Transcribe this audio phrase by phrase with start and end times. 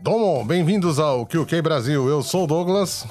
[0.00, 2.08] Domo, bem-vindos ao QQ Brasil.
[2.08, 3.06] Eu sou o Douglas.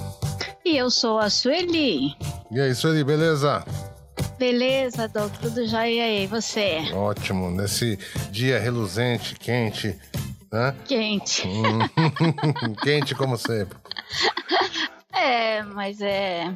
[0.65, 2.15] E eu sou a Sueli.
[2.49, 3.63] E aí, Sueli, beleza?
[4.37, 6.77] Beleza, Doug, tudo jóia e aí, você?
[6.93, 7.97] Ótimo, nesse
[8.31, 9.97] dia reluzente, quente,
[10.51, 10.75] né?
[10.85, 11.47] Quente.
[11.47, 13.77] Hum, quente como sempre.
[15.19, 16.55] É, mas é.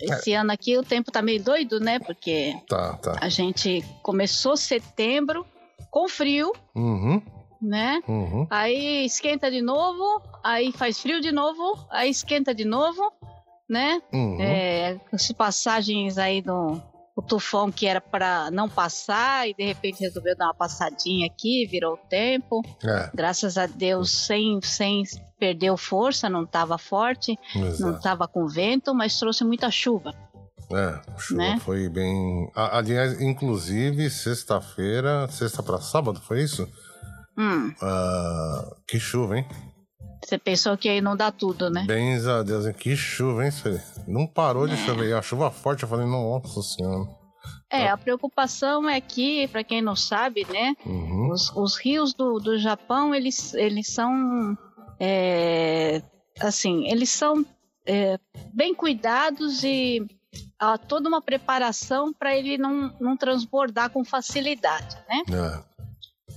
[0.00, 1.98] Esse ano aqui o tempo tá meio doido, né?
[1.98, 3.18] Porque Tá, tá.
[3.20, 5.44] a gente começou setembro
[5.90, 7.20] com frio, Uhum,
[7.60, 8.00] né?
[8.08, 8.46] uhum.
[8.48, 13.12] Aí esquenta de novo, aí faz frio de novo, aí esquenta de novo,
[13.68, 14.00] né?
[14.10, 14.38] uhum.
[14.40, 16.80] É, as passagens aí do
[17.14, 21.66] o tufão que era para não passar e de repente resolveu dar uma passadinha aqui,
[21.70, 22.62] virou o tempo.
[22.82, 25.02] É, Graças a Deus, sem, sem
[25.38, 27.96] perdeu força, não estava forte, não exato.
[27.98, 30.14] estava com vento, mas trouxe muita chuva.
[30.72, 31.60] É, chuva Né?
[31.60, 32.50] foi bem.
[32.54, 36.66] Aliás, inclusive, sexta-feira, sexta pra sábado, foi isso?
[37.36, 39.46] Hum, Ah, que chuva, hein?
[40.24, 41.84] Você pensou que aí não dá tudo, né?
[41.86, 42.66] Bens a Deus?
[42.76, 43.80] Que chuva, hein, Sueli?
[44.06, 45.08] Não parou de chover.
[45.10, 47.08] E a chuva forte, eu falei, nossa senhora.
[47.70, 51.30] É, a preocupação é que, para quem não sabe, né, Uhum.
[51.32, 54.56] os, os rios do, do Japão, eles, eles são,
[55.00, 56.02] é,
[56.40, 57.44] assim, eles são
[57.86, 58.18] é,
[58.52, 60.06] bem cuidados e
[60.58, 65.22] há toda uma preparação para ele não, não transbordar com facilidade, né?
[65.32, 65.64] É,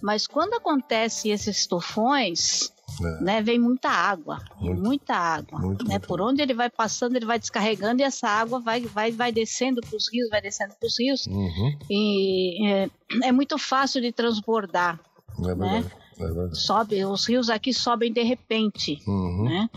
[0.02, 2.72] Mas quando acontece esses tufões,
[3.04, 3.22] é.
[3.24, 4.82] né, vem muita água, Muito.
[4.82, 5.92] muita água, Muito, né?
[5.96, 9.32] muito, Por onde ele vai passando, ele vai descarregando e essa água vai, vai, vai
[9.32, 11.78] descendo para os rios, vai descendo para os rios Uhum.
[11.90, 12.90] e é,
[13.24, 15.00] é muito fácil de transbordar.
[15.40, 15.92] É verdade.
[16.18, 16.58] É verdade.
[16.58, 19.44] Sobe, os rios aqui sobem de repente, Uhum.
[19.46, 19.70] né?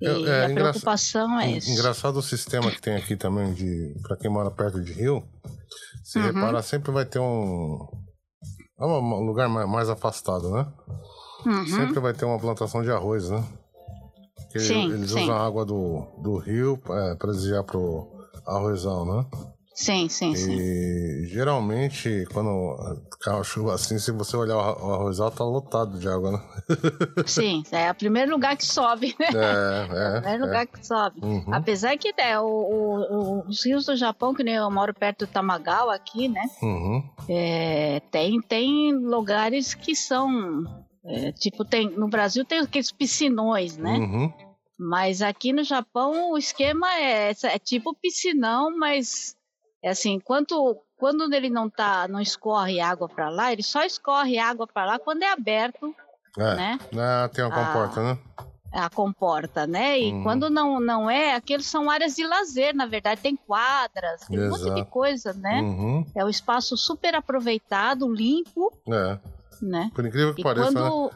[0.00, 1.70] E É- é a preocupação é essa.
[1.70, 5.22] Engraçado o sistema que tem aqui também de para quem mora perto de rio.
[6.04, 6.24] Se Uhum.
[6.26, 7.86] repara, sempre vai ter um
[8.80, 10.66] é um lugar mais, mais afastado, né?
[11.46, 11.66] Uhum.
[11.66, 13.42] Sempre vai ter uma plantação de arroz, né?
[14.36, 15.22] Porque Sim, eles sim.
[15.22, 18.08] usam a água do, do rio para desviar pro
[18.46, 19.26] arrozão, né?
[19.72, 20.52] Sim, sim, sim.
[20.58, 22.76] E geralmente, quando
[23.22, 26.32] cai uma chuva assim, se você olhar o arro- o arrozal, tá lotado de água,
[26.32, 26.42] né?
[27.26, 29.28] Sim, é o primeiro lugar que sobe, né?
[29.32, 30.20] É, É o é.
[30.20, 30.46] primeiro é.
[30.46, 31.20] lugar que sobe.
[31.22, 31.54] Uhum.
[31.54, 35.32] Apesar que o- o- o- os rios do Japão, que nem eu moro perto do
[35.32, 36.42] Tamagawa aqui, né?
[36.62, 37.02] Uhum.
[37.28, 40.28] É, tem, tem lugares que são.
[41.04, 43.92] É, tipo, tem, no Brasil tem aqueles piscinões, né?
[43.98, 44.32] Uhum.
[44.78, 49.36] Mas aqui no Japão o esquema é, é tipo piscinão, mas
[49.82, 54.38] é assim, quando, quando ele não tá, não escorre água para lá, ele só escorre
[54.38, 55.94] água para lá quando é aberto,
[56.38, 56.54] É.
[56.54, 56.78] né?
[56.96, 58.18] Ah, tem uma comporta, né?
[58.72, 59.98] A comporta, né?
[59.98, 60.22] E Uhum.
[60.22, 64.48] quando não, não é, aqueles são áreas de lazer, na verdade, tem quadras, tem um
[64.48, 64.84] monte de Exato.
[64.86, 65.60] coisa, né?
[65.60, 66.06] Uhum.
[66.14, 69.18] É um espaço super aproveitado, limpo, É.
[69.60, 69.90] né?
[69.94, 70.80] Por incrível que E pareça, né?
[70.80, 71.12] quando,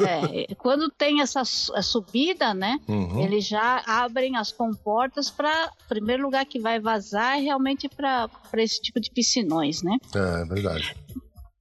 [0.00, 2.78] é, quando tem essa su- a subida, né?
[2.88, 3.20] Uhum.
[3.22, 5.70] Eles já abrem as comportas para.
[5.84, 9.96] O primeiro lugar que vai vazar é realmente para esse tipo de piscinões, né?
[10.14, 10.96] É, verdade.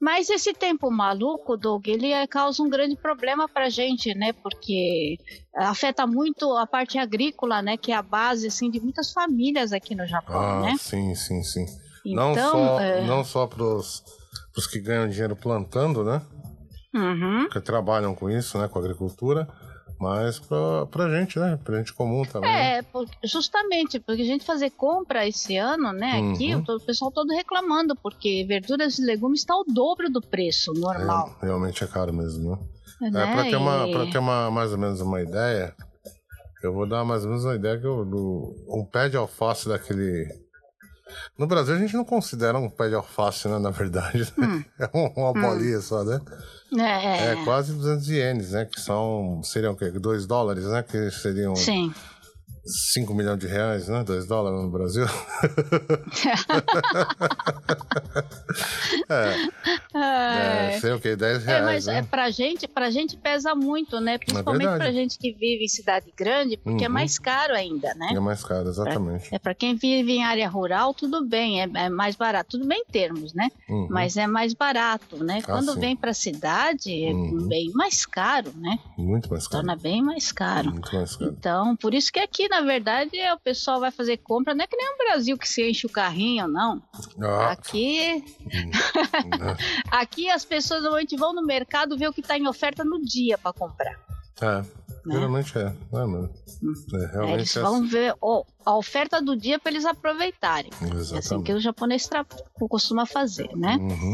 [0.04, 4.34] Mas esse tempo maluco, Doug, ele eh, causa um grande problema para gente, né?
[4.34, 5.18] Porque
[5.56, 7.78] afeta muito a parte agrícola, né?
[7.78, 10.76] Que é a base assim de muitas famílias aqui no Japão, Ah, né?
[10.80, 11.66] sim, sim, sim.
[12.04, 14.04] Então, não só, é, não só pros,
[14.54, 16.22] pros que ganham dinheiro plantando, né?
[16.94, 17.48] uhum.
[17.50, 18.68] Que trabalham com isso, né?
[18.68, 19.48] Com agricultura.
[20.00, 21.60] Mas pra, pra gente, né?
[21.64, 22.52] Pra gente comum também.
[22.52, 22.78] né?
[22.78, 26.32] É, por- justamente, porque a gente fazer compra esse ano, né?
[26.34, 26.62] Aqui, Uhum.
[26.62, 30.74] o, to- o pessoal todo reclamando, porque verduras e legumes está o dobro do preço
[30.74, 31.38] normal.
[31.42, 32.58] É, realmente é caro mesmo,
[33.00, 33.12] né?
[33.12, 33.24] né?
[33.24, 35.72] É, pra ter, uma, pra ter uma, mais ou menos uma ideia,
[36.64, 39.70] eu vou dar mais ou menos uma ideia que eu, do, um pé de alface
[39.70, 40.28] daquele.
[41.38, 43.58] No Brasil a gente não considera um pé de alface, né?
[43.60, 44.32] Na verdade.
[44.38, 44.64] Hum.
[44.80, 46.20] É um- uma bolinha só, né?
[46.78, 48.66] É, É quase 200 ienes, né?
[48.66, 49.42] Que são.
[49.44, 49.90] Seriam o quê?
[49.92, 50.84] 2 dólares, né?
[50.84, 51.94] Que seriam sim.
[52.64, 54.04] 5 milhões de reais, né?
[54.04, 55.06] 2 dólares no Brasil.
[59.94, 61.16] é, deve ser o quê?
[61.16, 61.62] 10 reais.
[61.62, 61.98] É, mas né?
[61.98, 64.18] é, pra, gente, pra gente pesa muito, né?
[64.18, 64.80] Principalmente verdade.
[64.84, 66.94] pra gente que vive em cidade grande, porque é Uhum.
[66.94, 68.10] mais caro ainda, né?
[68.14, 69.34] É mais caro, exatamente.
[69.34, 72.84] É para quem vive em área rural, tudo bem, é, é mais barato, tudo bem
[72.88, 73.50] em termos, né?
[73.70, 73.88] Uhum.
[73.90, 75.42] Mas é mais barato, né?
[75.42, 75.80] Quando sim.
[75.80, 77.48] vem para cidade, é Uhum.
[77.48, 78.78] bem mais caro, né?
[78.98, 79.64] Muito mais caro.
[79.66, 80.72] Torna bem mais caro.
[80.72, 81.32] Muito mais caro.
[81.38, 84.76] Então, por isso que aqui, na verdade, o pessoal vai fazer compra, não é que
[84.76, 86.82] nem no Brasil que se enche o carrinho, não.
[87.22, 88.24] Ah, Aqui,
[89.40, 89.58] né?
[89.90, 93.38] aqui as pessoas normalmente vão no mercado ver o que está em oferta no dia
[93.38, 93.98] para comprar.
[94.42, 94.64] é,
[95.10, 95.74] geralmente é.
[95.92, 96.34] Não é mesmo?
[96.94, 100.70] É, realmente eles é vão ver ó, a oferta do dia para eles aproveitarem.
[100.74, 100.86] assim.
[100.86, 101.54] É assim que Exatamente.
[101.54, 102.26] o japonês tra-
[102.70, 103.78] costuma fazer, né?
[103.80, 104.14] Uhum,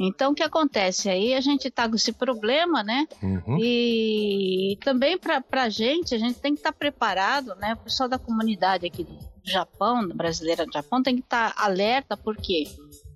[0.00, 1.08] Então, o que acontece?
[1.08, 3.06] Aí a gente tá com esse problema, né?
[3.22, 3.58] uhum.
[3.60, 7.74] E também para a gente, a gente tem que estar preparado, né?
[7.74, 12.64] O pessoal da comunidade aqui do Japão, brasileira do Japão, tem que estar alerta, porque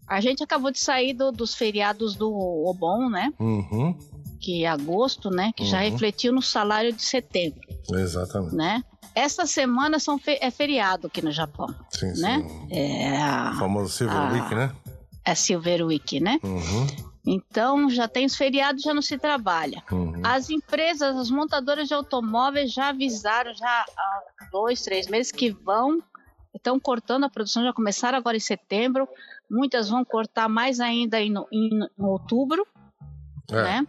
[0.08, 2.31] a gente acabou de sair do- dos feriados do
[2.66, 3.32] Obon, né?
[3.38, 3.96] Uhum,
[4.40, 5.52] Que é agosto, né?
[5.56, 5.90] Que já Uhum.
[5.90, 7.60] refletiu no salário de setembro,
[7.94, 8.56] exatamente.
[8.56, 8.82] né?
[9.14, 12.22] Essa semana são fe- é feriado aqui no Japão, Sim, sim.
[12.22, 12.43] né?
[12.70, 14.32] É O a, famoso Silver Ah.
[14.32, 14.72] Week, né?
[15.25, 16.39] A Silver Week, né?
[16.43, 16.87] Uhum,
[17.25, 19.83] Então já tem os feriados, já não se trabalha.
[19.93, 20.21] uhum.
[20.25, 26.03] As empresas, as montadoras de automóveis já avisaram já há dois, três meses que vão,
[26.55, 29.09] estão cortando a produção, já começaram agora em setembro.
[29.51, 32.67] Muitas vão cortar mais ainda em, em- em outubro,
[33.51, 33.87] É, né?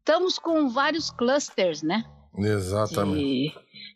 [0.00, 2.04] Estamos com vários clusters, né?
[2.48, 3.18] Exatamente.
[3.18, 3.52] De,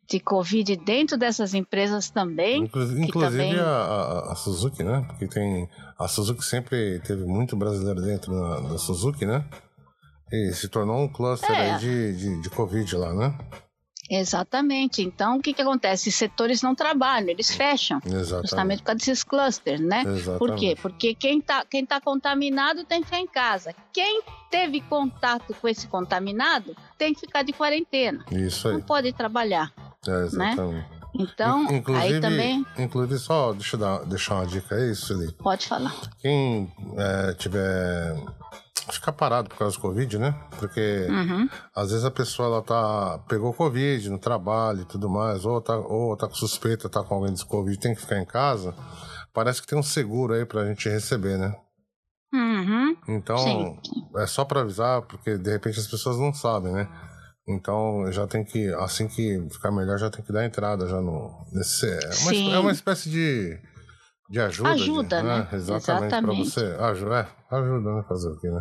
[0.08, 2.64] de Covid dentro dessas empresas também.
[2.64, 5.04] Inclu- Inclusive também- a, a- Suzuki, né?
[5.08, 5.68] Porque tem.
[5.98, 9.44] A Suzuki sempre teve muito brasileiro dentro da, da Suzuki, né?
[10.32, 11.72] E se tornou um cluster É.
[11.74, 13.38] aí de, de, de Covid lá, né?
[14.10, 15.02] Exatamente.
[15.02, 16.08] Então, o que, que acontece?
[16.08, 18.00] Os setores não trabalham, eles fecham.
[18.04, 18.42] Exatamente.
[18.48, 20.02] Justamente por causa desses clusters, né?
[20.06, 20.38] Exatamente.
[20.38, 20.76] Por quê?
[20.80, 23.74] Porque quem tá, quem tá contaminado tem que ficar em casa.
[23.92, 28.24] Quem teve contato com esse contaminado tem que ficar de quarentena.
[28.30, 28.74] Isso aí.
[28.74, 29.72] Não pode trabalhar.
[30.06, 30.94] É, exatamente.
[31.16, 35.32] Então, In- inclusive, aí também Inclusive, só deixa eu dar, deixar uma dica aí, Sueli.
[35.34, 35.94] pode falar.
[36.20, 38.16] Quem é, tiver.
[38.90, 40.34] Ficar parado por causa do Covid, né?
[40.58, 41.48] Porque Uhum.
[41.74, 45.76] às vezes a pessoa ela tá, pegou Covid no trabalho e tudo mais, ou tá,
[45.76, 48.74] ou tá com suspeita, tá com alguém de Covid, tem que ficar em casa.
[49.32, 51.56] Parece que tem um seguro aí pra gente receber, né?
[52.32, 52.96] Uhum.
[53.08, 53.78] Então, Sim.
[54.16, 56.88] é só pra avisar, porque de repente as pessoas não sabem, né?
[57.48, 61.30] Então, já tem que, assim que ficar melhor, já tem que dar entrada já no.
[61.52, 63.58] Nesse, é, uma, é uma espécie de,
[64.30, 64.70] de ajuda.
[64.70, 65.48] Ajuda, de, né?
[65.52, 66.50] Exatamente, pra Exatamente.
[66.50, 66.64] você.
[66.80, 68.04] Ajuda, é, ajuda, né?
[68.08, 68.60] Fazer o quê, né?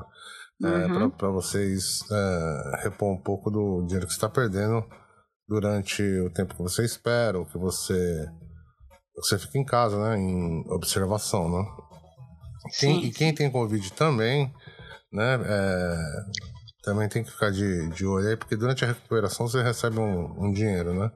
[0.64, 1.10] É, Uhum.
[1.10, 4.86] pra vocês é, repor um pouco do dinheiro que você está perdendo
[5.48, 8.26] durante o tempo que você espera, ou que você.
[9.16, 10.18] Você fica em casa, né?
[10.18, 11.66] Em observação, né?
[12.80, 13.08] Quem- Sim.
[13.08, 14.52] e quem tem Covid também,
[15.12, 15.40] né?
[15.46, 15.98] é,
[16.84, 20.46] também tem que ficar de, de olho aí, porque durante a recuperação você recebe um,
[20.46, 21.12] um dinheiro, né?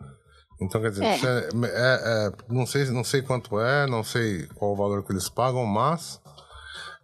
[0.60, 1.18] Então, quer dizer, É.
[1.18, 5.12] você- é- é, não, sei, não sei quanto é, não sei qual o valor que
[5.12, 6.20] eles pagam, mas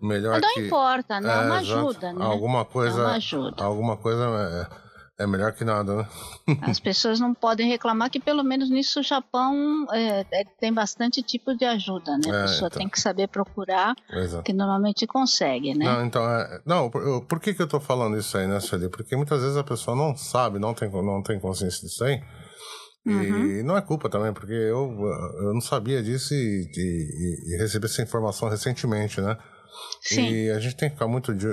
[0.02, 0.62] melhor Não que.
[0.66, 1.30] importa, né?
[1.32, 2.26] É ajuda, né?
[2.26, 3.64] Alguma coisa, ajuda.
[3.64, 4.68] alguma coisa
[5.20, 6.08] é, é melhor que nada, né?
[6.76, 11.22] As pessoas não podem reclamar que pelo menos nisso o Japão é, é, tem bastante
[11.22, 12.30] tipo de ajuda, né?
[12.30, 12.80] A pessoa então.
[12.80, 14.44] tem que saber procurar, Exato.
[14.44, 15.86] que normalmente consegue, né?
[15.86, 16.24] Não, então,
[16.66, 18.90] não, por, eu- por que que eu tô falando isso aí, né, Sueli?
[18.90, 22.20] Porque muitas vezes a pessoa não sabe, não tem, não tem consciência disso aí.
[23.06, 23.64] E Uhum.
[23.66, 24.98] não é culpa também, porque eu,
[25.40, 29.38] eu não sabia disso e, e- e recebi essa informação recentemente, né?
[30.02, 30.26] Sim.
[30.30, 31.48] E a gente tem que ficar muito de,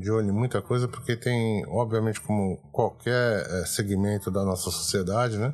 [0.00, 5.38] de olho em muita coisa, porque tem, obviamente, como qualquer eh, segmento da nossa sociedade,
[5.38, 5.52] né?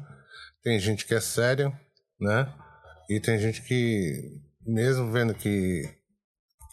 [0.62, 1.72] Tem gente que é séria,
[2.20, 2.52] né?
[3.08, 5.88] E tem gente que, mesmo vendo que,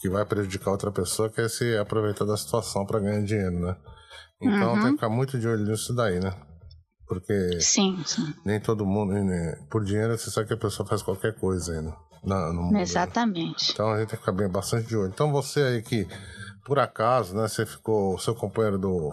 [0.02, 3.78] que vai prejudicar outra pessoa, quer se aproveitar da situação para ganhar dinheiro, né?
[4.42, 4.80] Então Uhum.
[4.82, 6.34] tem que ficar muito de olho nisso daí, né?
[7.08, 8.34] Porque Sim, sim.
[8.44, 11.94] nem todo mundo, né, por dinheiro, você sabe que a pessoa faz qualquer coisa né?
[12.24, 12.82] Na- no mundo, né?
[12.82, 13.72] Exatamente.
[13.72, 15.12] Então a gente tem que ficar bem bastante de olho.
[15.14, 16.08] Então você aí que,
[16.66, 19.12] por acaso, né, você ficou, o seu companheiro do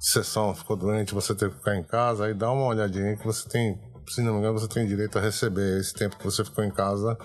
[0.00, 3.48] sessão ficou doente, você teve que ficar em casa, aí dá uma olhadinha que você
[3.48, 6.64] tem, se não me engano, você tem direito a receber esse tempo que você ficou
[6.64, 7.16] em casa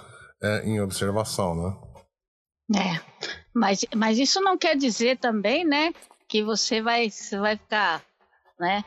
[0.41, 2.79] é, em observação, né?
[2.79, 3.01] É.
[3.53, 5.91] Mas, mas isso não quer dizer também, né,
[6.27, 8.03] que você vai, você vai ficar,
[8.59, 8.83] né?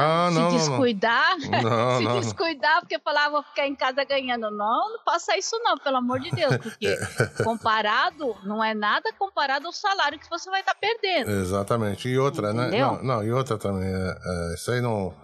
[0.00, 4.04] Ah, se não, descuidar, Não, se não, descuidar porque falar, "Ah, vou ficar em casa
[4.04, 4.50] ganhando.
[4.50, 6.96] Não, não faça isso não, pelo amor de Deus, porque
[7.44, 11.30] comparado, não é nada comparado ao salário que você vai estar perdendo.
[11.30, 12.08] Exatamente.
[12.08, 12.68] E outra, né?
[12.68, 12.92] Entendeu?
[12.94, 13.88] Não, não, e outra também.
[13.88, 14.16] É,
[14.50, 15.14] é, isso aí não.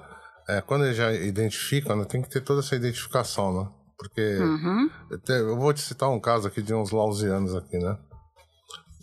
[0.48, 3.68] É, quando eles já identificam, né, tem que ter toda essa identificação, né?
[3.96, 4.90] Porque Uhum.
[5.10, 7.96] eu te- eu vou te citar um caso aqui de uns lausianos aqui, né?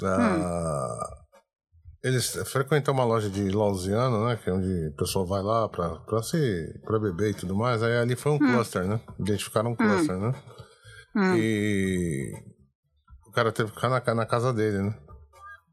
[0.04, 1.08] Ah,
[2.08, 4.40] Eles frequentam uma loja de Lausiano, né?
[4.42, 7.84] Que é onde o pessoal vai lá pra, pra, se, pra beber e tudo mais.
[7.84, 8.40] Aí ali foi um hum.
[8.40, 9.02] cluster, né?
[9.20, 9.76] Identificaram um hum.
[9.76, 10.20] cluster, hum.
[10.20, 10.36] né?
[11.16, 11.36] Hum.
[11.36, 12.34] E
[13.28, 14.96] o cara teve que ficar na, na casa dele, né?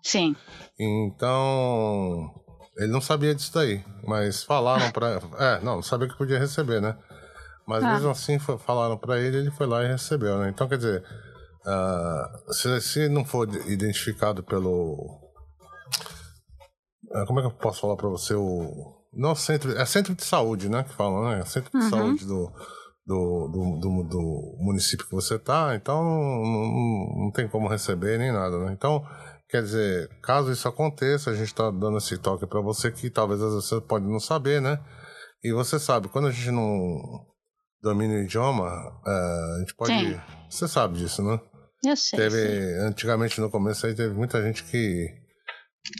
[0.02, 0.34] Sim.
[0.78, 2.30] Então,
[2.76, 5.20] ele não sabia disso daí, mas falaram pra.
[5.38, 6.96] É, não, sabia que podia receber, né?
[7.66, 7.94] Mas ah.
[7.94, 10.50] mesmo assim falaram para ele, ele foi lá e recebeu, né?
[10.50, 11.04] Então, quer dizer,
[11.64, 15.23] uh, se, se não for identificado pelo.
[17.14, 18.34] Uh, como é que eu posso falar para você?
[18.34, 20.82] O, não centro, é centro de saúde, né?
[20.82, 21.44] Que falam, né?
[21.44, 21.90] Centro de uhum.
[21.90, 22.52] saúde do,
[23.06, 28.18] do, do, do, do, município que você tá, então não, não, não tem como receber
[28.18, 28.72] nem nada, né?
[28.72, 29.04] Então,
[29.48, 33.40] quer dizer, caso isso aconteça, a gente está dando esse toque para você que talvez
[33.40, 34.80] às vezes você pode não saber, né?
[35.42, 36.98] E você sabe, quando a gente não
[37.82, 38.66] domina o idioma,
[39.06, 39.92] é, a gente pode.
[39.92, 40.20] Sim.
[40.48, 41.38] Você sabe disso, né?
[41.84, 42.18] Eu sei.
[42.18, 45.06] Teve, antigamente no começo aí teve muita gente que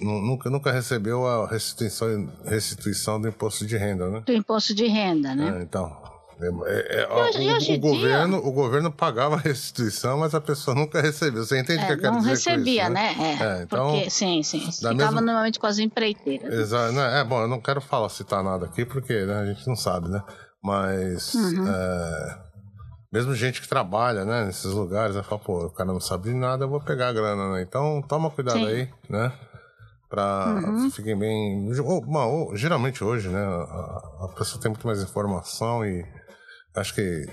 [0.01, 4.23] nunca, nunca recebeu a restituição, restituição do imposto de renda, né?
[4.25, 5.59] Do imposto de renda, né?
[5.59, 6.15] É, então.
[6.41, 8.49] É, é, hoje, o, hoje o, governo, dia...
[8.49, 11.45] o governo pagava a restituição, mas a pessoa nunca recebeu.
[11.45, 12.51] Você entende o é, que eu quero não dizer?
[12.51, 13.15] Não recebia, isso, né?
[13.15, 13.39] né?
[13.41, 14.73] É, então, porque, sim, sim.
[14.73, 15.21] Ficava mesma...
[15.21, 16.53] normalmente com as empreiteiras.
[16.53, 16.93] Exato.
[16.93, 17.21] Né?
[17.21, 20.09] É bom, eu não quero falar, citar nada aqui, porque né, a gente não sabe,
[20.09, 20.23] né?
[20.63, 21.69] Mas uhum.
[21.69, 22.39] é,
[23.13, 26.65] mesmo gente que trabalha, né, nesses lugares, fala, pô, o cara não sabe de nada,
[26.65, 27.63] eu vou pegar a grana, né?
[27.63, 28.67] Então toma cuidado Sim.
[28.67, 29.33] aí, né?
[30.09, 30.91] Pra uhum.
[30.91, 31.69] fiquem bem.
[31.81, 33.41] Ou, ou, geralmente hoje, né?
[33.41, 36.05] A, a, pessoa tem muito mais informação e
[36.77, 37.27] acho que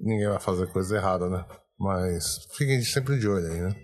[0.00, 1.44] ninguém vai fazer coisa errada, né?
[1.78, 3.76] Mas fiquem sempre de olho aí, né?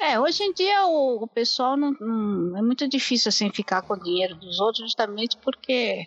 [0.00, 3.94] É, hoje em dia o, o pessoal não, não, é muito difícil assim ficar com
[3.94, 6.06] o dinheiro dos outros justamente porque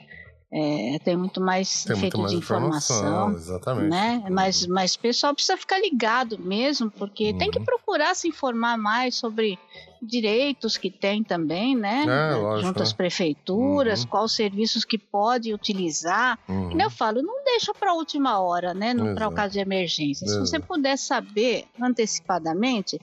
[0.53, 3.89] é, tem muito mais tem muito mais de informação, informação, exatamente.
[3.89, 4.23] né?
[4.29, 7.37] Mas, mas o pessoal precisa ficar ligado mesmo, porque uhum.
[7.37, 7.65] tem que uhum.
[7.65, 9.57] procurar se informar mais sobre
[10.01, 12.05] direitos que tem também, né?
[12.07, 14.09] É, Junto às prefeituras, uhum.
[14.09, 16.39] quais serviços que pode utilizar.
[16.49, 16.77] Uhum.
[16.77, 18.93] E eu falo, não deixa para a última hora, né?
[19.13, 20.25] Para o caso de emergência.
[20.25, 20.45] Exato.
[20.45, 22.99] Se você puder saber antecipadamente,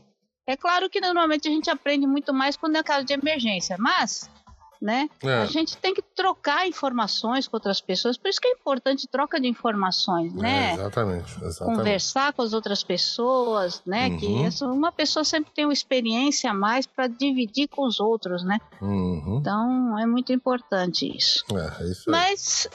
[0.46, 4.30] é claro que normalmente a gente aprende muito mais quando é caso de emergência, mas
[4.80, 5.08] né?
[5.22, 5.34] É.
[5.38, 9.40] A gente tem que trocar informações com outras pessoas, por isso que é importante troca
[9.40, 10.70] de informações, né?
[10.70, 14.08] É, exatamente, exatamente, Conversar com as outras pessoas, né?
[14.08, 14.18] Uhum.
[14.18, 18.58] Que uma pessoa sempre tem uma experiência a mais para dividir com os outros, né?
[18.80, 19.38] Uhum.
[19.40, 21.44] Então é muito importante isso.
[21.52, 22.10] É, é isso.
[22.10, 22.68] Mas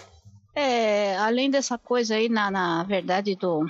[0.56, 3.66] é, além dessa coisa aí, na, na verdade, do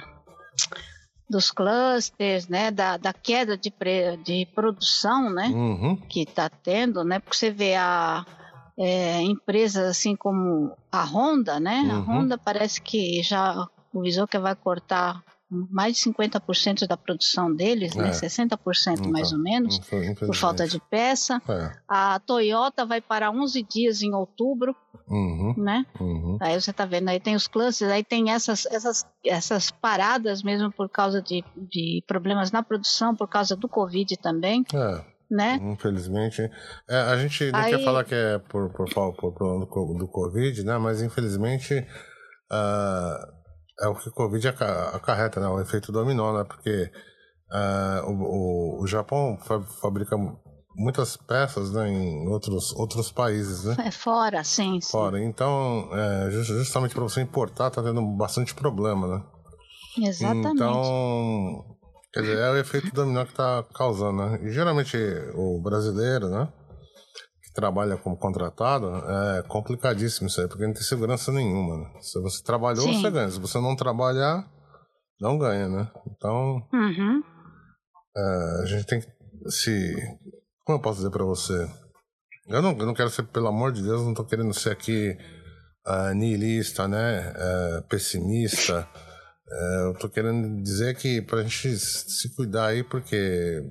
[1.29, 5.95] dos clusters, né, da, da queda de, pre, de produção, né, uhum.
[5.95, 8.25] que está tendo, né, porque você vê a
[8.77, 11.91] é, empresas assim como a Honda, né, uhum.
[11.91, 15.23] a Honda parece que já avisou que vai cortar
[15.69, 18.05] mais de 50% da produção deles, né?
[18.05, 18.07] é.
[18.07, 18.13] né?
[18.13, 19.79] 60% então, mais ou menos,
[20.19, 21.41] por falta de peça.
[21.47, 21.71] É.
[21.87, 24.75] A Toyota vai parar 11 dias em outubro,
[25.07, 25.53] uhum.
[25.57, 25.85] né?
[25.99, 26.37] Uhum.
[26.41, 30.71] Aí você está vendo, aí tem os clusters, aí tem essas, essas, essas paradas mesmo
[30.71, 34.65] por causa de, de problemas na produção, por causa do Covid também.
[34.73, 35.13] É.
[35.31, 35.59] Né?
[35.63, 36.41] Infelizmente.
[36.87, 37.71] É, a gente não Aí...
[37.75, 40.77] quer falar que é por, por, por, por problema do, do Covid, né?
[40.77, 41.87] Mas infelizmente
[42.51, 43.42] uh,
[43.81, 45.47] é o que o Covid acarreta, né?
[45.47, 46.43] O efeito dominó, né?
[46.43, 46.91] Porque
[47.51, 49.37] uh, o, o, o Japão
[49.81, 50.17] fabrica
[50.75, 53.75] muitas peças né, em outros, outros países, né?
[53.87, 54.79] É fora, sim.
[54.81, 55.17] Fora.
[55.17, 55.25] Sim.
[55.25, 59.23] Então, é, justamente para você importar, tá tendo bastante problema, né?
[59.97, 60.55] Exatamente.
[60.55, 61.77] Então,
[62.11, 64.39] quer dizer, é o efeito dominó que está causando, né?
[64.43, 64.97] E geralmente
[65.35, 66.47] o brasileiro, né?
[67.53, 68.87] Trabalha como contratado,
[69.37, 71.77] é complicadíssimo isso aí, porque não tem segurança nenhuma.
[71.77, 72.01] Né?
[72.01, 73.01] Se você trabalhou, Sim.
[73.01, 73.29] você ganha.
[73.29, 74.45] Se você não trabalhar,
[75.19, 75.91] não ganha, né?
[76.07, 77.23] Então, uhum.
[78.17, 79.07] é, a gente tem que
[79.49, 79.95] se.
[80.65, 81.69] Como eu posso dizer para você?
[82.47, 85.17] Eu não, eu não quero ser, pelo amor de Deus, não tô querendo ser aqui
[85.87, 87.31] uh, nihilista, né?
[87.31, 88.87] Uh, pessimista.
[89.47, 93.61] Uh, eu tô querendo dizer que pra gente se cuidar aí, porque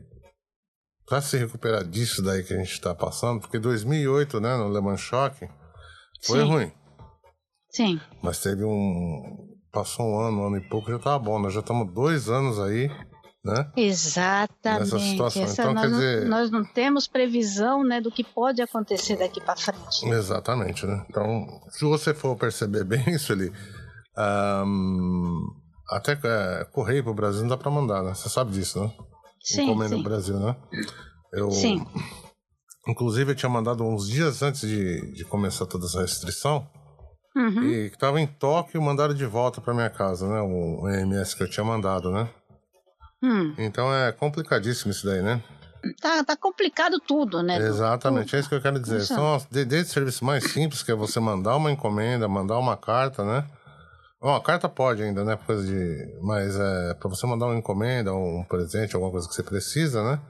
[1.13, 4.81] para se recuperar disso daí que a gente está passando, porque 2008, né, no Le
[4.81, 5.47] Mans Choque,
[6.25, 6.49] foi Sim.
[6.49, 6.73] ruim.
[7.69, 8.01] Sim.
[8.23, 9.21] Mas teve um.
[9.71, 11.39] Passou um ano, um ano e pouco, já estava bom.
[11.39, 12.91] Nós já estamos dois anos aí,
[13.45, 13.71] né?
[13.77, 14.81] Exatamente.
[14.81, 15.43] Nessa situação.
[15.43, 16.23] Essa então, nós, quer dizer...
[16.23, 20.09] não, nós não temos previsão né, do que pode acontecer daqui para frente.
[20.09, 21.05] Exatamente, né?
[21.11, 23.53] Então, se você for perceber bem isso ali,
[24.67, 25.47] um,
[25.91, 28.15] até é, correio para o Brasil não dá para mandar, né?
[28.15, 28.91] Você sabe disso, né?
[29.43, 29.97] Sim, Encomenda sim.
[29.97, 30.57] no Brasil, né?
[31.33, 31.87] Eu, sim.
[32.87, 36.69] Inclusive, eu tinha mandado uns dias antes de, de começar toda essa restrição.
[37.35, 37.65] Uhum.
[37.65, 40.41] E que tava em Tóquio mandaram de volta para minha casa, né?
[40.41, 42.29] O EMS que eu tinha mandado, né?
[43.23, 43.55] Hum.
[43.57, 45.43] Então é complicadíssimo isso daí, né?
[46.01, 47.57] Tá, tá complicado tudo, né?
[47.57, 48.37] Exatamente, tudo.
[48.37, 48.99] é isso que eu quero dizer.
[48.99, 49.15] Puxa.
[49.15, 53.47] São desde serviços mais simples, que é você mandar uma encomenda, mandar uma carta, né?
[54.23, 55.37] Bom, a carta pode ainda, né?
[55.45, 56.19] Coisa de.
[56.23, 60.21] Mas é para você mandar uma encomenda, um presente, alguma coisa que você precisa, né?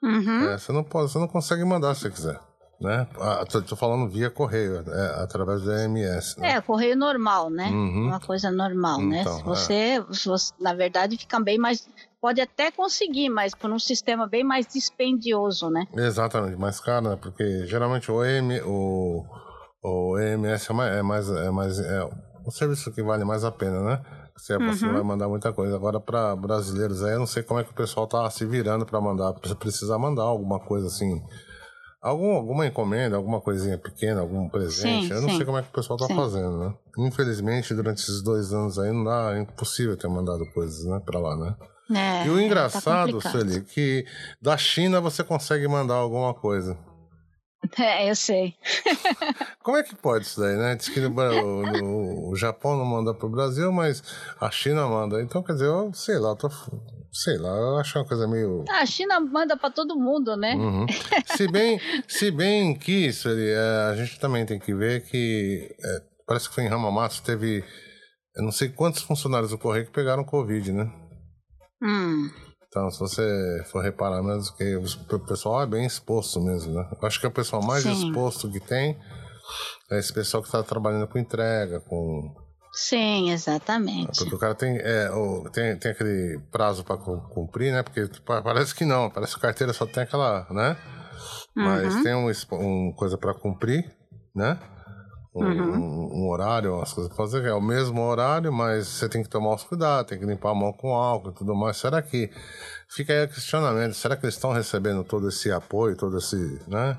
[0.00, 0.50] Uhum.
[0.50, 2.40] É, você não pode, você não consegue mandar se você quiser.
[2.80, 3.06] Né?
[3.20, 6.36] Ah, tô, tô falando via correio, é, através do EMS.
[6.38, 6.52] Né?
[6.52, 7.68] É, correio normal, né?
[7.68, 8.08] Uhum.
[8.08, 9.20] Uma coisa normal, né?
[9.20, 9.38] então, né?
[9.38, 10.00] Se você, é.
[10.00, 11.88] você, na verdade, fica bem mais.
[12.20, 15.84] Pode até conseguir, mas por um sistema bem mais dispendioso, né?
[15.94, 17.18] Exatamente, mais caro, né?
[17.20, 19.24] Porque geralmente o, EM, o,
[19.82, 20.96] o EMS é mais.
[20.96, 24.02] É mais, é mais é um serviço que vale mais a pena, né?
[24.36, 24.72] Você, uhum.
[24.72, 25.76] você vai mandar muita coisa.
[25.76, 28.86] Agora, para brasileiros aí, eu não sei como é que o pessoal tá se virando
[28.86, 29.32] para mandar.
[29.34, 31.22] Precisa mandar alguma coisa assim.
[32.00, 35.06] Algum, alguma encomenda, alguma coisinha pequena, algum presente.
[35.06, 35.36] Sim, eu não sim.
[35.36, 36.16] sei como é que o pessoal tá sim.
[36.16, 36.74] fazendo, né?
[36.98, 41.20] Infelizmente, durante esses dois anos aí, não dá, é impossível ter mandado coisas, né, pra
[41.20, 41.54] lá, né?
[41.94, 44.04] É, e o engraçado, tá Sueli, que
[44.40, 46.76] da China você consegue mandar alguma coisa.
[47.78, 48.54] É, eu sei.
[49.62, 50.74] Como é que pode isso daí, né?
[50.74, 54.02] Diz que no, no, o Japão não manda pro Brasil, mas
[54.40, 55.22] a China manda.
[55.22, 56.50] Então, quer dizer, eu sei lá, eu tô,
[57.12, 58.64] sei lá, eu acho uma coisa meio.
[58.68, 60.54] A China manda para todo mundo, né?
[60.54, 60.86] Uhum.
[61.36, 66.02] se, bem, se bem que isso, é, a gente também tem que ver que é,
[66.26, 67.64] parece que foi em Ramamatsu, teve
[68.34, 70.90] eu não sei quantos funcionários do Correio que pegaram Covid, né?
[71.82, 72.30] Hum.
[72.72, 74.76] Então, se você for reparar mesmo que
[75.14, 76.88] o pessoal é bem exposto mesmo, né?
[76.90, 78.08] Eu acho que é o pessoal mais Sim.
[78.08, 78.98] exposto que tem
[79.90, 82.34] é esse pessoal que está trabalhando com entrega, com...
[82.72, 84.18] Sim, exatamente.
[84.18, 85.10] Porque o cara tem, é,
[85.52, 87.82] tem, tem aquele prazo para cumprir, né?
[87.82, 90.74] Porque parece que não, parece que a carteira só tem aquela, né?
[91.54, 92.02] Mas uhum.
[92.02, 93.94] tem um, um coisa para cumprir,
[94.34, 94.58] né?
[95.34, 96.24] Um, uhum.
[96.24, 99.54] um, horário, as coisas pra fazer, é o mesmo horário, mas você tem que tomar
[99.54, 101.78] os cuidados, tem que limpar a mão com álcool e tudo mais.
[101.78, 102.30] Será que
[102.88, 106.36] fica aí o questionamento, será que eles estão recebendo todo esse apoio, todo esse,
[106.68, 106.98] né?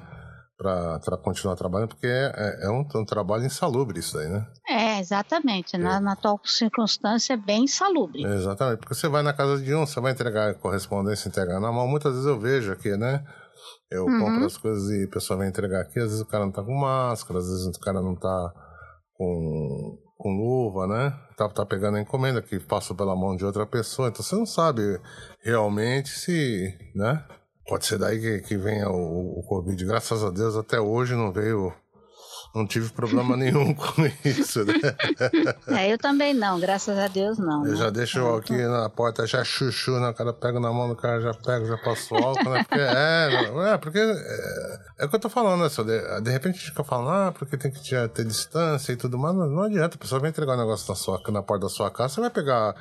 [0.58, 4.48] para continuar trabalhando, porque é, é, é um, um, trabalho insalubre isso daí, né?
[4.68, 5.78] É, exatamente.
[5.78, 6.00] Na, é.
[6.00, 8.24] na atual circunstância é bem insalubre.
[8.24, 11.88] Exatamente, porque você vai na casa de um, você vai entregar correspondência, entregar na mão.
[11.88, 13.26] Muitas vezes eu vejo aqui, né?
[13.90, 14.20] Eu uhum.
[14.20, 16.64] compro as coisas e o pessoal vem entregar aqui, às vezes o cara não tá
[16.64, 18.54] com máscara, às vezes o cara não tá
[19.14, 21.18] com, com luva, né?
[21.38, 24.46] Tá, tá pegando a encomenda que passou pela mão de outra pessoa, então você não
[24.46, 25.00] sabe
[25.42, 27.24] realmente se, né?
[27.68, 29.86] Pode ser daí que, que venha o, o Covid.
[29.86, 31.74] Graças a Deus até hoje não veio
[32.54, 34.74] não tive problema nenhum com isso, né?
[35.68, 37.66] É, eu também não, graças a Deus não.
[37.66, 37.78] Eu né?
[37.78, 38.70] já deixo é, aqui tô...
[38.70, 40.10] na porta, já chuchu, né?
[40.10, 42.64] O cara pega na mão do cara, já pega, já passa o álcool, né?
[42.64, 45.70] Porque, é, é, porque é, é o que eu tô falando, né?
[45.70, 48.96] De, de repente a gente fica falando, ah, porque tem que ter, ter distância e
[48.96, 51.66] tudo mais, mas não adianta, a pessoa vem entregar um negócio na, sua, na porta
[51.66, 52.76] da sua casa, você vai pegar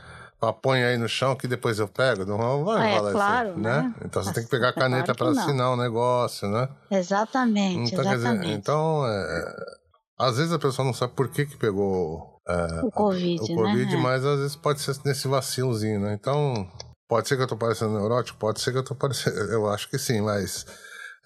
[0.51, 2.25] põe aí no chão que depois eu pego.
[2.25, 3.83] Não vai é, falar claro, assim, né?
[3.83, 3.95] né?
[4.07, 6.69] Então você tem que pegar a caneta claro para assinar o um negócio, né?
[6.91, 8.41] Exatamente, então, exatamente.
[8.41, 9.55] Dizer, então, é,
[10.19, 13.97] às vezes a pessoa não sabe por que, que pegou é, o Covid, o COVID
[13.97, 14.03] né?
[14.03, 16.17] mas às vezes pode ser nesse vacilozinho, né?
[16.19, 16.67] Então,
[17.07, 19.37] pode ser que eu tô parecendo neurótico, pode ser que eu tô parecendo.
[19.53, 20.65] Eu acho que sim, mas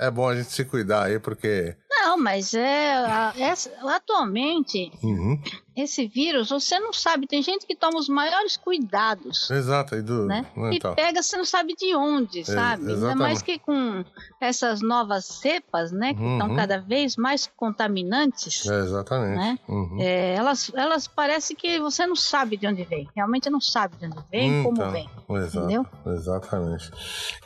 [0.01, 3.03] é bom a gente se cuidar aí, porque não, mas é,
[3.37, 3.55] é
[3.89, 5.41] atualmente uhum.
[5.77, 7.27] Esse vírus você não sabe.
[7.27, 9.51] Tem gente que toma os maiores cuidados.
[9.51, 10.47] Exato, e, do, né?
[10.73, 10.93] então.
[10.93, 12.91] e pega, você não sabe de onde, sabe?
[12.91, 14.05] Ainda mais que com
[14.41, 16.39] essas novas cepas, né, que uhum.
[16.39, 18.67] estão cada vez mais contaminantes.
[18.67, 19.37] É, exatamente.
[19.37, 19.59] Né?
[19.69, 19.99] Uhum.
[20.01, 23.09] É, elas, elas parece que você não sabe de onde vem.
[23.15, 25.11] Realmente não sabe de onde vem, então, como vem.
[25.29, 25.87] Exato, entendeu?
[26.07, 26.91] Exatamente.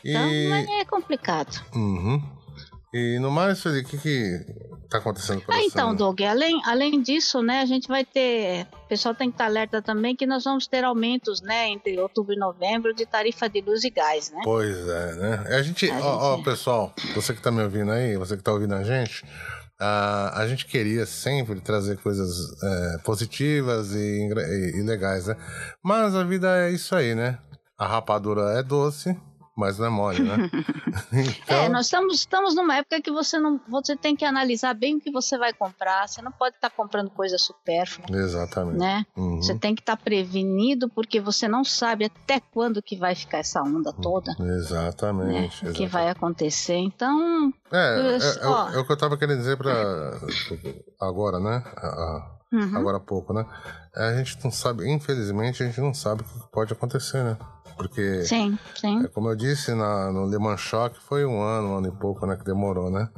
[0.03, 0.11] E...
[0.11, 1.61] Então é complicado.
[1.75, 2.40] Uhum.
[2.93, 4.45] E no mais, o que que
[4.89, 8.87] tá acontecendo por Ah, então, Doug, além, além disso, né, a gente vai ter, o
[8.89, 12.37] pessoal tem que estar alerta também que nós vamos ter aumentos, né, entre outubro e
[12.37, 14.41] novembro de tarifa de luz e gás, né?
[14.43, 15.57] Pois é, né?
[15.57, 16.05] A gente, a ó, gente...
[16.05, 19.23] ó, pessoal, você que tá me ouvindo aí, você que tá ouvindo a gente,
[19.79, 22.29] a, a gente queria sempre trazer coisas
[22.61, 25.37] é, positivas e, e, e legais, né?
[25.81, 27.39] Mas a vida é isso aí, né?
[27.79, 29.17] A rapadura é doce,
[29.61, 30.49] mas não é mole, né?
[31.13, 31.57] então...
[31.57, 34.99] É, nós estamos, estamos numa época que você não você tem que analisar bem o
[34.99, 36.07] que você vai comprar.
[36.07, 38.07] Você não pode estar tá comprando coisa supérflua.
[38.17, 38.79] Exatamente.
[38.79, 39.05] Né?
[39.15, 39.37] Uhum.
[39.37, 43.37] Você tem que estar tá prevenido porque você não sabe até quando que vai ficar
[43.37, 44.35] essa onda toda.
[44.39, 45.63] Exatamente.
[45.63, 45.71] Né?
[45.71, 46.77] O que vai acontecer.
[46.77, 47.53] Então.
[47.71, 49.71] É, é, é, é, o que eu estava querendo dizer para
[50.99, 51.63] agora, né?
[52.51, 52.77] Uhum.
[52.77, 53.45] Agora há pouco, né?
[53.95, 57.37] A gente não sabe, infelizmente, a gente não sabe o que pode acontecer, né?
[57.81, 59.03] Porque, sim, sim.
[59.03, 61.91] É, como eu disse na, no Le Mans Shock, foi um ano, um ano e
[61.91, 63.09] pouco, né, que demorou, né?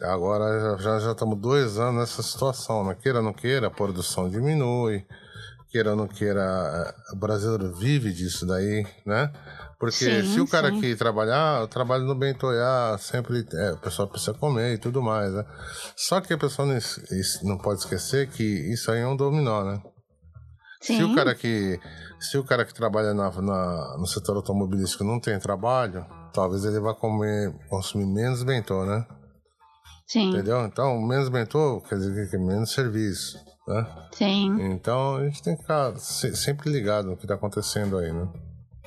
[0.00, 2.94] Agora já, já estamos dois anos nessa situação, né?
[2.94, 5.04] Queira ou não queira, a produção diminui,
[5.68, 9.30] queira ou não queira, é, o brasileiro vive disso daí, né?
[9.78, 10.78] Porque sim, se o cara sim.
[10.78, 15.30] aqui trabalhar, eu trabalho no Bentoiá, sempre é, o pessoal precisa comer e tudo mais,
[15.34, 15.44] né?
[15.94, 16.78] Só que a pessoa não,
[17.42, 19.82] não pode esquecer que isso aí é um dominó, né?
[20.80, 20.96] Sim.
[20.96, 21.78] Se o cara que
[22.18, 26.80] se o cara que trabalha na, na, no setor automobilístico não tem trabalho, talvez ele
[26.80, 29.06] vá comer, consumir menos bentô, né?
[30.06, 30.30] Sim.
[30.30, 30.64] Entendeu?
[30.66, 33.38] Então, menos bentô quer dizer que é menos serviço,
[33.68, 33.86] né?
[34.12, 34.72] Sim.
[34.72, 38.28] Então, a gente tem que ficar sempre ligado no que está acontecendo aí, né?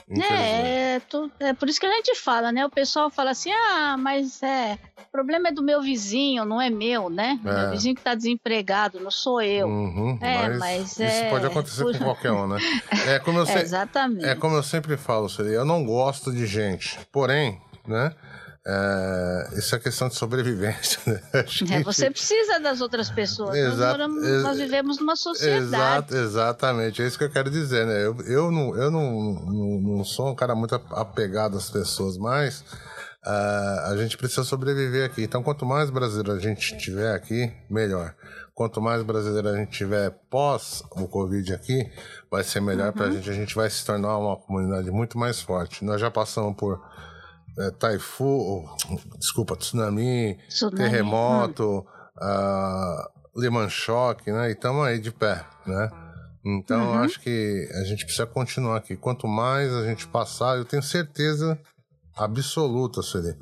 [0.09, 2.65] É, é, tu, é, por isso que a gente fala, né?
[2.65, 6.69] O pessoal fala assim, ah, mas é, o problema é do meu vizinho, não é
[6.69, 7.39] meu, né?
[7.43, 7.61] É.
[7.61, 9.67] Meu vizinho que tá desempregado, não sou eu.
[9.67, 11.29] Uhum, é, mas, mas isso é...
[11.29, 12.57] pode acontecer com qualquer um, né?
[13.07, 13.57] É como eu, se...
[13.57, 14.25] Exatamente.
[14.25, 18.13] É como eu sempre falo, eu não gosto de gente, porém, né?
[18.65, 20.99] É, isso é questão de sobrevivência.
[21.05, 21.21] Né?
[21.73, 23.55] É, você precisa das outras pessoas.
[23.55, 25.65] Exato, nós, moramos, nós, vivemos numa sociedade.
[25.65, 27.85] Exato, exatamente, é isso que eu quero dizer.
[27.85, 28.05] Né?
[28.05, 32.63] Eu, eu, não, eu não, não, não sou um cara muito apegado às pessoas, mas
[33.25, 35.23] uh, a gente precisa sobreviver aqui.
[35.23, 38.15] Então, quanto mais brasileiro a gente tiver aqui, melhor.
[38.53, 41.91] Quanto mais brasileiro a gente tiver pós o Covid aqui,
[42.29, 42.93] vai ser melhor uhum.
[42.93, 43.29] para a gente.
[43.29, 45.83] A gente vai se tornar uma comunidade muito mais forte.
[45.83, 46.79] Nós já passamos por
[47.57, 48.65] é, taifu,
[49.17, 50.77] desculpa, tsunami, tsunami.
[50.77, 51.85] terremoto,
[52.17, 54.49] uh, Lehman Shock, né?
[54.49, 55.89] E estamos aí de pé, né?
[56.45, 56.99] Então uhum.
[56.99, 58.97] acho que a gente precisa continuar aqui.
[58.97, 61.57] Quanto mais a gente passar, eu tenho certeza
[62.15, 63.35] absoluta, Sueli.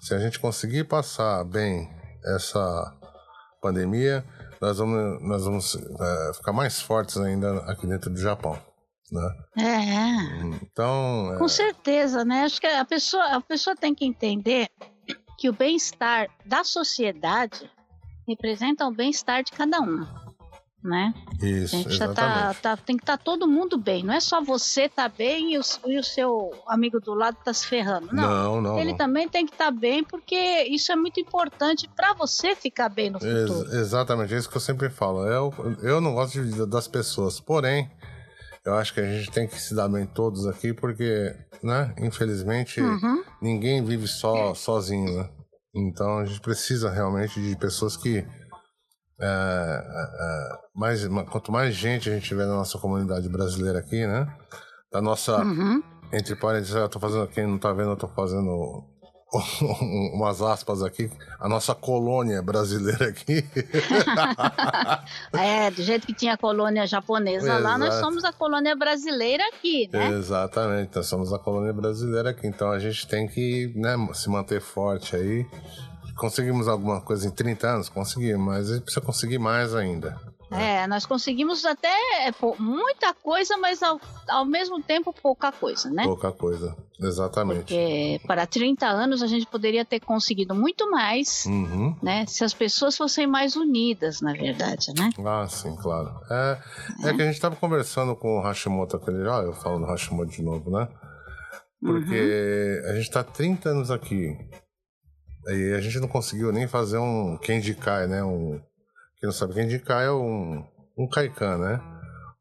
[0.00, 1.90] Se a gente conseguir passar bem
[2.24, 2.94] essa
[3.60, 4.24] pandemia,
[4.60, 8.58] nós vamos, nós vamos é, ficar mais fortes ainda aqui dentro do Japão.
[9.10, 9.34] Né?
[9.58, 10.56] É.
[10.62, 11.34] Então.
[11.38, 11.48] Com é...
[11.48, 12.44] certeza, né?
[12.44, 14.68] Acho que a pessoa, a pessoa tem que entender
[15.36, 17.68] que o bem-estar da sociedade
[18.28, 20.06] representa o bem-estar de cada um.
[20.82, 21.12] Né?
[21.42, 24.02] Isso, a gente tá, tá, tem que estar tá todo mundo bem.
[24.02, 27.52] Não é só você tá bem e o, e o seu amigo do lado tá
[27.52, 28.08] se ferrando.
[28.12, 28.96] Não, não, não ele não.
[28.96, 33.10] também tem que estar tá bem porque isso é muito importante para você ficar bem
[33.10, 33.66] no futuro.
[33.66, 35.26] Ex exatamente, é isso que eu sempre falo.
[35.26, 37.90] Eu, eu não gosto de, das pessoas, porém
[38.64, 42.80] eu acho que a gente tem que se dar bem todos aqui, porque, né, infelizmente,
[42.80, 43.24] uhum.
[43.40, 45.30] ninguém vive só sozinho, né?
[45.74, 48.18] Então a gente precisa realmente de pessoas que.
[49.22, 54.06] É, é, é mais, quanto mais gente a gente tiver na nossa comunidade brasileira aqui,
[54.06, 54.26] né?
[54.92, 55.42] Da nossa.
[55.42, 55.82] Uhum.
[56.12, 57.28] Entre parênteses, eu tô fazendo.
[57.28, 58.84] Quem não tá vendo, eu tô fazendo
[60.12, 63.44] umas aspas aqui, a nossa colônia brasileira aqui.
[65.32, 67.62] é, do jeito que tinha a colônia japonesa Exato.
[67.62, 70.10] lá, nós somos a colônia brasileira aqui, né?
[70.10, 74.60] Exatamente, nós somos a colônia brasileira aqui, então a gente tem que né, se manter
[74.60, 75.46] forte aí.
[76.16, 77.88] Conseguimos alguma coisa em 30 anos?
[77.88, 80.20] Conseguimos, mas a gente precisa conseguir mais ainda.
[80.50, 81.94] É, nós conseguimos até
[82.26, 86.02] é, muita coisa, mas ao, ao mesmo tempo pouca coisa, né?
[86.02, 87.58] Pouca coisa, exatamente.
[87.58, 91.96] Porque para 30 anos a gente poderia ter conseguido muito mais, uhum.
[92.02, 92.26] né?
[92.26, 95.10] Se as pessoas fossem mais unidas, na verdade, né?
[95.24, 96.10] Ah, sim, claro.
[96.28, 96.58] É,
[97.04, 97.08] é.
[97.10, 100.32] é que a gente estava conversando com o Hashimoto aquele, ah, eu falo do Hashimoto
[100.32, 100.88] de novo, né?
[101.80, 102.90] Porque uhum.
[102.90, 104.36] a gente está 30 anos aqui
[105.46, 108.22] e a gente não conseguiu nem fazer um Candy Kai, né?
[108.22, 108.60] Um
[109.20, 110.64] quem não sabe, quem indicar é um,
[110.96, 111.80] um Caican, né?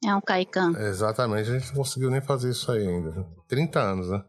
[0.05, 0.71] É um Caican.
[0.79, 3.27] Exatamente, a gente não conseguiu nem fazer isso aí ainda.
[3.49, 4.23] 30 anos, né?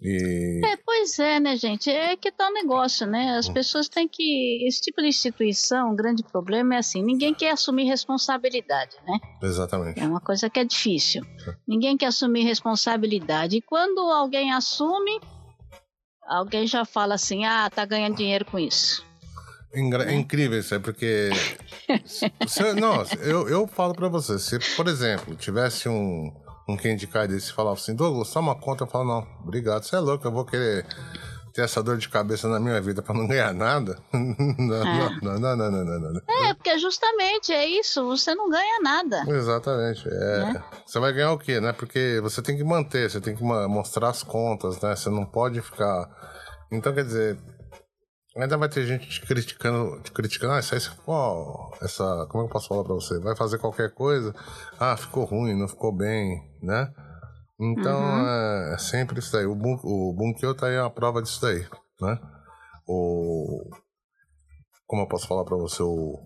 [0.00, 0.60] E...
[0.64, 1.88] É, pois é, né, gente?
[1.88, 3.36] É que tá o negócio, né?
[3.38, 3.54] As hum.
[3.54, 4.66] pessoas têm que.
[4.66, 9.18] Esse tipo de instituição, o grande problema é assim: ninguém quer assumir responsabilidade, né?
[9.42, 10.00] Exatamente.
[10.00, 11.22] É uma coisa que é difícil.
[11.66, 13.56] Ninguém quer assumir responsabilidade.
[13.56, 15.20] E quando alguém assume,
[16.26, 19.04] alguém já fala assim: ah, tá ganhando dinheiro com isso.
[19.74, 21.30] É incrível isso, é porque.
[22.46, 26.32] se, não, eu, eu falo pra você, se, por exemplo, tivesse um,
[26.68, 29.84] um Candy Kai desse e falava assim, Douglas, só uma conta, eu falo, não, obrigado,
[29.84, 30.86] você é louco, eu vou querer
[31.52, 33.98] ter essa dor de cabeça na minha vida pra não ganhar nada.
[34.12, 35.18] não, é.
[35.22, 39.24] não, não, não, não, não, não, É, porque justamente é isso, você não ganha nada.
[39.28, 40.08] Exatamente.
[40.08, 40.54] É.
[40.56, 40.62] é.
[40.86, 41.72] Você vai ganhar o quê, né?
[41.72, 44.96] Porque você tem que manter, você tem que mostrar as contas, né?
[44.96, 46.08] Você não pode ficar.
[46.70, 47.38] Então, quer dizer,
[48.36, 52.46] Ainda vai ter gente te criticando, te criticando, ah, isso aí ficou, essa, como é
[52.46, 53.18] que eu posso falar pra você?
[53.20, 54.34] Vai fazer qualquer coisa,
[54.80, 56.90] ah, ficou ruim, não ficou bem, né?
[57.60, 58.26] Então, uhum.
[58.26, 59.44] é, é, sempre isso daí.
[59.44, 61.66] O, Bun, o Bunkyo tá aí a prova disso daí,
[62.00, 62.18] né?
[62.88, 63.70] O,
[64.86, 66.18] como eu posso falar pra você, o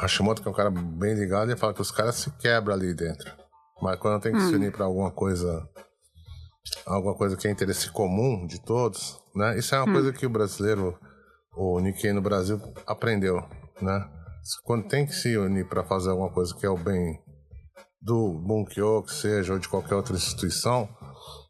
[0.00, 2.94] Hashimoto, que é um cara bem ligado, ele fala que os caras se quebram ali
[2.94, 3.30] dentro.
[3.80, 4.48] Mas quando tem que uhum.
[4.48, 4.56] se hum.
[4.56, 5.68] unir pra alguma coisa,
[6.86, 9.58] alguma coisa que é interesse comum de todos, né?
[9.58, 9.92] Isso é uma uhum.
[9.92, 10.98] coisa que o brasileiro
[11.56, 13.42] o Nikkei no Brasil aprendeu,
[13.80, 14.08] né?
[14.62, 17.18] Quando tem que se unir para fazer alguma coisa que é o bem
[18.00, 20.88] do Bunkyo, que seja, ou de qualquer outra instituição,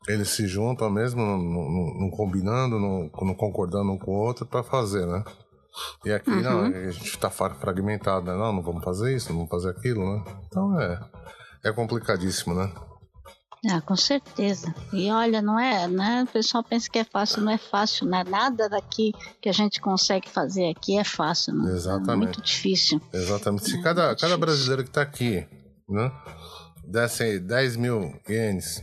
[0.09, 5.23] eles se juntam mesmo, não, combinando, não, concordando um com o outro para fazer, né?
[6.05, 6.41] E aqui uhum.
[6.41, 8.35] não, a gente está fragmentado, né?
[8.35, 10.25] Não, não vamos fazer isso, não vamos fazer aquilo, né?
[10.47, 11.01] Então é,
[11.65, 12.73] é complicadíssimo, né?
[13.69, 14.73] Ah, com certeza.
[14.93, 16.25] E olha, não é, né?
[16.29, 18.23] O pessoal pensa que é fácil, não é fácil, né?
[18.25, 21.73] Nada daqui que a gente consegue fazer aqui é fácil, né?
[21.73, 22.11] Exatamente.
[22.11, 23.01] É muito difícil.
[23.13, 23.71] Exatamente.
[23.71, 25.47] Se é, cada, cada brasileiro que está aqui,
[25.89, 26.13] né?
[26.87, 28.83] Desse 10 mil ienes,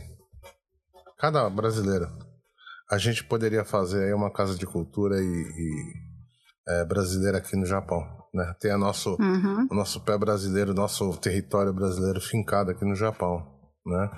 [1.18, 2.06] cada brasileiro,
[2.90, 5.94] a gente poderia fazer aí uma casa de cultura e, e
[6.68, 8.02] é, brasileira aqui no Japão.
[8.34, 8.54] Né?
[8.60, 9.66] Ter a nosso, uhum.
[9.70, 13.46] o nosso pé brasileiro, nosso território brasileiro fincado aqui no Japão.
[13.86, 14.10] Né?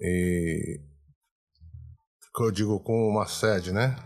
[0.00, 0.80] E
[2.34, 3.96] que eu digo com uma sede, né?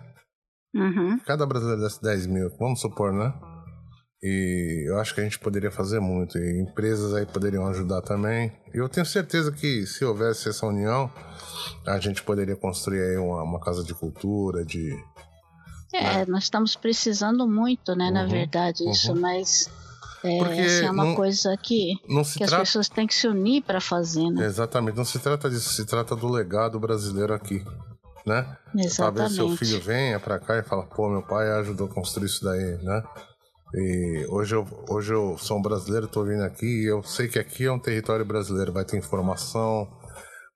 [0.74, 1.18] Uhum.
[1.20, 3.32] Cada brasileiro desse 10 mil, vamos supor, né?
[4.22, 6.36] E eu acho que a gente poderia fazer muito.
[6.38, 8.52] E empresas aí poderiam ajudar também.
[8.74, 11.10] E eu tenho certeza que se houvesse essa união,
[11.86, 14.92] a gente poderia construir aí uma, uma casa de cultura, de.
[15.94, 16.24] É, né?
[16.26, 18.90] nós estamos precisando muito, né, uhum, na verdade, uhum.
[18.90, 19.70] isso, mas
[20.24, 21.94] é, Porque assim, é uma não, coisa que,
[22.36, 24.44] que as pessoas têm que se unir para fazer, né?
[24.44, 27.64] Exatamente, não se trata disso, se trata do legado brasileiro aqui,
[28.26, 28.56] né?
[28.74, 28.96] Exatamente.
[28.96, 32.44] Talvez seu filho venha para cá e fala, pô, meu pai ajudou a construir isso
[32.44, 33.02] daí, né?
[33.74, 37.38] E hoje eu, hoje eu sou um brasileiro, estou vindo aqui e eu sei que
[37.38, 39.86] aqui é um território brasileiro, vai ter informação,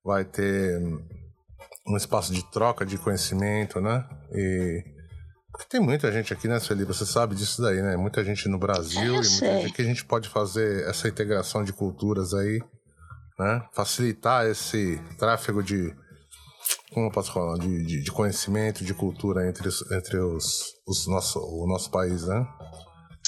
[0.05, 0.81] vai ter
[1.87, 4.05] um espaço de troca de conhecimento, né?
[4.33, 4.85] E
[5.63, 6.85] porque tem muita gente aqui, né, Sueli?
[6.85, 7.97] Você sabe disso daí, né?
[7.97, 11.73] Muita gente no Brasil e muita gente que a gente pode fazer essa integração de
[11.73, 12.61] culturas aí,
[13.39, 13.63] né?
[13.73, 15.95] Facilitar esse tráfego de.
[16.93, 17.59] Como eu posso falar?
[17.59, 22.47] De, de, de conhecimento, de cultura entre, entre os, os nosso, o nosso país, né?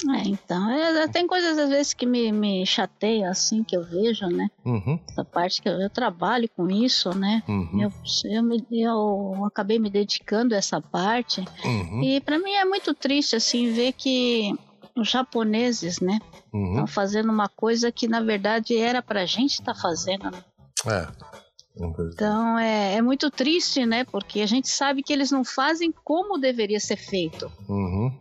[0.09, 4.27] É, então, é, tem coisas às vezes que me, me chateiam, assim, que eu vejo,
[4.27, 4.49] né?
[4.65, 4.99] Uhum.
[5.09, 7.41] Essa parte que eu, eu, trabalho com isso, né?
[7.47, 7.81] Uhum.
[7.81, 7.93] Eu,
[8.25, 11.45] eu, me, eu acabei me dedicando a essa parte.
[11.63, 12.03] Uhum.
[12.03, 14.53] E para mim é muito triste, assim, ver que
[14.95, 16.19] os japoneses, né?
[16.45, 16.87] Estão uhum.
[16.87, 20.43] fazendo uma coisa que, na verdade, era pra gente estar tá fazendo, né?
[20.87, 21.34] É.
[21.77, 24.05] Então é, é, muito triste, né?
[24.05, 27.51] Porque a gente sabe que eles não fazem como deveria ser feito.
[27.67, 28.11] Uhum.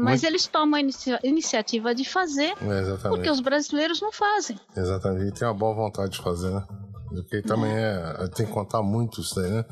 [0.00, 0.24] Mas muito...
[0.26, 4.58] eles tomam a inicia iniciativa de fazer, é, porque os brasileiros não fazem.
[4.76, 6.64] Exatamente, e tem uma boa vontade de fazer, né?
[7.08, 8.16] Porque também é.
[8.20, 9.64] é tem que contar muito isso né?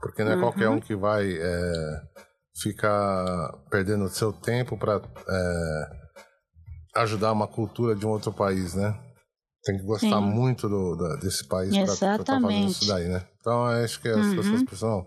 [0.00, 0.40] Porque não é uhum.
[0.40, 2.02] qualquer um que vai é,
[2.60, 5.90] ficar perdendo seu tempo para é,
[6.96, 8.98] ajudar uma cultura de um outro país, né?
[9.62, 10.26] Tem que gostar Sim.
[10.26, 13.22] muito do, da, desse país para estar tá fazendo isso daí, né?
[13.40, 14.36] Então acho que as uhum.
[14.36, 15.06] pessoas precisam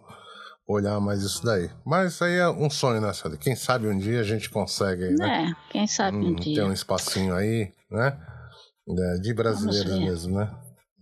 [0.67, 1.69] olhar mais isso daí.
[1.85, 3.37] Mas isso aí é um sonho, né, Sally?
[3.37, 5.51] Quem sabe um dia a gente consegue, né?
[5.51, 6.55] É, quem sabe um, um dia.
[6.55, 8.17] Ter um espacinho aí, né?
[9.21, 10.51] De brasileiros mesmo, né?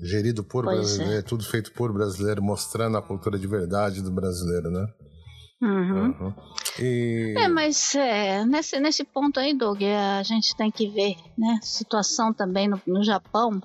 [0.02, 1.22] Gerido por pois brasileiro, é.
[1.22, 4.88] tudo feito por brasileiro, mostrando a cultura de verdade do brasileiro, né?
[5.62, 6.16] Uhum.
[6.20, 6.34] Uhum.
[6.80, 7.36] E...
[7.38, 11.60] É, mas é, nesse, nesse ponto aí, Doug, a gente tem que ver, né?
[11.62, 13.62] Situação também no, no Japão.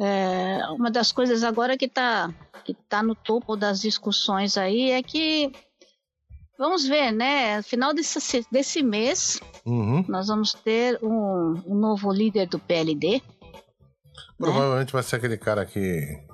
[0.00, 2.32] É, uma das coisas agora que está
[2.64, 5.50] que tá no topo das discussões aí é que
[6.58, 7.62] vamos ver, né?
[7.62, 10.04] Final desse, desse mês uhum.
[10.08, 13.22] nós vamos ter um, um novo líder do PLD.
[14.36, 14.92] Provavelmente né?
[14.92, 16.27] vai ser aquele cara que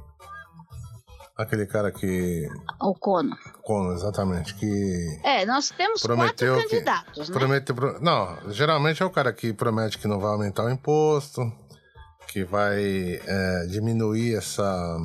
[1.36, 2.48] Aquele cara que.
[2.80, 3.36] O Cono.
[3.62, 4.54] Cono, exatamente.
[4.54, 5.20] Que.
[5.24, 7.38] É, nós temos prometeu quatro candidatos, que, né?
[7.38, 11.40] Prometeu, não, geralmente é o cara que promete que não vai aumentar o imposto,
[12.28, 14.96] que vai é, diminuir essa,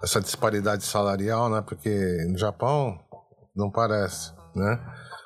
[0.00, 1.60] essa disparidade salarial, né?
[1.60, 2.96] Porque no Japão
[3.54, 4.78] não parece, né?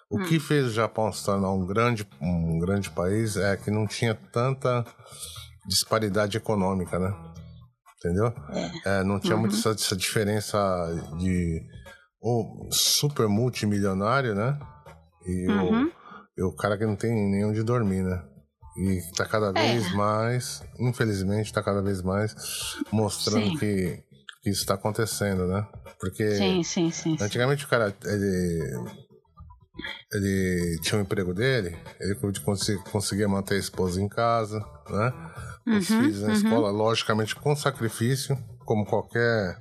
[0.09, 0.25] O hum.
[0.25, 4.15] que fez o Japão se tornar um grande, um grande país é que não tinha
[4.15, 4.83] tanta
[5.67, 7.15] disparidade econômica, né?
[8.01, 8.33] Entendeu?
[8.85, 9.01] É.
[9.01, 9.43] É, não tinha uhum.
[9.43, 10.59] muito essa, essa, diferença
[11.19, 11.63] de
[12.21, 14.59] o super multimilionário, né?
[15.27, 15.85] E, uhum.
[15.85, 15.93] o,
[16.39, 18.23] e o cara que não tem nem onde dormir, né?
[18.77, 19.73] E tá cada é.
[19.73, 22.35] vez mais, infelizmente, tá cada vez mais
[22.91, 24.03] mostrando que,
[24.43, 25.67] que isso tá acontecendo, né?
[25.99, 28.91] Porque sim, sim, sim, antigamente o cara ele,
[30.13, 32.17] ele tinha um emprego dele, ele
[32.91, 35.13] conseguia manter a esposa em casa, né?
[35.67, 36.35] Os uhum, filhos na uhum.
[36.35, 39.59] escola, logicamente com sacrifício, como qualquer.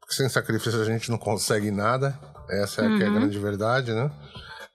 [0.00, 2.18] Porque sem sacrifício a gente não consegue nada,
[2.48, 3.00] essa é, uhum.
[3.00, 4.10] é a grande verdade, né?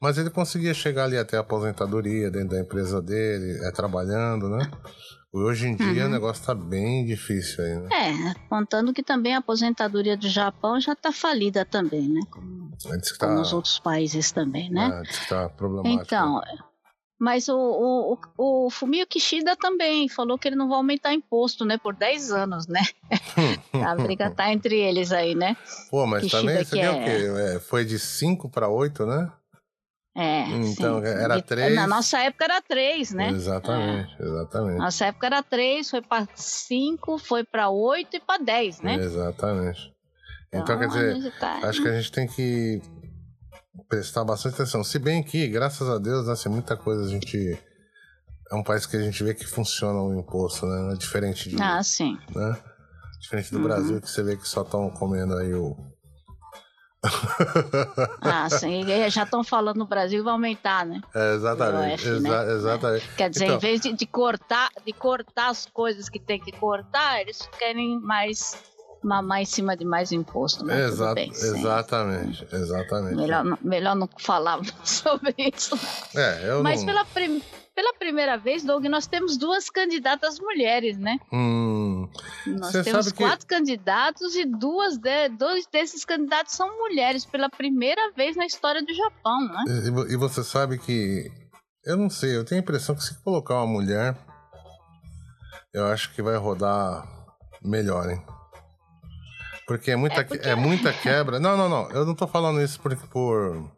[0.02, 4.70] Mas ele conseguia chegar ali até a aposentadoria dentro da empresa dele, é, trabalhando, né?
[5.32, 6.10] Hoje em dia uhum.
[6.10, 7.90] o negócio tá bem difícil aí, né?
[7.92, 12.22] É, contando que também a aposentadoria do Japão já tá falida também, né?
[12.32, 12.72] Como,
[13.20, 15.04] tá, nos outros países também, né?
[15.06, 16.04] É, tá problemático.
[16.04, 16.58] Então, né?
[17.20, 21.78] Mas o, o, o Fumio Kishida também falou que ele não vai aumentar imposto, né?
[21.78, 22.82] Por 10 anos, né?
[23.86, 25.58] a briga tá entre eles aí, né?
[25.92, 26.90] Pô, mas Kishida também isso aqui é...
[26.90, 27.56] o quê?
[27.56, 29.32] É, foi de 5 para 8, né?
[30.16, 30.44] É.
[30.50, 31.08] Então, sim.
[31.08, 31.76] era 3.
[31.76, 33.30] Na nossa época era 3, né?
[33.30, 34.26] Exatamente, é.
[34.26, 34.78] exatamente.
[34.78, 38.96] Na nossa época era 3, foi para 5, foi para 8 e para 10, né?
[38.96, 39.94] Exatamente.
[40.48, 41.60] Então, então quer dizer, tá...
[41.64, 42.82] acho que a gente tem que
[43.88, 44.84] prestar bastante atenção.
[44.84, 47.58] Se bem que, graças a Deus, né, assim, muita coisa a gente.
[48.52, 50.94] É um país que a gente vê que funciona o imposto, né?
[50.94, 51.62] É diferente de.
[51.62, 52.18] Ah, sim.
[52.36, 52.58] Né?
[53.20, 53.64] Diferente do uhum.
[53.64, 55.78] Brasil, que você vê que só estão comendo aí o.
[58.22, 58.84] ah, sim.
[59.10, 61.00] Já estão falando no Brasil vai aumentar, né?
[61.14, 62.08] É, exatamente.
[62.08, 62.54] Exa né?
[62.54, 63.10] Exatamente.
[63.16, 63.58] Quer dizer, então...
[63.58, 68.00] em vez de, de, cortar, de cortar as coisas que tem que cortar, eles querem
[68.02, 68.58] mais
[69.04, 70.86] mamar em cima de mais imposto, né?
[70.86, 73.16] Exato, bem, exatamente, exatamente.
[73.16, 75.78] Melhor, melhor não falar sobre isso.
[76.16, 76.88] É, eu Mas não...
[76.88, 77.42] pela, prim,
[77.74, 81.18] pela primeira vez, Doug, nós temos duas candidatas mulheres, né?
[81.32, 82.10] Hum,
[82.46, 83.56] nós temos quatro que...
[83.56, 88.94] candidatos e duas de, dois desses candidatos são mulheres pela primeira vez na história do
[88.94, 89.64] Japão, né?
[89.68, 91.32] E, e você sabe que
[91.86, 94.16] eu não sei, eu tenho a impressão que se colocar uma mulher,
[95.74, 97.08] eu acho que vai rodar
[97.64, 98.22] melhor, hein?
[99.70, 100.48] Porque é muita, é, porque...
[100.48, 101.40] é muita quebra.
[101.40, 101.92] Não, não, não.
[101.92, 103.70] Eu não tô falando isso por, por.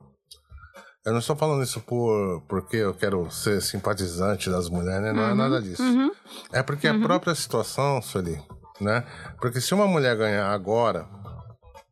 [1.06, 5.12] Eu não estou falando isso por porque eu quero ser simpatizante das mulheres, né?
[5.12, 5.84] Não é uhum, é nada disso.
[5.84, 6.12] Uhum,
[6.54, 6.96] é porque uhum.
[6.96, 8.42] a própria situação, Sueli,
[8.80, 9.04] né?
[9.42, 11.06] Porque se uma mulher ganhar agora,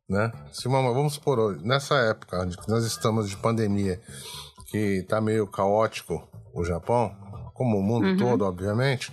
[0.09, 0.31] né?
[0.53, 3.99] Se uma, vamos supor, nessa época que nós estamos de pandemia,
[4.67, 7.13] que tá meio caótico o Japão,
[7.53, 8.17] como o mundo uhum.
[8.17, 9.11] todo, obviamente,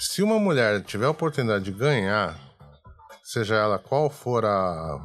[0.00, 2.45] se uma mulher tiver a oportunidade de ganhar
[3.26, 5.00] seja ela qual for a.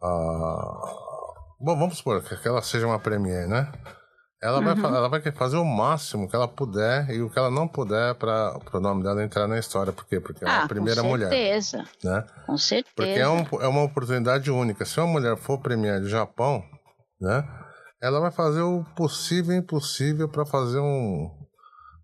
[0.00, 0.72] a
[1.60, 3.70] bom, vamos supor que ela seja uma Premiere, né?
[4.40, 4.74] Ela, uhum.
[4.74, 8.14] vai, ela vai fazer o máximo que ela puder e o que ela não puder
[8.16, 9.92] para o nome dela entrar na história.
[9.92, 10.18] Por quê?
[10.18, 11.76] Porque ah, é a primeira com certeza.
[11.78, 11.88] mulher.
[12.02, 12.26] Né?
[12.46, 12.92] Com certeza.
[12.96, 14.84] Porque é, um, é uma oportunidade única.
[14.84, 16.64] Se uma mulher for Premiere do Japão,
[17.20, 17.48] né?
[18.00, 21.30] Ela vai fazer o possível e impossível para fazer um,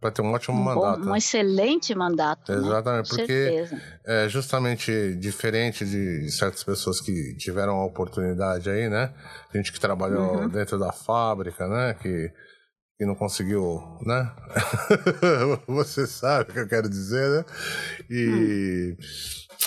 [0.01, 1.01] para ter um ótimo um mandato.
[1.01, 1.19] Bom, um né?
[1.19, 2.53] excelente mandato.
[2.53, 2.59] Né?
[2.59, 3.17] Exatamente, né?
[3.17, 3.83] porque certeza.
[4.05, 9.13] é justamente diferente de certas pessoas que tiveram a oportunidade aí, né?
[9.55, 10.49] Gente que trabalhou uhum.
[10.49, 11.95] dentro da fábrica, né?
[11.95, 12.31] Que,
[12.97, 14.33] que não conseguiu, né?
[15.67, 17.45] Você sabe o que eu quero dizer, né?
[18.09, 18.97] E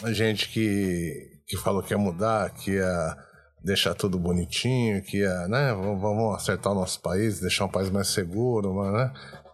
[0.04, 0.14] hum.
[0.14, 3.18] gente que, que falou que ia mudar, que ia
[3.64, 5.74] deixar tudo bonitinho, que ia, né?
[5.74, 9.12] Vamos acertar o nosso país, deixar um país mais seguro, né?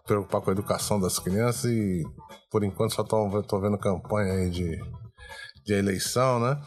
[0.08, 2.02] Preocupar com a educação das crianças e
[2.50, 4.82] por enquanto só tô vendo campanha aí de,
[5.64, 6.58] de eleição, né?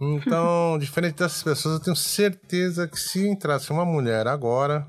[0.00, 4.86] Então, diferente dessas pessoas, eu tenho certeza que se entrasse uma mulher agora,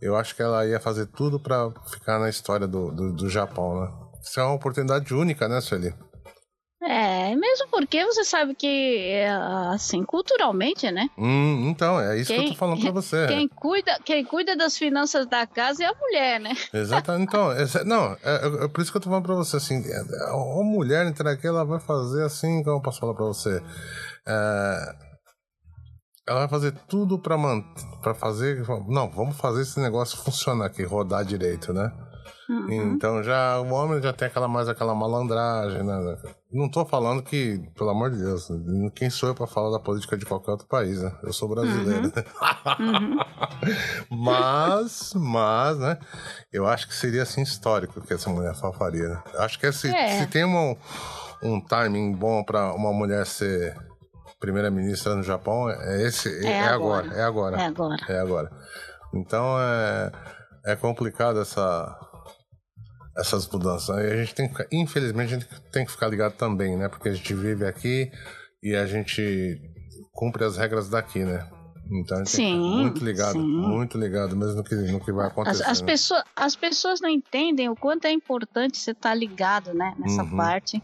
[0.00, 3.80] eu acho que ela ia fazer tudo para ficar na história do, do, do Japão,
[3.82, 3.92] né?
[4.22, 5.94] Isso é uma oportunidade única, né, Sueli?
[7.24, 9.30] É, mesmo porque você sabe que, é,
[9.72, 11.08] assim, culturalmente, né?
[11.16, 13.26] Hum, então, é isso quem, que eu tô falando pra você.
[13.26, 16.52] Quem cuida, quem cuida das finanças da casa é a mulher, né?
[16.74, 17.28] Exatamente.
[17.28, 19.96] Então, é, não, é, é, por isso que eu tô falando pra você, assim, é,
[19.96, 23.62] é, a mulher entrar aqui, ela vai fazer assim, como eu posso falar pra você?
[24.26, 24.94] É,
[26.28, 28.66] ela vai fazer tudo pra, manter, pra fazer.
[28.88, 31.90] Não, vamos fazer esse negócio funcionar aqui, rodar direito, né?
[32.48, 32.94] Uhum.
[32.94, 36.16] Então já o homem já tem aquela mais aquela malandragem, né?
[36.52, 38.48] Não tô falando que, pelo amor de Deus,
[38.94, 41.12] quem sou eu para falar da política de qualquer outro país, né?
[41.22, 42.12] Eu sou brasileiro.
[42.78, 43.18] Uhum.
[44.24, 45.98] mas, mas, né?
[46.52, 49.22] Eu acho que seria assim histórico que essa mulher faria, né?
[49.38, 50.20] Acho que se, é.
[50.20, 50.76] se tem um,
[51.42, 53.74] um timing bom para uma mulher ser
[54.38, 57.06] primeira-ministra no Japão, é esse, é, é agora.
[57.06, 57.16] agora.
[57.16, 57.56] É agora.
[57.56, 57.96] É agora.
[58.08, 58.50] É agora.
[59.14, 60.12] Então é,
[60.66, 62.03] é complicado essa
[63.16, 63.96] essas mudanças.
[63.96, 66.88] E a gente tem que, infelizmente, a gente tem que ficar ligado também, né?
[66.88, 68.10] Porque a gente vive aqui
[68.62, 69.60] e a gente
[70.12, 71.48] cumpre as regras daqui, né?
[71.90, 73.46] Então a gente sim, tem muito ligado, sim.
[73.46, 75.62] muito ligado mesmo no que, no que vai acontecer.
[75.64, 75.86] As, as, né?
[75.86, 79.94] pessoas, as pessoas não entendem o quanto é importante você estar tá ligado, né?
[79.98, 80.36] Nessa uhum.
[80.36, 80.82] parte.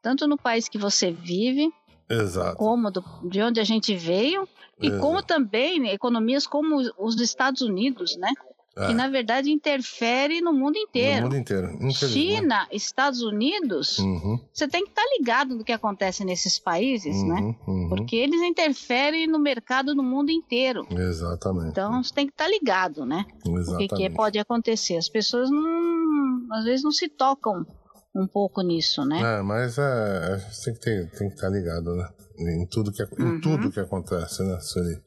[0.00, 1.68] Tanto no país que você vive,
[2.08, 2.56] Exato.
[2.56, 4.48] como do, de onde a gente veio,
[4.80, 5.02] e Exato.
[5.02, 8.32] como também economias como os Estados Unidos, né?
[8.76, 8.94] Que é.
[8.94, 11.22] na verdade interfere no mundo inteiro.
[11.22, 11.78] No mundo inteiro.
[11.92, 14.38] China, Estados Unidos, uhum.
[14.52, 17.56] você tem que estar tá ligado no que acontece nesses países, uhum, né?
[17.66, 17.88] Uhum.
[17.88, 20.86] Porque eles interferem no mercado no mundo inteiro.
[20.90, 21.70] Exatamente.
[21.70, 23.24] Então você tem que estar tá ligado, né?
[23.46, 23.94] Exatamente.
[23.94, 24.98] O que, que pode acontecer.
[24.98, 27.66] As pessoas não, às vezes não se tocam
[28.14, 29.38] um pouco nisso, né?
[29.38, 30.38] É, mas é,
[30.82, 32.08] ter, tem que estar tá ligado, né?
[32.38, 33.36] Em tudo que, uhum.
[33.36, 35.00] em tudo que acontece, né, Sueli?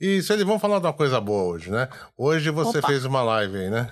[0.00, 1.88] E, Sueli, vamos falar de uma coisa boa hoje, né?
[2.16, 2.88] Hoje você Opa.
[2.88, 3.90] fez uma live aí, né?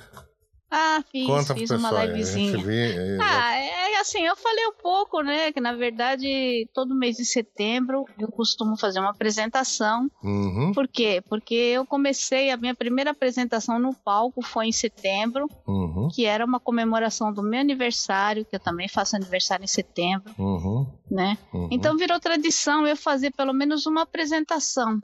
[0.70, 2.62] Ah, fiz, Conta fiz pro uma aí, livezinha.
[2.62, 3.67] vê, é, Ah, é
[4.08, 5.52] assim, eu falei um pouco, né?
[5.52, 10.10] Que na verdade, todo mês de setembro eu costumo fazer uma apresentação.
[10.22, 11.22] Uhum, Por quê?
[11.28, 16.44] Porque eu comecei, a minha primeira apresentação no palco foi em setembro, uhum, que era
[16.44, 21.36] uma comemoração do meu aniversário, que eu também faço aniversário em setembro, uhum, né?
[21.52, 21.68] uhum.
[21.70, 25.00] Então virou tradição eu fazer pelo menos uma apresentação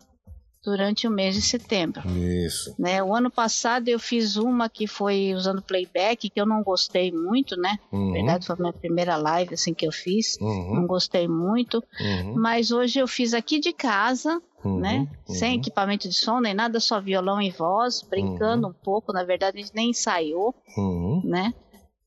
[0.64, 2.02] durante o mês de setembro.
[2.08, 2.74] Isso.
[2.78, 3.02] Né?
[3.02, 7.56] O ano passado eu fiz uma que foi usando playback, que eu não gostei muito,
[7.56, 7.78] né?
[7.92, 10.38] Uhum, Na verdade, foi a minha primeira live assim que eu fiz.
[10.40, 11.82] uhum, Não gostei muito.
[12.00, 15.08] uhum, Mas hoje eu fiz aqui de casa, uhum, né?
[15.28, 15.34] uhum.
[15.34, 19.12] Sem equipamento de som, nem nada, só violão e voz, brincando um pouco.
[19.12, 21.52] Na verdade, a gente nem ensaiou, Uhum, né?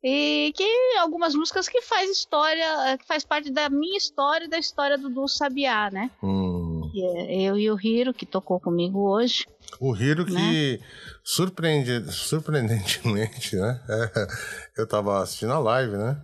[0.03, 0.63] E que
[0.99, 5.09] algumas músicas que faz história, que faz parte da minha história e da história do
[5.09, 6.11] Du Sabiá, né?
[7.03, 9.45] É eu e o Hiro, que tocou comigo hoje.
[9.79, 10.31] O Hiro Né?
[10.31, 10.79] que
[11.23, 13.81] surpreende, surpreendentemente, né?
[14.77, 16.21] eu tava assistindo a live, né?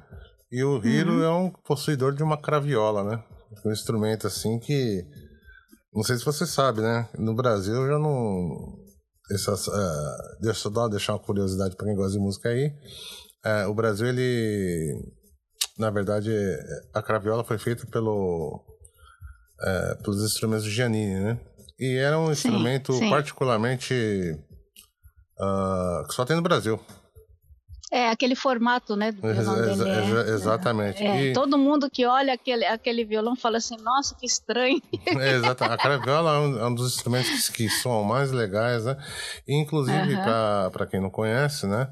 [0.51, 1.23] E o Hiro Uhum.
[1.23, 3.23] é um possuidor de uma craviola, né?
[3.65, 5.03] Um instrumento assim que.
[5.93, 7.07] Não sei se você sabe, né?
[7.17, 8.77] No Brasil eu já não.
[9.31, 12.71] Essas, eh, deixa eu só deixar uma curiosidade para quem gosta de música aí.
[13.45, 14.93] Eh, o Brasil, ele.
[15.77, 16.31] Na verdade,
[16.93, 18.63] a craviola foi feita pelo,
[19.63, 21.39] eh, pelos instrumentos de Giannini, né?
[21.79, 23.09] E era um Sim, instrumento sim.
[23.09, 24.37] particularmente.
[25.39, 26.79] ah, que só tem no Brasil.
[27.91, 29.11] É aquele formato, né?
[29.11, 31.03] Do Exa- exa- é- exa- exatamente.
[31.03, 34.81] É, E- todo mundo que olha aquele, aquele violão fala assim, nossa, que estranho.
[35.05, 35.63] É, exato.
[35.63, 38.97] A craviola é um, é um dos instrumentos que, que são mais legais, né?
[39.47, 40.15] E, inclusive,
[40.71, 41.87] para quem não conhece, né?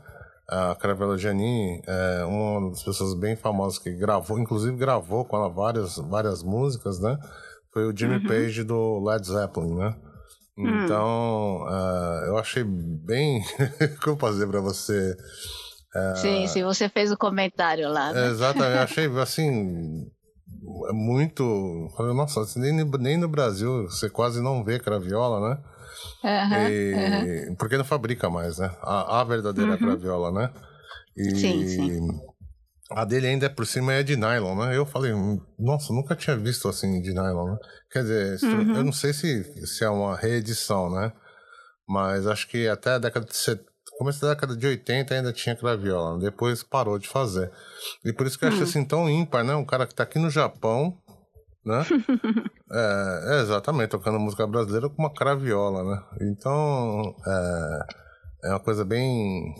[0.50, 5.48] A Craviola Giannini é uma das pessoas bem famosas que gravou, inclusive gravou com ela
[5.50, 7.18] várias, várias músicas, né?
[7.74, 8.24] Foi o Jimmy Uhum.
[8.24, 9.96] Page do Led Zeppelin, né?
[10.58, 10.84] Hum.
[10.84, 13.42] Então, ah, eu achei bem.
[14.04, 15.16] Como fazer para você?
[15.96, 16.16] Ah.
[16.16, 18.12] Sim, sim, você fez o comentário lá.
[18.14, 18.28] Né?
[18.28, 20.06] Exatamente, eu achei assim.
[20.94, 21.90] Muito.
[21.96, 25.64] Falei, nossa, assim, nem, no- nem no Brasil você quase não vê craviola, né?
[26.70, 27.56] E-.
[27.58, 28.70] Porque não fabrica mais, né?
[28.82, 29.78] A, a verdadeira Uhum.
[29.78, 30.54] craviola, né?
[31.18, 32.20] E Sim, sim.
[32.96, 34.76] A dele ainda por cima é de nylon, né?
[34.78, 35.12] Eu falei,
[35.60, 37.58] nossa, nunca tinha visto assim de nylon, né?
[37.92, 38.76] Quer dizer, Uhum.
[38.76, 41.12] eu não sei se, se é uma reedição, né?
[41.88, 45.56] Mas acho que até a década de 70, começo da década de 80 ainda tinha
[45.56, 47.52] craviola, depois parou de fazer.
[48.06, 48.54] E por isso que eu Hum.
[48.54, 49.54] acho assim tão ímpar, né?
[49.56, 50.98] Um cara que tá aqui no Japão,
[51.66, 51.86] né?
[52.72, 56.04] é, é, exatamente, tocando música brasileira com uma craviola, né?
[56.22, 57.80] Então, é,
[58.46, 59.54] é uma coisa bem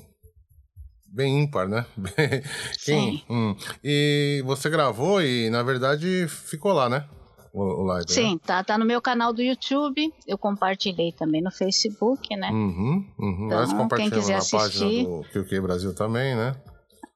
[1.12, 1.86] bem ímpar, né?
[2.78, 3.22] Sim.
[3.30, 3.56] hum.
[3.84, 7.06] E você gravou e, na verdade, ficou lá, né?
[7.54, 8.14] O, o live, né?
[8.16, 10.14] Sim, tá, tá no meu canal do YouTube.
[10.26, 12.50] Eu compartilhei também no Facebook, né?
[12.50, 13.46] Uhum, uhum.
[13.48, 16.56] Então, Nós quem quiser na assistir- página do QQ Brasil também, né?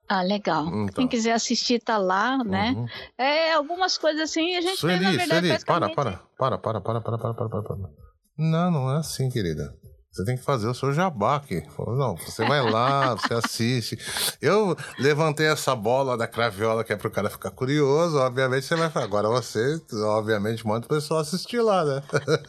[0.07, 0.67] Ah, legal.
[0.67, 0.87] Então.
[0.93, 2.73] Quem quiser assistir tá lá, né?
[2.75, 2.85] Uhum.
[3.17, 6.81] É, algumas coisas assim a gente fez, na Sueli, verdade, Sueli, para, para, para, para,
[6.81, 7.89] para, para, para, para, para.
[8.37, 9.73] Não, não é assim, querida.
[10.15, 11.61] Você tem que fazer o seu jabá aqui.
[11.75, 13.97] Falou, Não, você vai lá, você assiste.
[14.41, 18.17] Eu levantei essa bola da craviola que é pro cara ficar curioso.
[18.17, 19.03] Obviamente você vai falar.
[19.05, 22.01] Agora você, obviamente, manda o pessoal assistir lá, né?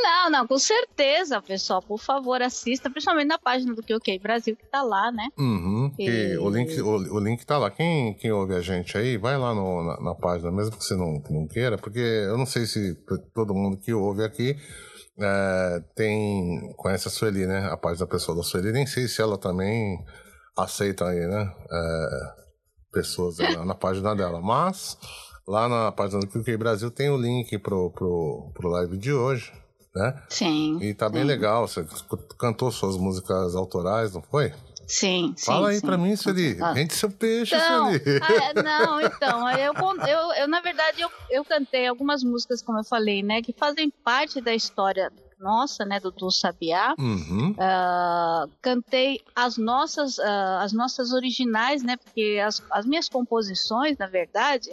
[0.00, 1.82] Não, não, com certeza, pessoal.
[1.82, 5.28] Por favor, assista, principalmente na página do QQ Brasil, que tá lá, né?
[5.36, 5.92] Uhum.
[5.98, 7.68] E- o, link, o, o link tá lá.
[7.70, 10.94] Quem, quem ouve a gente aí, vai lá no- na, na página, mesmo que você
[10.94, 12.94] não, não queira, porque eu não sei se
[13.34, 14.56] todo mundo que ouve aqui
[15.20, 17.68] é, tem conhece a Sueli, né?
[17.70, 18.72] A página da pessoa da Sueli.
[18.72, 20.04] Nem sei se ela também
[20.56, 21.52] aceita aí, né?
[21.70, 22.08] É,
[22.92, 24.40] pessoas na, na página dela.
[24.40, 24.96] Mas
[25.46, 29.52] lá na página do QQ Brasil tem o link pro, pro, pro live de hoje,
[29.94, 30.22] né?
[30.28, 30.78] Sim.
[30.80, 31.28] E tá bem sim.
[31.28, 31.66] legal.
[31.66, 31.84] Você
[32.38, 34.52] cantou suas músicas autorais, não foi?
[34.88, 35.44] Sim, sim.
[35.44, 35.86] Fala aí sim.
[35.86, 36.56] pra mim, Sueli.
[36.60, 36.72] Ah.
[36.72, 38.02] Rende seu peixe, Então, Sueli.
[38.22, 39.74] ah, é, não, então, eu,
[40.08, 43.92] eu, eu na verdade, eu, eu cantei algumas músicas, como eu falei, né, que fazem
[44.02, 46.94] parte da história nossa, né, do, do Sabiá.
[46.98, 47.54] Uhum.
[47.58, 54.06] Ah, cantei as nossas, ah, as nossas originais, né, porque as, as minhas composições, na
[54.06, 54.70] verdade,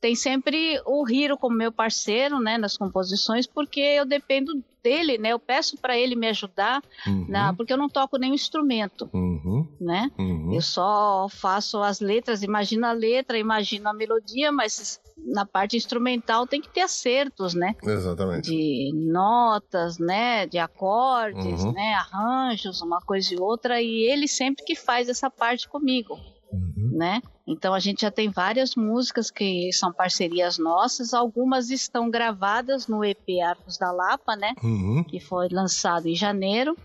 [0.00, 5.30] tem sempre o Hiro como meu parceiro, né, nas composições, porque eu dependo dele, né,
[5.30, 7.26] eu peço para ele me ajudar, Uhum.
[7.28, 9.66] na, porque eu não toco nenhum instrumento, Uhum.
[9.80, 10.08] né.
[10.18, 10.54] Uhum.
[10.54, 16.46] Eu só faço as letras, imagino a letra, imagino a melodia, mas na parte instrumental
[16.46, 17.74] tem que ter acertos, né?
[17.82, 18.50] Exatamente.
[18.50, 20.46] De notas, né?
[20.46, 21.72] De acordes, Uhum.
[21.72, 21.94] né?
[21.94, 26.16] Arranjos, uma coisa e outra, e ele sempre que faz essa parte comigo,
[26.52, 26.90] Uhum.
[26.96, 27.20] né?
[27.46, 33.04] Então a gente já tem várias músicas que são parcerias nossas, algumas estão gravadas no
[33.04, 34.54] EP Arcos da Lapa, né?
[34.62, 35.04] Uhum.
[35.04, 36.76] que foi lançado em janeiro,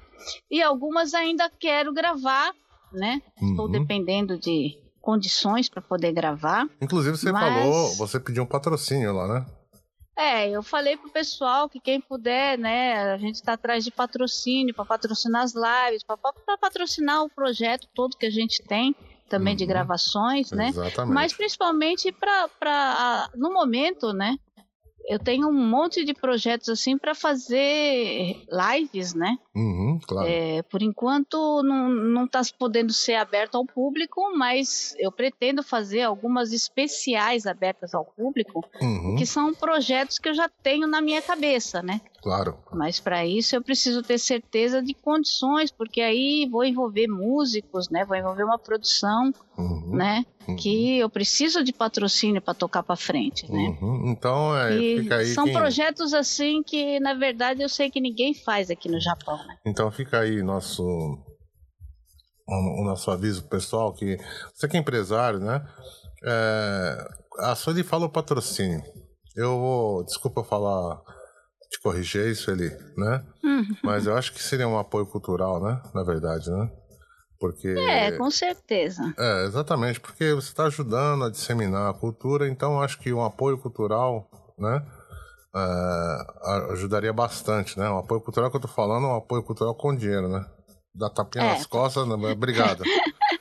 [0.51, 2.51] e algumas ainda quero gravar,
[2.91, 3.22] né?
[3.41, 3.72] Estou Uhum.
[3.72, 6.66] dependendo de condições para poder gravar.
[6.82, 9.45] Inclusive, você Mas- falou, você pediu um patrocínio lá, né?
[10.16, 14.74] É, eu falei pro pessoal que quem puder, né, a gente está atrás de patrocínio
[14.74, 16.18] para patrocinar as lives, para
[16.57, 18.95] patrocinar o projeto todo que a gente tem,
[19.30, 19.69] também de Uhum.
[19.69, 20.67] gravações, né?
[20.69, 21.13] Exatamente.
[21.13, 24.38] Mas principalmente para no momento, né?
[25.05, 29.38] Eu tenho um monte de projetos assim para fazer lives, né?
[29.53, 30.30] Uhum, claro.
[30.30, 36.03] É, por enquanto não não está podendo ser aberto ao público, mas eu pretendo fazer
[36.03, 41.21] algumas especiais abertas ao público, Uhum, que são projetos que eu já tenho na minha
[41.21, 41.99] cabeça, né?
[42.24, 42.57] Claro.
[42.71, 48.05] Mas para isso eu preciso ter certeza de condições, porque aí vou envolver músicos, né?
[48.05, 50.26] Vou envolver uma produção, Uhum, né?
[50.47, 53.78] uhum, Que eu preciso de patrocínio para tocar para frente, né?
[53.82, 54.07] uhum.
[54.07, 55.26] Então, é, E fica aí.
[55.28, 59.38] são quem- projetos assim que, na verdade, eu sei que ninguém faz aqui no Japão,
[59.45, 59.57] né?
[59.65, 60.84] Então fica aí nosso
[62.47, 64.17] o, nosso aviso pessoal que
[64.53, 65.65] você que é empresário, né?
[66.26, 67.07] É,
[67.39, 68.82] a Sueli fala o patrocínio.
[69.36, 71.01] Eu vou, desculpa falar,
[71.74, 73.24] te corrigir isso ali, né?
[73.43, 73.76] Uhum.
[73.84, 75.82] Mas eu acho que seria um apoio cultural, né?
[75.93, 76.69] Na verdade, né?
[77.39, 79.01] Porque É, com certeza.
[79.17, 83.24] é, exatamente, porque você está ajudando a disseminar a cultura, então eu acho que um
[83.26, 84.82] apoio cultural, né,
[85.55, 87.89] é, ajudaria bastante, né?
[87.89, 90.45] O apoio cultural que eu tô falando é um apoio cultural com dinheiro, né?
[90.95, 91.49] Dá tapinha É.
[91.53, 92.13] nas costas, né?
[92.32, 92.84] obrigado.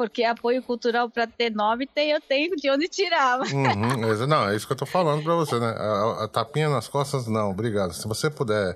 [0.00, 3.38] Porque apoio cultural para ter nome tem, eu tenho de onde tirar.
[3.40, 5.66] Uhum, não, é isso que eu tô falando pra você, né?
[5.76, 7.92] A, a tapinha nas costas, não, obrigado.
[7.92, 8.74] Se você puder,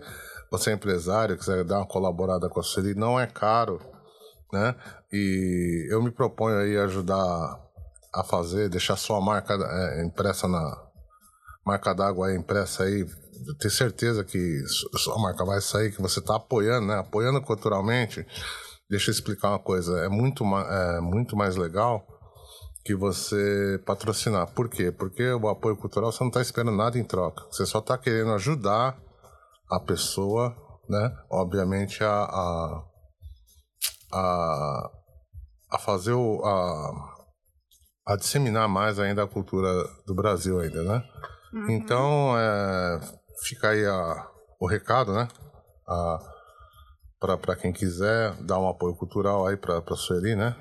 [0.51, 3.81] você é empresário, quiser dar uma colaborada com a Sueli, não é caro,
[4.53, 4.75] né?
[5.11, 7.59] E eu me proponho aí ajudar
[8.15, 10.77] a fazer, deixar sua marca é, impressa na
[11.65, 13.07] marca d'água impressa aí,
[13.59, 16.99] ter certeza que su- sua marca vai sair, que você tá apoiando, né?
[16.99, 18.27] Apoiando culturalmente.
[18.89, 22.07] Deixa eu explicar uma coisa, é muito, é muito mais legal
[22.85, 24.53] que você patrocinar.
[24.53, 24.93] Por quê?
[24.93, 27.45] Porque o apoio cultural você não está esperando nada em troca.
[27.51, 28.99] Você só está querendo ajudar
[29.71, 30.55] a pessoa,
[30.89, 31.11] né?
[31.31, 32.85] Obviamente a, a,
[34.13, 34.91] a,
[35.73, 36.45] a fazer o.
[36.45, 37.15] A,
[38.07, 39.67] a disseminar mais ainda a cultura
[40.07, 41.03] do Brasil ainda, né?
[41.55, 41.71] Uhum.
[41.71, 43.01] Então, é,
[43.43, 44.29] fica aí a,
[44.61, 45.27] o recado, né?
[47.39, 50.55] Para quem quiser dar um apoio cultural aí para a Sueli, né?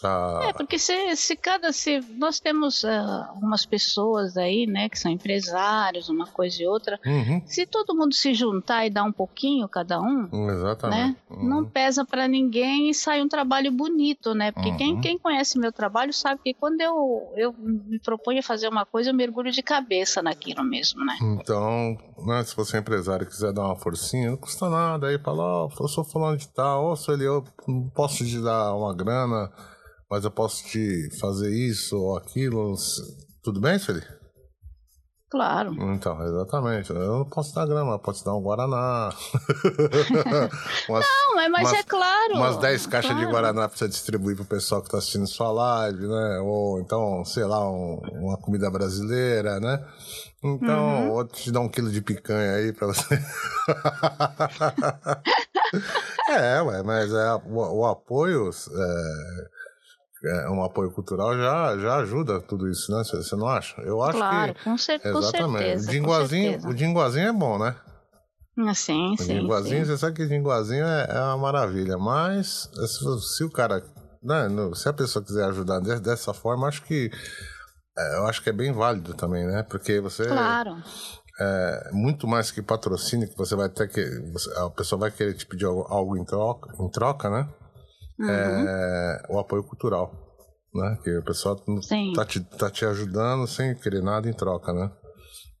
[0.00, 0.40] Pra...
[0.48, 1.72] É, porque se, se cada.
[1.72, 6.98] Se nós temos ah, algumas pessoas aí, né, que são empresários, uma coisa e outra.
[7.06, 10.98] Uhum, Se todo mundo se juntar e dar um pouquinho cada um, exatamente.
[11.12, 11.16] né?
[11.30, 11.48] Uhum.
[11.48, 14.50] Não pesa pra ninguém e sai um trabalho bonito, né?
[14.52, 15.00] Porque quem, Uhum.
[15.00, 19.10] quem conhece meu trabalho sabe que quando eu, eu me proponho a fazer uma coisa,
[19.10, 21.16] eu mergulho de cabeça naquilo mesmo, né?
[21.22, 25.06] Então, né, se você é empresário e quiser dar uma forcinha, não custa nada.
[25.06, 28.74] Aí fala, ó, eu sou fulano de tal, ô Sueli, eu não posso te dar
[28.74, 29.50] uma grana,
[30.14, 32.74] mas eu posso te fazer isso ou aquilo.
[33.42, 34.02] Tudo bem, Sueli?
[35.30, 35.72] Claro.
[35.92, 36.90] Então, exatamente.
[36.90, 39.10] Eu não posso dar grana, mas posso dar um Guaraná.
[40.88, 42.34] umas, Não, mas, mas Umas- é claro.
[42.36, 43.30] umas 10 caixas de claro.
[43.32, 46.38] Guaraná pra você distribuir pro pessoal que tá assistindo sua live, né?
[46.40, 49.84] Ou então, sei lá, um- uma comida brasileira, né?
[50.44, 51.12] Então, Uhum.
[51.14, 53.20] ou te dar um quilo de picanha aí pra você.
[56.30, 59.44] é, ué, mas é, o, o apoio, é,
[60.24, 63.02] é, um apoio cultural já, já ajuda tudo isso, né?
[63.04, 63.80] Você não acha?
[63.82, 64.64] Eu acho Claro, que.
[64.64, 65.58] com, cer com Exatamente.
[65.58, 65.88] certeza.
[65.88, 67.76] o dinguazinho, com o dinguazinho é bom, né?
[68.58, 69.90] Ah, Sim, O sim, dinguazinho, sim.
[69.92, 73.82] você sabe que dinguazinho é, é uma maravilha, mas se, se o cara,
[74.22, 77.10] né, no- se a pessoa quiser ajudar de- dessa forma, acho que
[77.98, 79.64] é, eu acho que é bem válido também, né?
[79.68, 80.76] Porque você Claro.
[81.40, 85.34] é muito mais que patrocínio que você vai ter que você- a pessoa vai querer
[85.34, 87.48] te pedir algo, algo em troca, em troca, né?
[88.18, 88.28] Uhum.
[88.30, 90.12] É o apoio cultural,
[90.74, 90.98] né?
[91.02, 92.12] Que a pessoa não Sim.
[92.14, 94.90] tá te, tá te ajudando sem querer nada em troca, né?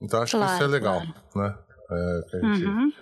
[0.00, 1.02] Então acho que isso é Claro, legal,
[1.34, 1.58] né?
[1.90, 2.92] É, a gente Uhum.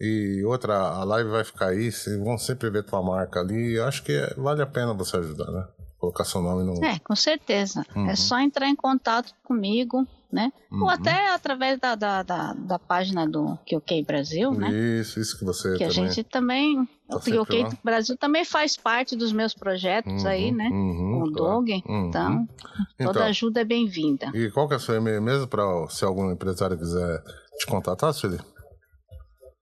[0.00, 3.74] e outra, a live vai ficar aí, vocês vão sempre ver tua marca ali.
[3.74, 5.66] Eu acho que é- vale a pena você ajudar, né?
[5.98, 6.84] Colocar seu nome no.
[6.84, 7.84] É, com certeza.
[7.94, 8.08] Uhum.
[8.10, 10.52] É só entrar em contato comigo, né?
[10.70, 10.82] Uhum.
[10.82, 14.70] Ou até através da, da, da, da página do QK Brasil, né?
[14.70, 16.08] Isso, isso que você Que a também.
[16.10, 16.88] gente também.
[17.08, 17.70] Tá o lá.
[17.84, 20.68] Brasil também faz parte dos meus projetos Uhum, aí, né?
[20.72, 21.62] uhum, Com o claro.
[21.62, 21.68] Doug.
[21.70, 22.08] Uhum.
[22.08, 22.48] Então,
[22.94, 24.30] Então, toda ajuda é bem-vinda.
[24.34, 27.22] E qual que é o seu e-mail mesmo para se algum empresário quiser
[27.58, 28.38] te contatar, Sueli?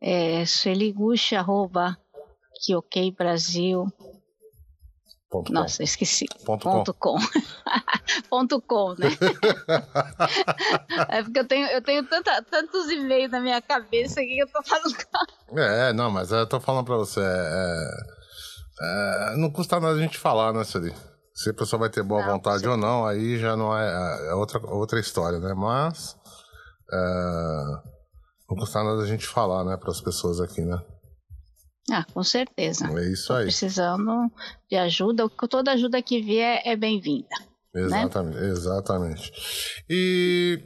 [0.00, 1.34] É sueliguchi,
[5.34, 5.52] Ponto com.
[5.52, 6.26] Nossa, esqueci.
[6.44, 6.70] Ponto com.
[6.70, 7.18] Ponto com.
[8.30, 9.08] Ponto com, né?
[11.10, 14.62] é porque eu tenho, eu tenho tanta, tantos e-mails na minha cabeça que eu tô
[14.62, 14.94] falando.
[15.56, 17.20] É, não, mas eu tô falando pra você.
[17.20, 17.90] é,
[18.80, 20.94] É, não custa nada a gente falar, né, Siri?
[21.34, 24.28] Se a pessoa vai ter boa não, vontade ou não, aí já não é, é,
[24.28, 25.52] é outra, outra história, né?
[25.52, 26.14] Mas
[26.92, 27.64] é,
[28.48, 30.80] não custa nada a gente falar, né, para as pessoas aqui, né?
[31.90, 32.86] Ah, com certeza.
[32.86, 33.40] É isso aí.
[33.40, 34.30] Tô precisando
[34.70, 37.28] de ajuda, toda ajuda que vier é bem-vinda.
[37.74, 37.82] Né?
[37.82, 38.48] Exatamente, né?
[38.48, 39.32] exatamente.
[39.90, 40.62] E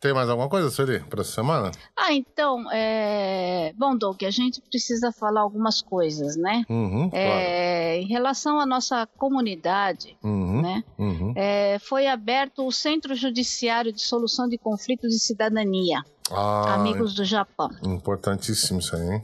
[0.00, 1.70] tem mais alguma coisa, Sueli, para essa semana?
[1.96, 3.72] Ah, então, é...
[3.76, 6.64] bom, Doug, a gente precisa falar algumas coisas, né?
[6.68, 7.98] Uhum, é...
[7.98, 10.84] Em relação à nossa comunidade, uhum, né?
[10.98, 11.32] Uhum.
[11.36, 11.78] É...
[11.78, 17.70] Foi aberto o Centro Judiciário de Solução de Conflitos de Cidadania, ah, Amigos do Japão.
[17.82, 19.22] Importantíssimo isso aí, hein?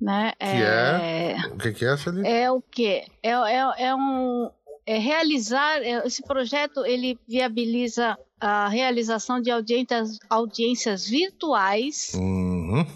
[0.00, 0.32] Né?
[0.38, 1.36] Que é...
[1.38, 1.46] é...
[1.52, 2.26] O que, que é, Sueli?
[2.26, 3.04] É o quê?
[3.22, 4.50] É, é, é um...
[4.88, 12.86] É realizar é, esse projeto ele viabiliza a realização de audiências, audiências virtuais uhum.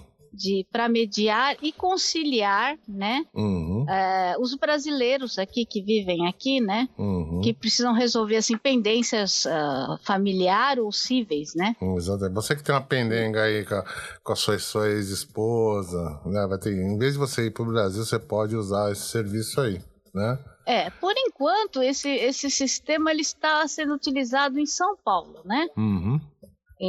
[0.40, 3.84] De para mediar e conciliar, né, uhum.
[3.86, 7.42] é, os brasileiros aqui que vivem aqui, né, uhum.
[7.42, 11.76] que precisam resolver assim pendências uh, familiar ou cíveis, né?
[11.96, 12.32] Exato.
[12.32, 13.84] Você que tem uma pendenga aí com a,
[14.24, 17.66] com a sua, sua ex-esposa, né, vai ter, em vez de você ir para o
[17.66, 19.78] Brasil, você pode usar esse serviço aí,
[20.14, 20.38] né?
[20.66, 25.66] É, por enquanto esse, esse sistema ele está sendo utilizado em São Paulo, né?
[25.76, 26.20] Uhum.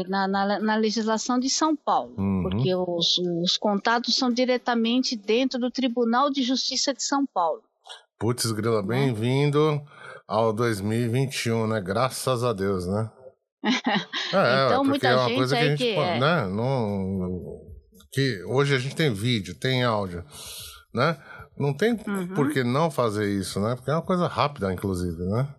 [0.08, 2.44] Na, na, na, legislação de São Paulo, uhum.
[2.44, 7.62] porque os, os contatos são diretamente dentro do Tribunal de Justiça de São Paulo.
[8.18, 8.88] Putz, Grila, né?
[8.88, 9.82] bem-vindo
[10.26, 11.82] ao 2021, né?
[11.82, 13.12] Graças a Deus, né?
[14.34, 16.20] é, então, muita é uma gente coisa que a gente, que é...
[16.20, 16.48] né?
[16.48, 17.60] Não,
[18.14, 20.24] que hoje a gente tem vídeo, tem áudio,
[20.94, 21.18] né?
[21.58, 22.30] Não tem uhum.
[22.30, 23.76] por que não fazer isso, né?
[23.76, 25.54] Porque é uma coisa rápida, inclusive, né?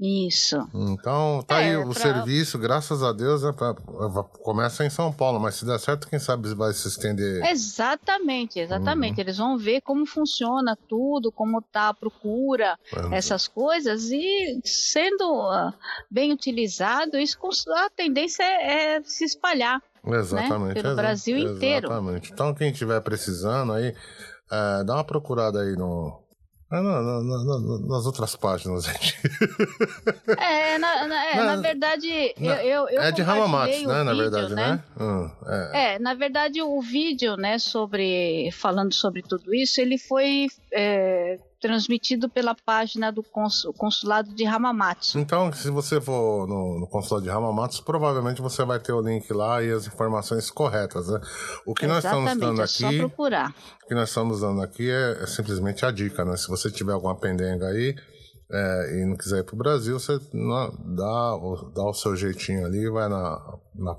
[0.00, 0.66] Isso.
[0.74, 2.00] Então, tá é, aí o pra...
[2.00, 3.74] serviço, graças a Deus, é pra,
[4.42, 7.44] começa em São Paulo, mas se der certo, quem sabe vai se estender.
[7.44, 9.16] Exatamente, exatamente.
[9.16, 9.20] Uhum.
[9.20, 13.12] Eles vão ver como funciona tudo, como tá a procura, uhum.
[13.12, 15.72] essas coisas, e sendo uh,
[16.10, 17.38] bem utilizado, isso
[17.76, 19.82] a tendência é, é se espalhar.
[20.02, 20.18] Né?
[20.18, 20.76] Exatamente.
[20.76, 20.82] Né?
[20.82, 21.88] Pelo Brasil inteiro.
[21.88, 22.32] Exatamente.
[22.32, 23.94] Então, quem estiver precisando aí,
[24.50, 26.22] é, dá uma procurada aí no.
[26.72, 29.18] É, na, na, na, nas outras páginas, gente.
[30.38, 32.08] É, na, é, na verdade,
[32.38, 34.04] eu, eu, eu É de Ramamatos, né?
[34.04, 34.72] Na verdade, né?
[34.72, 34.84] né?
[35.04, 35.94] Hum, é.
[35.94, 35.98] é.
[35.98, 38.50] na verdade, o vídeo, né, sobre.
[38.52, 45.18] falando sobre tudo isso, ele foi é, transmitido pela página do consulado de Hamamatsu.
[45.18, 49.30] Então, se você for no, no, consulado de Hamamatsu, provavelmente você vai ter o link
[49.32, 51.20] lá e as informações corretas, né?
[51.66, 53.54] O que Exatamente, nós estamos dando é aqui, só procurar.
[53.84, 56.36] O que nós estamos dando aqui é, é simplesmente a dica, né?
[56.36, 57.94] Se você tiver alguma pendenga aí
[58.50, 61.36] é, e não quiser ir para o Brasil, você dá,
[61.74, 63.94] dá o seu jeitinho ali, vai na, na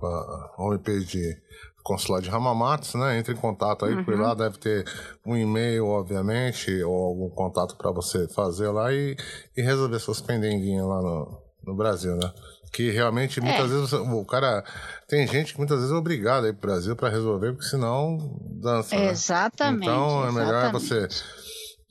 [0.58, 1.38] homepage de
[1.84, 3.18] consulado de Ramamatsu, né?
[3.18, 4.04] Entre em contato aí, uhum.
[4.04, 4.86] por lá deve ter
[5.26, 9.16] um e-mail, obviamente, ou algum contato para você fazer lá e,
[9.56, 12.32] e resolver suas pendenguinhas lá no, no Brasil, né?
[12.72, 13.44] Que realmente é.
[13.44, 13.74] muitas é.
[13.74, 14.64] vezes o cara
[15.08, 18.18] tem gente que muitas vezes é obrigado a ir pro Brasil para resolver, porque senão
[18.62, 18.96] dança.
[18.96, 19.10] Né?
[19.10, 19.84] Exatamente.
[19.84, 21.08] Então é melhor você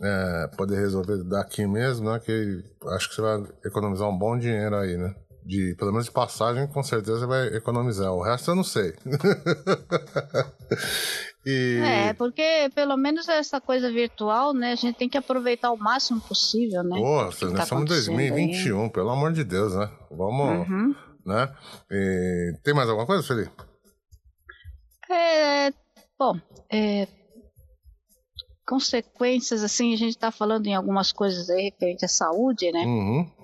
[0.03, 2.19] é, poder resolver daqui mesmo, né?
[2.19, 2.63] Que
[2.95, 5.15] acho que você vai economizar um bom dinheiro aí, né?
[5.51, 8.13] De pelo menos de passagem, com certeza vai economizar.
[8.13, 8.95] O resto eu não sei.
[11.45, 11.81] e...
[11.83, 14.73] É, porque pelo menos essa coisa virtual, né?
[14.73, 16.97] A gente tem que aproveitar o máximo possível, né?
[16.97, 18.91] Pô, nós tá estamos em 2021, aí.
[18.91, 19.91] pelo amor de Deus, né?
[20.09, 20.95] Vamos, uhum.
[21.27, 21.53] né?
[21.91, 22.53] E...
[22.63, 23.51] Tem mais alguma coisa, Felipe?
[25.11, 25.73] É,
[26.17, 26.39] bom,
[26.73, 27.09] é,
[28.65, 32.85] consequências, assim, a gente está falando em algumas coisas aí referente à saúde, né?
[32.85, 33.40] Uhum.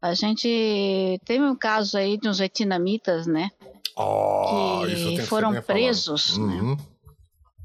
[0.00, 3.50] A gente teve um caso aí de uns vietnamitas, né?
[3.96, 6.44] Oh, que foram presos, né?
[6.44, 6.70] uhum.
[6.70, 6.76] né?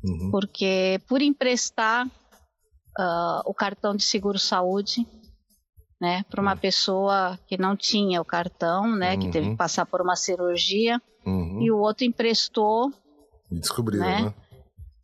[0.03, 0.31] Uhum.
[0.31, 5.07] Porque por emprestar uh, o cartão de seguro saúde,
[6.01, 6.57] né, para uma uhum.
[6.57, 9.55] pessoa que não tinha o cartão, né, que teve que uhum.
[9.55, 11.61] passar por uma cirurgia, uhum.
[11.61, 12.91] e o outro emprestou.
[13.49, 14.21] E descobriram, né?
[14.23, 14.33] né?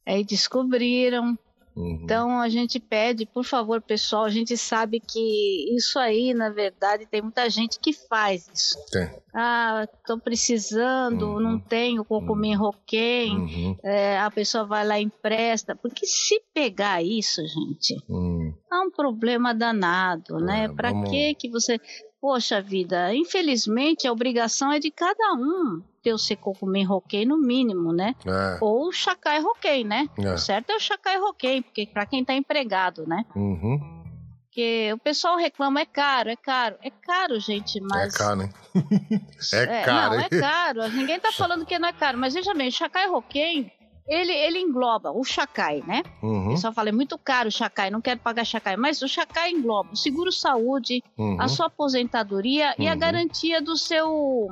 [0.06, 1.38] Aí descobriram,
[1.76, 2.02] Uhum.
[2.04, 7.06] Então a gente pede, por favor, pessoal, a gente sabe que isso aí, na verdade,
[7.06, 8.76] tem muita gente que faz isso.
[8.92, 9.10] Tem.
[9.34, 11.40] Ah, estou precisando, uhum.
[11.40, 12.64] não tenho como comer uhum.
[12.64, 13.78] roquém, uhum.
[13.84, 15.76] é, a pessoa vai lá e empresta.
[15.76, 18.54] Porque se pegar isso, gente, uhum.
[18.72, 20.66] é um problema danado, né?
[20.66, 21.10] É, Para vamos...
[21.10, 21.80] que que você
[22.22, 27.94] Poxa vida, infelizmente a obrigação é de cada um ter o Secocumen Roquei no mínimo,
[27.94, 28.14] né?
[28.26, 28.58] É.
[28.62, 30.10] Ou o Chacai Roquei, né?
[30.18, 30.34] É.
[30.34, 33.26] O certo é o Chacai Roquei, porque para quem tá empregado, né?
[33.36, 34.00] Uhum.
[34.46, 36.76] Porque o pessoal reclama, é caro, é caro.
[36.82, 38.14] É caro, gente, mas...
[38.14, 38.50] É caro, hein?
[39.54, 40.90] é, é caro, Não, é caro.
[40.90, 42.18] Ninguém tá falando que não é caro.
[42.18, 43.72] Mas veja bem, o Chacai Roquei
[44.10, 46.02] ele, ele engloba o Chacai, né?
[46.22, 46.52] Uhum.
[46.52, 48.76] Eu só falei, é muito caro o Chacai, não quero pagar Chacai.
[48.76, 51.40] Mas o Chacai engloba o seguro-saúde, Uhum.
[51.40, 53.00] a sua aposentadoria e a Uhum.
[53.00, 54.48] garantia do seu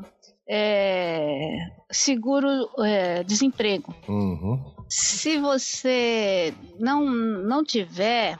[0.49, 1.57] é,
[1.91, 3.93] seguro-desemprego.
[4.07, 4.59] Uhum.
[4.89, 8.37] Se você não, não tiver,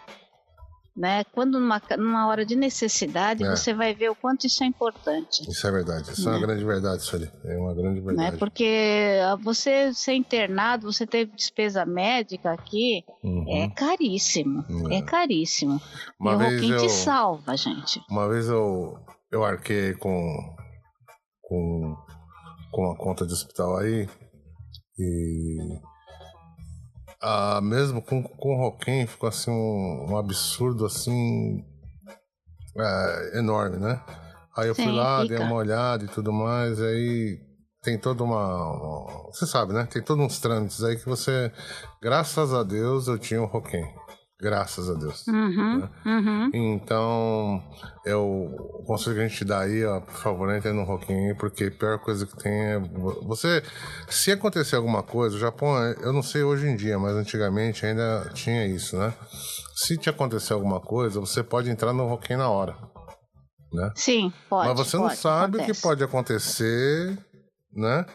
[0.97, 3.49] né, quando numa, numa hora de necessidade, É.
[3.55, 5.47] você vai ver o quanto isso é importante.
[5.47, 6.11] Isso é verdade.
[6.11, 6.45] Isso é uma Né?
[6.47, 7.29] grande verdade, Sueli.
[7.45, 8.05] É uma grande Né?
[8.07, 8.37] verdade.
[8.37, 13.45] Porque ah, você ser internado, você ter despesa médica aqui, Uhum.
[13.55, 14.65] é caríssimo.
[14.91, 14.95] É.
[14.97, 15.79] É caríssimo.
[16.19, 18.01] Uma e o Roquim eu- te salva, gente.
[18.09, 18.97] Uma vez eu,
[19.31, 20.25] eu arquei com,
[21.41, 21.95] com,
[22.71, 24.09] com uma conta de hospital aí
[24.97, 25.57] e
[27.21, 31.63] ah, mesmo com, com o Roquem ficou assim um, um absurdo assim
[32.77, 34.01] é, enorme, né?
[34.55, 35.35] Aí eu fui Sim, lá, fica.
[35.35, 37.39] dei uma olhada e tudo mais, aí
[37.83, 39.85] tem toda uma, uma- Você sabe, né?
[39.85, 41.51] Tem todos uns trâmites aí que você.
[42.01, 43.85] Graças a Deus eu tinha o Roquem.
[44.39, 45.25] Graças a Deus.
[45.27, 45.89] Uhum, Né?
[46.05, 46.49] uhum.
[46.53, 47.63] Então,
[48.05, 51.63] eu, o conselho que a gente dá aí, ó, por favor, entre no Roquinho, porque
[51.65, 52.77] a pior coisa que tem é.
[52.79, 53.63] vo- Você.
[54.07, 57.83] Se acontecer alguma coisa, o Japão, é- eu não sei hoje em dia, mas antigamente
[57.83, 59.11] ainda tinha isso, né?
[59.75, 62.75] Se te acontecer alguma coisa, você pode entrar no Roquinho na hora.
[63.73, 63.91] Né?
[63.95, 64.69] Sim, pode.
[64.69, 67.17] mas você não pode, sabe o que pode acontecer,
[67.73, 68.05] né?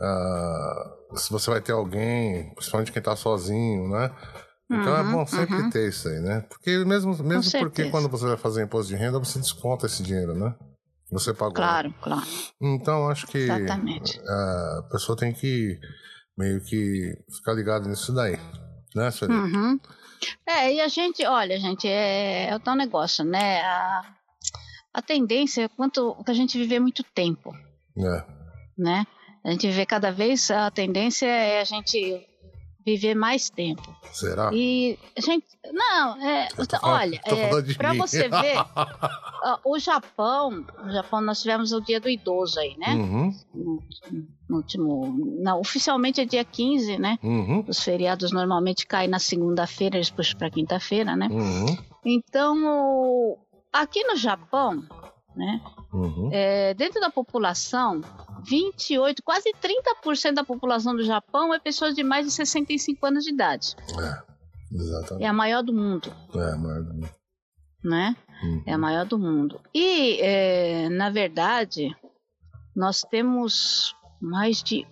[0.00, 4.10] Ah, se você vai ter alguém, principalmente quem tá sozinho, né?
[4.70, 5.70] Então é Uhum, bom sempre uhum.
[5.70, 6.40] ter isso aí, né?
[6.48, 7.90] Porque mesmo, mesmo porque certeza.
[7.90, 10.54] quando você vai fazer imposto de renda, você desconta esse dinheiro, né?
[11.12, 11.54] Você pagou.
[11.54, 12.26] Claro, claro.
[12.60, 14.18] Então acho que Exatamente.
[14.26, 15.78] a pessoa tem que
[16.36, 18.38] meio que ficar ligada nisso daí,
[18.94, 19.34] né, Sueli?
[19.34, 19.78] Uhum.
[20.46, 23.60] É, e a gente, olha, gente, é, é o tal negócio, né?
[23.60, 24.14] A,
[24.94, 27.54] a tendência é quanto que a gente viver muito tempo,
[27.98, 28.24] É.
[28.78, 29.06] né?
[29.44, 32.26] A gente viver cada vez, a tendência é a gente
[32.84, 33.82] viver mais tempo.
[34.12, 34.50] Será?
[34.52, 38.54] E, gente, não, é, tô falando- olha, falando de para você ver,
[39.64, 42.94] o Japão, o Japão nós tivemos o dia do idoso aí, né?
[42.94, 43.82] Uhum, No,
[44.48, 47.18] no último, não, oficialmente é dia 15, né?
[47.22, 51.28] uhum, Os feriados normalmente caem na segunda-feira, eles puxam para quinta-feira, né?
[51.30, 53.38] uhum, Então,
[53.72, 54.82] aqui no Japão,
[55.36, 55.60] né,
[55.92, 56.30] uhum.
[56.32, 58.00] é, dentro da população,
[58.46, 63.30] 28, quase 30% da população do Japão é pessoas de mais de 65 anos de
[63.30, 63.74] idade.
[63.98, 64.22] É,
[64.76, 65.24] exatamente.
[65.24, 67.10] É a maior do mundo, É, maior do mundo.
[67.82, 68.16] né?
[68.42, 68.62] Uhum.
[68.66, 69.60] É a maior do mundo.
[69.74, 71.94] E, é, na verdade,
[72.74, 74.86] nós temos mais de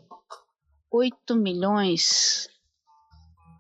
[0.90, 2.48] 8 milhões.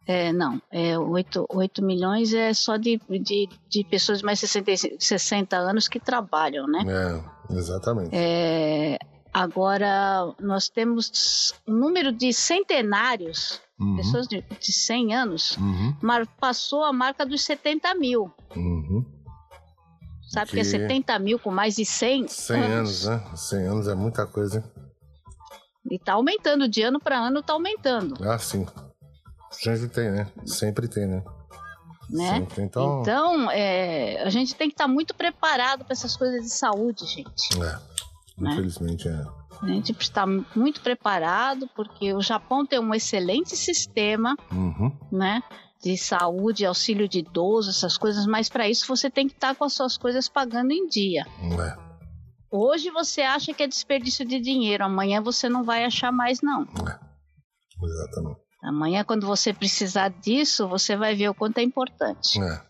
[0.06, 4.48] É, não, é 8, 8 milhões é só de, de, de pessoas de mais de
[4.48, 6.80] 65, 60 anos que trabalham, né?
[6.88, 8.10] É, exatamente.
[8.12, 8.98] É,
[9.32, 16.26] agora, nós temos um número de centenários, Uhum, pessoas de, de 100 anos, uhum, mar-
[16.38, 18.30] passou a marca dos 70 mil.
[18.56, 19.04] uhum.
[20.30, 22.28] Sabe que é Que- 70 mil com mais de 100?
[22.28, 23.20] 100 anos, né?
[23.34, 24.64] 100 anos é muita coisa, hein?
[25.90, 28.64] E tá aumentando, de ano para ano tá aumentando, Ah, sim.
[29.52, 30.26] Sempre tem, né?
[30.44, 31.22] Sempre tem, né?
[32.10, 32.34] né?
[32.38, 32.62] Sempre.
[32.62, 37.06] Então, Então, é, a gente tem que estar muito preparado para essas coisas de saúde,
[37.06, 37.62] gente.
[37.62, 37.92] é.
[38.38, 39.24] Infelizmente é.
[39.62, 40.26] A gente precisa estar
[40.56, 44.90] muito preparado, porque o Japão tem um excelente sistema, Uhum.
[45.12, 45.42] né?
[45.80, 49.64] De saúde, auxílio de idoso, essas coisas, mas para isso você tem que estar com
[49.64, 51.24] as suas coisas pagando em dia.
[51.40, 51.76] É.
[52.50, 56.66] Hoje você acha que é desperdício de dinheiro, amanhã você não vai achar mais, não.
[57.82, 58.40] Exatamente.
[58.62, 62.40] Amanhã, quando você precisar disso, você vai ver o quanto é importante.
[62.40, 62.60] É.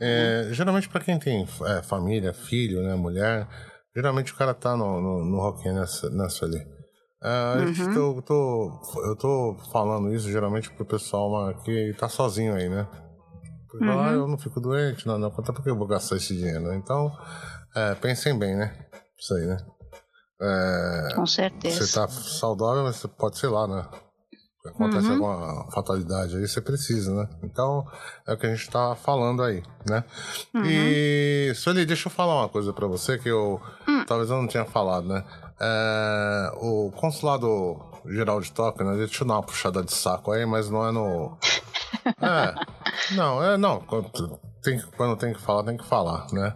[0.00, 3.48] É, geralmente para quem tem é, família, filho, né, mulher,
[3.94, 6.58] geralmente o cara tá no, no, no rock nessa, nessa ali.
[7.22, 12.68] É, a gente tô, eu tô falando isso geralmente pro pessoal que tá sozinho aí,
[12.68, 12.86] né?
[13.68, 14.00] Porque, Uhum.
[14.00, 16.72] ah, eu não fico doente, não, não, conta porque eu vou gastar esse dinheiro?
[16.74, 17.10] Então,
[17.74, 18.74] é, pensem bem, né?
[19.18, 19.56] Isso aí, né?
[20.40, 21.86] É, Com certeza.
[21.86, 23.88] você tá saudável, mas você pode, sei lá, né?
[24.68, 25.12] Acontece Uhum.
[25.26, 27.28] alguma fatalidade aí, você precisa, né?
[27.42, 27.86] Então,
[28.26, 30.04] é o que a gente tá falando aí, né?
[30.54, 30.62] Uhum.
[30.64, 34.04] E, Sueli, deixa eu falar uma coisa pra você que eu Hum.
[34.06, 35.24] talvez eu não tinha falado, né?
[35.60, 38.96] É, o consulado geral de Tóquio, né?
[38.96, 41.36] Deixa eu dar uma puxada de saco aí, mas não é no.
[42.20, 42.54] É.
[43.14, 43.80] Não, é não.
[43.80, 44.10] Quando
[44.62, 46.52] tem, quando tem que falar, tem que falar, né?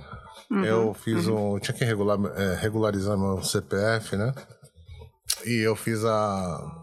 [0.51, 0.65] Uhum.
[0.65, 1.55] Eu fiz um.
[1.55, 4.33] eu Tinha que regular, é, regularizar meu CPF, né?
[5.47, 6.80] E eu fiz a.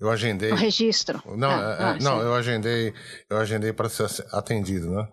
[0.00, 0.52] Eu agendei.
[0.52, 1.22] O registro.
[1.36, 2.24] Não, Ah, é- é- ah, não, sim.
[2.26, 2.94] eu agendei,
[3.30, 5.08] eu agendei para ser atendido, né?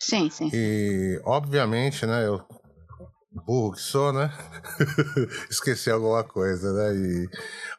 [0.00, 0.50] Sim, sim.
[0.52, 2.40] E obviamente, né, eu
[3.46, 4.30] burro que sou, né?
[5.50, 6.94] Esqueci alguma coisa, né?
[6.94, 7.28] E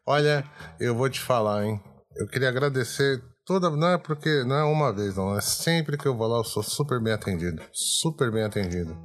[0.06, 0.44] olha,
[0.80, 1.82] eu vou te falar, hein?
[2.16, 3.70] eu queria agradecer toda.
[3.70, 4.44] Não é porque.
[4.44, 5.36] Não é uma vez, não.
[5.38, 7.62] É sempre que eu vou lá, eu sou super bem atendido.
[7.74, 8.96] Super bem atendido.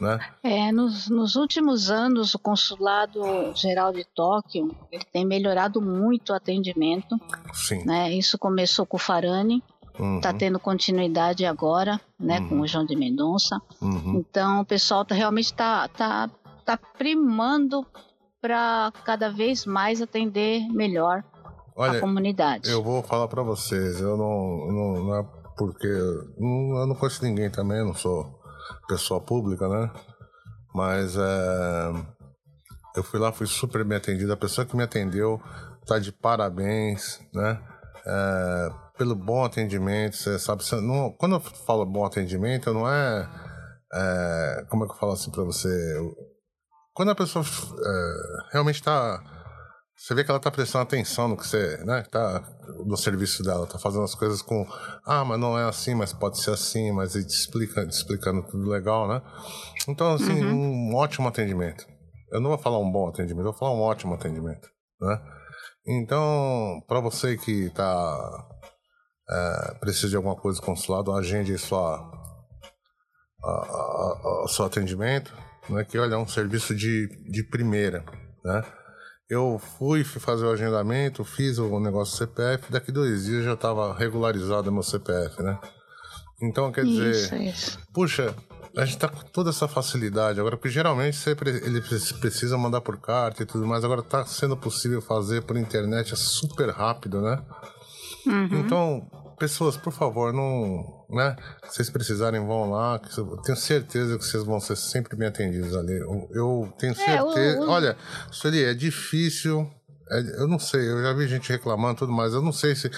[0.00, 0.18] Né?
[0.42, 3.20] É, nos, nos últimos anos, o Consulado
[3.54, 7.18] Geral de Tóquio ele tem melhorado muito o atendimento.
[7.52, 7.84] Sim.
[7.84, 8.12] Né?
[8.12, 9.62] Isso começou com o Farani,
[9.98, 10.20] está uhum.
[10.20, 12.48] Tá tendo continuidade agora, né, uhum.
[12.48, 13.60] com o João de Mendonça.
[13.82, 14.18] Uhum.
[14.18, 16.30] Então, o pessoal tá, realmente está tá,
[16.64, 17.84] tá primando
[18.40, 21.24] para cada vez mais atender melhor
[21.74, 22.70] Olha, a comunidade.
[22.70, 25.26] Eu vou falar para vocês, eu não, não, não, é
[25.56, 28.37] porque eu não conheço ninguém também, não sou
[28.86, 29.90] pessoa pública, né?
[30.74, 31.92] Mas é,
[32.96, 34.32] eu fui lá, fui super bem atendido.
[34.32, 35.40] A pessoa que me atendeu
[35.86, 37.60] tá de parabéns, né?
[38.06, 40.64] É, pelo bom atendimento, você sabe.
[40.64, 43.28] Você não, quando eu falo bom atendimento, não é,
[43.92, 45.68] é como é que eu falo assim para você?
[46.92, 49.22] Quando a pessoa é, realmente está
[50.08, 52.42] você vê que ela tá prestando atenção no que você, né, tá
[52.86, 54.66] no serviço dela, tá fazendo as coisas com,
[55.04, 58.42] ah, mas não é assim, mas pode ser assim, mas ele te explica, te explicando
[58.44, 59.20] tudo legal, né?
[59.86, 60.92] Então, assim, uhum.
[60.92, 61.86] um ótimo atendimento.
[62.32, 64.66] Eu não vou falar um bom atendimento, eu vou falar um ótimo atendimento,
[64.98, 65.20] né?
[65.86, 68.48] Então, para você que tá
[69.30, 71.98] é, precisa de alguma coisa do consulado, agende aí sua,
[73.44, 75.34] a, a, a, seu atendimento,
[75.68, 75.84] né?
[75.84, 78.02] Que olha, é um serviço de, de primeira,
[78.42, 78.62] né?
[79.28, 83.92] Eu fui, fazer o agendamento, fiz o negócio do CPF, daqui dois dias já estava
[83.92, 85.58] regularizado meu CPF, né?
[86.40, 87.78] Então, quer dizer, isso, isso.
[87.92, 88.34] puxa,
[88.76, 92.98] a gente tá com toda essa facilidade agora, porque geralmente você, ele precisa mandar por
[92.98, 97.42] carta e tudo mais, agora tá sendo possível fazer por internet, é super rápido, né?
[98.24, 98.60] Uhum.
[98.60, 101.36] Então, pessoas, por favor, não, né?
[101.64, 103.00] Se vocês precisarem, vão lá.
[103.16, 105.98] eu tenho certeza que vocês vão ser sempre bem atendidos ali.
[105.98, 107.40] Eu, eu tenho certeza.
[107.40, 107.70] É, o, o...
[107.70, 107.96] Olha,
[108.30, 109.70] Sueli, é difícil.
[110.10, 112.32] É, eu não sei, eu já vi gente reclamando tudo mais.
[112.32, 112.90] Eu não sei se.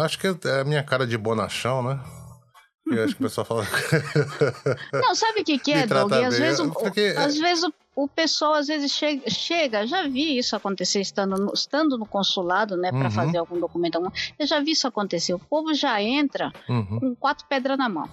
[0.00, 2.00] Acho que é a minha cara de bonachão, né?
[2.90, 3.66] Eu acho que o pessoal fala.
[4.92, 6.12] não, sabe o que, que é, Doug?
[6.12, 7.14] Às vezes, Porque...
[7.16, 7.72] às vezes o
[8.02, 12.76] o pessoal às vezes chega, chega, já vi isso acontecer estando no, estando no consulado,
[12.76, 13.10] né, para uhum.
[13.10, 14.00] fazer algum documento.
[14.38, 15.34] Eu já vi isso acontecer.
[15.34, 16.98] O povo já entra uhum.
[17.00, 18.08] com quatro pedras na mão.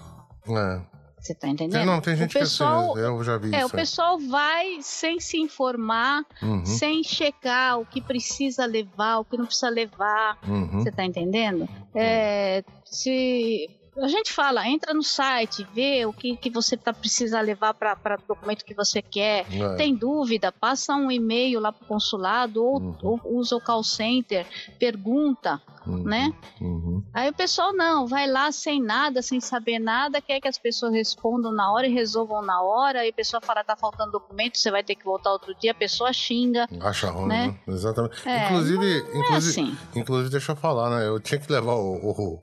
[0.48, 0.98] É.
[1.20, 1.84] Você tá entendendo?
[1.84, 3.66] Não, tem gente o pessoal, que assim, eu já vi é, isso.
[3.66, 6.64] O pessoal vai sem se informar, uhum.
[6.64, 10.38] sem checar o que precisa levar, o que não precisa levar.
[10.46, 10.80] Uhum.
[10.80, 11.68] Você tá entendendo?
[11.92, 13.68] É, se
[14.02, 18.18] a gente fala, entra no site, vê o que, que você tá, precisa levar para
[18.18, 19.46] o documento que você quer.
[19.52, 19.76] É.
[19.76, 22.96] Tem dúvida, passa um e-mail lá para o consulado ou, uhum.
[23.02, 24.46] ou, usa o call center,
[24.78, 26.02] pergunta, uhum.
[26.04, 26.32] né?
[26.60, 27.02] Uhum.
[27.12, 30.92] Aí o pessoal não, vai lá sem nada, sem saber nada, quer que as pessoas
[30.92, 33.00] respondam na hora e resolvam na hora.
[33.00, 35.74] Aí a pessoa fala, tá faltando documento, você vai ter que voltar outro dia, a
[35.74, 36.68] pessoa xinga.
[36.80, 37.46] Acha ruim, né?
[37.48, 37.74] né?
[37.74, 38.28] Exatamente.
[38.28, 39.78] É, inclusive, é inclusive, é assim.
[39.94, 41.06] inclusive, deixa eu falar, né?
[41.06, 42.40] Eu tinha que levar o, o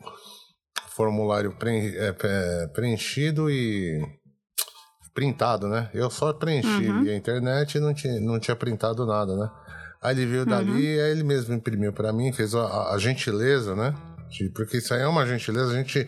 [0.96, 4.02] formulário é, preenchido e
[5.14, 5.90] printado, né?
[5.94, 7.04] Eu só preenchi uhum.
[7.04, 9.50] via internet e não tinha, não tinha printado nada, né?
[10.02, 11.04] Aí ele veio dali, uhum.
[11.04, 13.94] aí ele mesmo imprimiu para mim, fez a, a, gentileza, né?
[14.30, 16.08] De, porque isso aí é uma gentileza, a gente.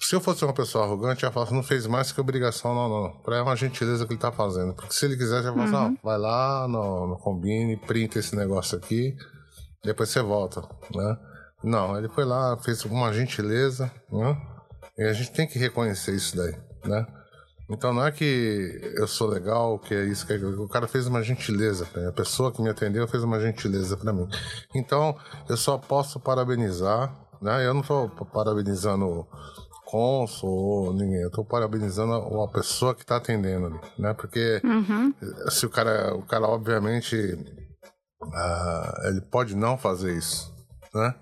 [0.00, 2.74] Se eu fosse uma pessoa arrogante, eu ia falar, assim, não fez mais que obrigação,
[2.74, 3.22] não, não.
[3.22, 4.74] Pra é uma gentileza que ele tá fazendo.
[4.74, 5.96] Porque se ele quiser, já fala assim, uhum.
[6.02, 9.14] vai lá no, no Combine, printa esse negócio aqui,
[9.84, 10.62] depois você volta,
[10.94, 11.29] né?
[11.62, 14.36] Não, ele foi lá, fez uma gentileza, né?
[14.98, 16.54] E a gente tem que reconhecer isso daí,
[16.84, 17.06] né?
[17.70, 20.36] Então não é que eu sou legal, que é isso, que é...
[20.36, 22.08] o cara fez uma gentileza para mim.
[22.08, 24.28] A pessoa que me atendeu fez uma gentileza para mim.
[24.74, 25.16] Então
[25.48, 27.64] eu só posso parabenizar, né?
[27.64, 29.26] Eu não estou parabenizando o
[29.84, 34.14] cônsul ou ninguém, eu estou parabenizando a, pessoa que está atendendo ali, né?
[34.14, 35.14] Porque uhum.
[35.48, 37.16] se o cara, o cara obviamente,
[38.22, 40.52] uh, ele pode não fazer isso,
[40.92, 41.14] né?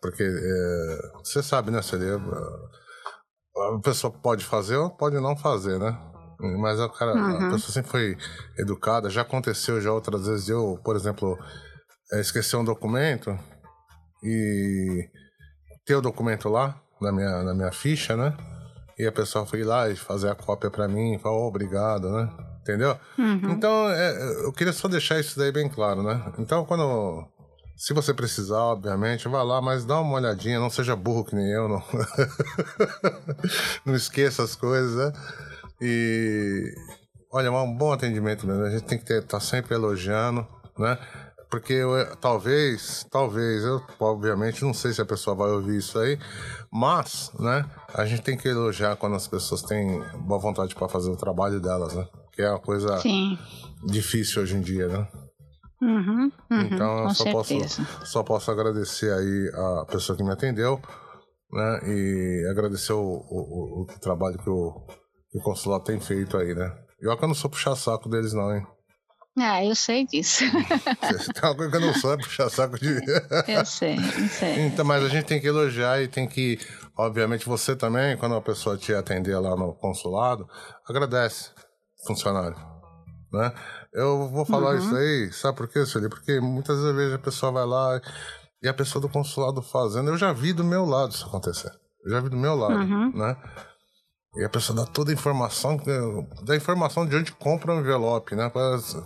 [0.00, 2.20] Porque é, você sabe, né, Celia?
[3.56, 5.98] A pessoa pode fazer ou pode não fazer, né?
[6.38, 7.48] Mas a, cara, uhum.
[7.48, 8.16] a pessoa sempre foi
[8.58, 9.08] educada.
[9.08, 11.38] Já aconteceu já outras vezes eu, por exemplo,
[12.12, 13.36] é, esquecer um documento
[14.22, 15.08] e
[15.86, 18.36] ter o documento lá na minha, na minha ficha, né?
[18.98, 22.10] E a pessoa foi lá e fazer a cópia para mim e falou, oh, obrigado,
[22.10, 22.30] né?
[22.60, 22.98] Entendeu?
[23.18, 23.50] Uhum.
[23.50, 26.32] Então, é, eu queria só deixar isso daí bem claro, né?
[26.38, 27.28] Então, quando
[27.76, 31.50] se você precisar, obviamente, vá lá, mas dá uma olhadinha, não seja burro que nem
[31.50, 31.82] eu, não.
[33.84, 35.12] não esqueça as coisas, né?
[35.80, 36.74] E
[37.30, 38.64] olha, é um bom atendimento mesmo.
[38.64, 40.46] A gente tem que estar tá sempre elogiando,
[40.78, 40.98] né?
[41.50, 46.18] Porque eu, talvez, talvez, eu obviamente não sei se a pessoa vai ouvir isso aí,
[46.72, 47.64] mas, né,
[47.94, 51.60] a gente tem que elogiar quando as pessoas têm boa vontade para fazer o trabalho
[51.60, 52.08] delas, né?
[52.32, 53.38] Que é uma coisa Sim.
[53.84, 55.06] difícil hoje em dia, né?
[55.80, 57.82] Uhum, uhum, então eu só certeza.
[57.82, 60.80] posso, só posso agradecer aí a pessoa que me atendeu,
[61.52, 61.80] né?
[61.84, 64.86] E agradecer o, o, o trabalho que o,
[65.30, 66.72] que o consulado tem feito aí, né?
[67.00, 68.66] E olha que eu não sou puxar saco deles, não, hein?
[69.38, 70.44] Ah, eu sei disso.
[71.34, 72.88] Tem uma coisa que eu não sou, é puxar saco de.
[73.46, 74.66] eu sei, eu sei.
[74.66, 76.58] Então, mas a gente tem que elogiar e tem que,
[76.96, 80.48] obviamente, você também, quando uma pessoa te atender lá no consulado,
[80.88, 81.50] agradece,
[82.06, 82.56] funcionário.
[83.32, 83.52] Né?
[83.92, 84.78] Eu vou falar Uhum.
[84.78, 86.08] isso aí, sabe por quê, Sueli?
[86.08, 88.00] Porque muitas vezes a pessoa vai lá
[88.62, 90.10] e a pessoa do consulado fazendo.
[90.10, 91.70] Eu já vi do meu lado isso acontecer.
[92.04, 93.12] Eu já vi do meu lado, Uhum.
[93.16, 93.36] né?
[94.38, 95.78] E a pessoa dá toda a informação,
[96.44, 98.50] dá a informação de onde compra o envelope, né?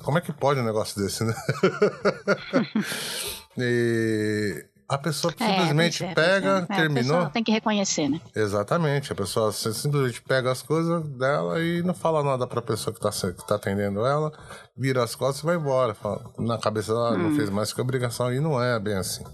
[0.05, 1.33] Como é que pode um negócio desse, né?
[3.57, 6.53] e a pessoa É, simplesmente é, pois pega, é.
[6.53, 7.03] É, a terminou.
[7.17, 8.21] pessoa tem que reconhecer, né?
[8.35, 12.93] Exatamente, a pessoa si- simplesmente pega as coisas dela e não fala nada pra pessoa
[12.93, 14.33] que tá, que tá atendendo ela,
[14.77, 15.95] vira as costas e vai embora.
[15.95, 19.25] Fala- Na cabeça dela não fez mais que obrigação e não é bem assim.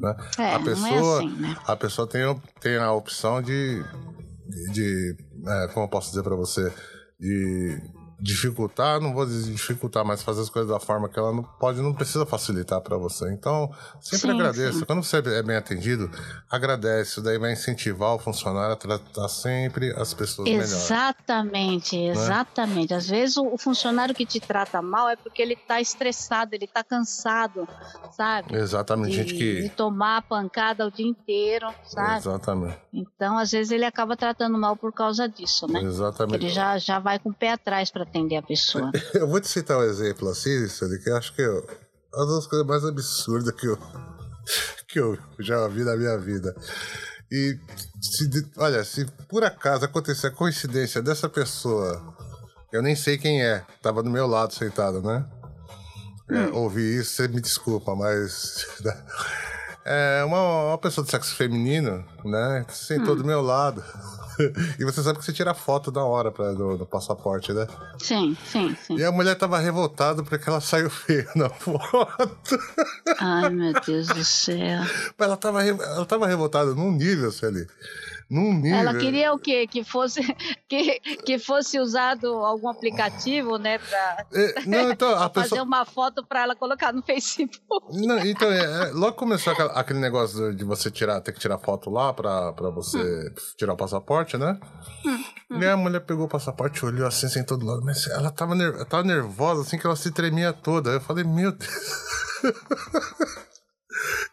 [0.00, 0.14] Né?
[0.38, 0.42] Hum.
[0.42, 1.56] É, a é pessoa, assim, né?
[1.66, 3.82] a pessoa tem, a- tem a opção de,
[4.48, 6.72] de, de, é, como eu posso dizer pra você,
[7.18, 7.80] de
[8.20, 11.80] dificultar, não vou dizer dificultar, mas fazer as coisas da forma que ela não pode,
[11.80, 13.32] não precisa facilitar pra você.
[13.32, 14.78] Então, sempre Sim, agradeça.
[14.80, 14.84] sim.
[14.84, 16.10] Quando você é bem atendido,
[16.50, 17.10] agradece.
[17.12, 20.62] Isso daí vai incentivar o funcionário a tratar sempre as pessoas melhor.
[20.62, 22.06] Exatamente, Né?
[22.08, 22.94] exatamente.
[22.94, 26.66] Às vezes o, o funcionário que te trata mal é porque ele tá estressado, ele
[26.66, 27.68] tá cansado,
[28.12, 28.54] sabe?
[28.56, 29.76] Exatamente, De, gente de que.
[29.76, 32.18] tomar a pancada o dia inteiro, sabe?
[32.18, 32.78] Exatamente.
[32.92, 35.80] Então, às vezes ele acaba tratando mal por causa disso, né?
[35.82, 36.44] Exatamente.
[36.44, 38.90] Ele já, já vai com o pé atrás para atender a pessoa.
[39.14, 41.66] Eu vou te citar um exemplo assim, Sandra, que eu acho que eu,
[42.14, 43.78] uma das coisas mais absurdas que eu,
[44.88, 46.54] que eu já vi na minha vida.
[47.30, 47.58] E,
[48.00, 52.16] se, olha, se por acaso acontecer a coincidência dessa pessoa,
[52.72, 55.26] eu nem sei quem é, tava do meu lado sentado, né?
[56.30, 58.66] É, ouvi isso, você me desculpa, mas.
[59.90, 62.66] É uma, uma pessoa de sexo feminino, né?
[62.68, 63.82] Sentou do meu lado.
[64.78, 67.66] E você sabe que você tira foto da hora pra, do, do passaporte, né?
[67.98, 68.96] Sim, sim, sim.
[68.96, 72.56] E a mulher tava revoltada porque ela saiu feia na foto.
[73.18, 74.80] Ai, meu Deus do céu.
[75.18, 77.66] Ela tava, ela tava revoltada num nível, Sueli.
[77.66, 78.78] Num nível.
[78.78, 79.66] Ela queria o quê?
[79.66, 80.20] Que fosse,
[80.68, 83.78] que, que fosse usado algum aplicativo, né?
[83.78, 85.62] Pra É, não, então, a fazer pessoa.
[85.62, 87.96] uma foto pra ela colocar no Facebook.
[88.06, 91.88] Não, então, é, é, logo começou aquele negócio de você tirar, ter que tirar foto
[91.90, 93.34] lá pra, pra você Hum.
[93.56, 94.58] tirar o passaporte, né?
[95.50, 98.54] E a mulher pegou o passaporte, olhou assim, sentou do lado, mas ela tava,
[98.84, 100.90] tava nervosa, assim, que ela se tremia toda.
[100.90, 101.70] Eu falei, meu Deus.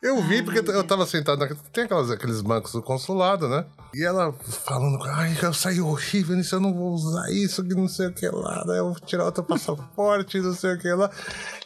[0.02, 1.48] Eu vi porque eu tava sentado na...
[1.74, 3.66] Tem aquelas, aqueles bancos do consulado, né?
[3.94, 7.88] E ela falando, ai, eu saí horrível nisso, eu não vou usar isso, que não
[7.88, 8.80] sei o que lá, né?
[8.80, 11.10] Eu vou tirar outro passaporte, não sei o que lá.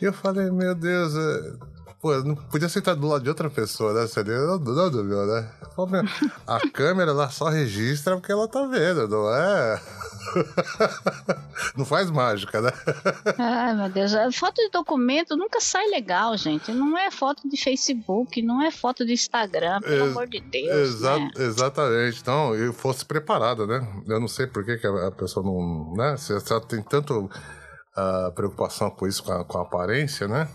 [0.02, 1.54] E eu falei, meu Deus, é...
[2.02, 4.08] pô, eu não podia sentar do lado de outra pessoa, né?
[4.08, 5.50] Seria não, não do meu, né?
[6.48, 9.82] A câmera lá só registra o que ela tá vendo, não é?
[11.76, 12.72] não faz mágica, né?
[13.38, 14.14] Ai, meu Deus.
[14.14, 16.72] A foto de documento nunca sai legal, gente.
[16.72, 20.90] Não é foto de Facebook, não é foto de Instagram, pelo Ex- amor de Deus.
[20.96, 21.32] Exa né?
[21.38, 22.22] Exatamente.
[22.22, 23.86] Então, eu fosse preparada, né?
[24.08, 25.94] Eu não sei por que, que a pessoa não.
[25.96, 26.16] Né?
[26.18, 27.30] Se ela tem tanto
[27.96, 30.48] ah, preocupação com isso, com a, com a aparência, né?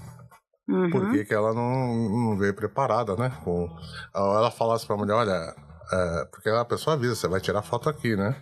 [0.68, 0.90] Uhum.
[0.90, 3.30] Por que, que ela não, não veio preparada, né?
[3.44, 3.68] Com,
[4.14, 5.54] ela falasse pra mulher, olha,
[5.92, 8.34] é, porque a pessoa avisa, você vai tirar foto aqui, né?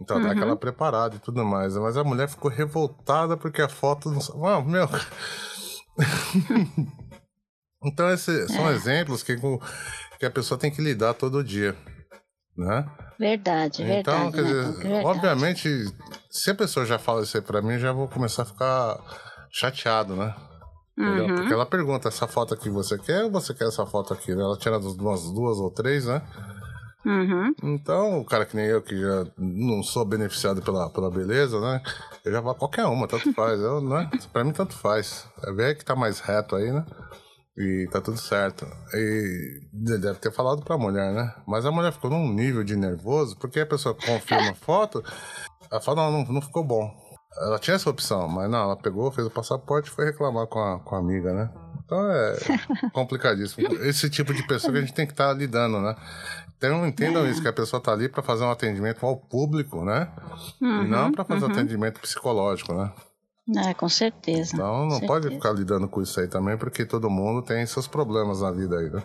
[0.00, 0.32] Então, dá Uhum.
[0.32, 1.76] aquela preparada e tudo mais.
[1.76, 4.46] Mas a mulher ficou revoltada porque a foto não.
[4.46, 4.88] Ah, meu.
[7.84, 8.72] então, esses são É.
[8.72, 9.36] exemplos que,
[10.18, 11.76] que a pessoa tem que lidar todo dia.
[12.56, 12.88] Né?
[13.18, 14.00] Verdade, verdade.
[14.00, 14.82] Então, quer né, dizer, Tuca?
[14.82, 15.06] Verdade.
[15.06, 15.68] obviamente,
[16.30, 18.98] se a pessoa já fala isso aí pra mim, já vou começar a ficar
[19.52, 20.34] chateado, né?
[20.96, 21.34] Uhum.
[21.34, 24.30] Porque ela pergunta, essa foto aqui você quer ou você quer essa foto aqui?
[24.32, 26.22] Ela tira umas duas ou três, né?
[27.04, 27.52] Uhum.
[27.62, 31.82] Então, o cara que nem eu, que já não sou beneficiado pela, pela beleza, né?
[32.24, 33.60] Eu já vou qualquer uma, tanto faz.
[33.60, 34.10] Eu, né?
[34.32, 35.28] Pra mim, tanto faz.
[35.46, 36.84] É ver que tá mais reto aí, né?
[37.56, 38.66] E tá tudo certo.
[38.94, 41.32] E deve ter falado pra mulher, né?
[41.46, 45.04] Mas a mulher ficou num nível de nervoso, porque a pessoa confirma a foto,
[45.70, 46.90] ela fala, não, não, não ficou bom.
[47.38, 50.60] Ela tinha essa opção, mas não, ela pegou, fez o passaporte e foi reclamar com
[50.60, 51.50] a, com a amiga, né?
[51.84, 52.36] Então é
[52.94, 53.66] complicadíssimo.
[53.82, 55.96] Esse tipo de pessoa que a gente tem que estar lidando, né?
[56.56, 60.10] Então entendam isso, que a pessoa tá ali para fazer um atendimento ao público, né?
[60.60, 62.92] e não para fazer um atendimento psicológico, né?
[63.68, 64.54] É, com certeza.
[64.54, 65.42] Então não Com pode certeza.
[65.42, 68.88] ficar lidando com isso aí também, porque todo mundo tem seus problemas na vida aí,
[68.88, 69.02] né?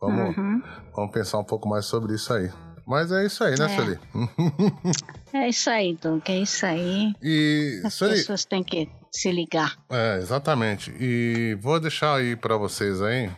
[0.00, 0.62] Vamos, Uhum.
[0.94, 2.48] vamos pensar um pouco mais sobre isso aí.
[2.86, 3.68] Mas é isso aí, né, É.
[3.68, 3.98] Sueli?
[5.32, 7.12] É isso aí, Duque, é isso aí.
[7.20, 9.76] E, As Sueli, pessoas têm que se ligar.
[9.90, 10.94] É, exatamente.
[11.00, 13.30] E vou deixar aí para vocês aí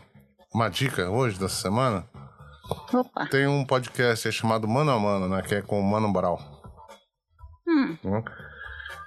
[0.53, 2.07] uma dica hoje dessa semana.
[2.93, 3.27] Opa.
[3.27, 5.41] Tem um podcast chamado Mano a Mano, né?
[5.43, 6.39] Que é com o Mano Brau.
[7.67, 7.97] Hum.
[8.05, 8.25] Né?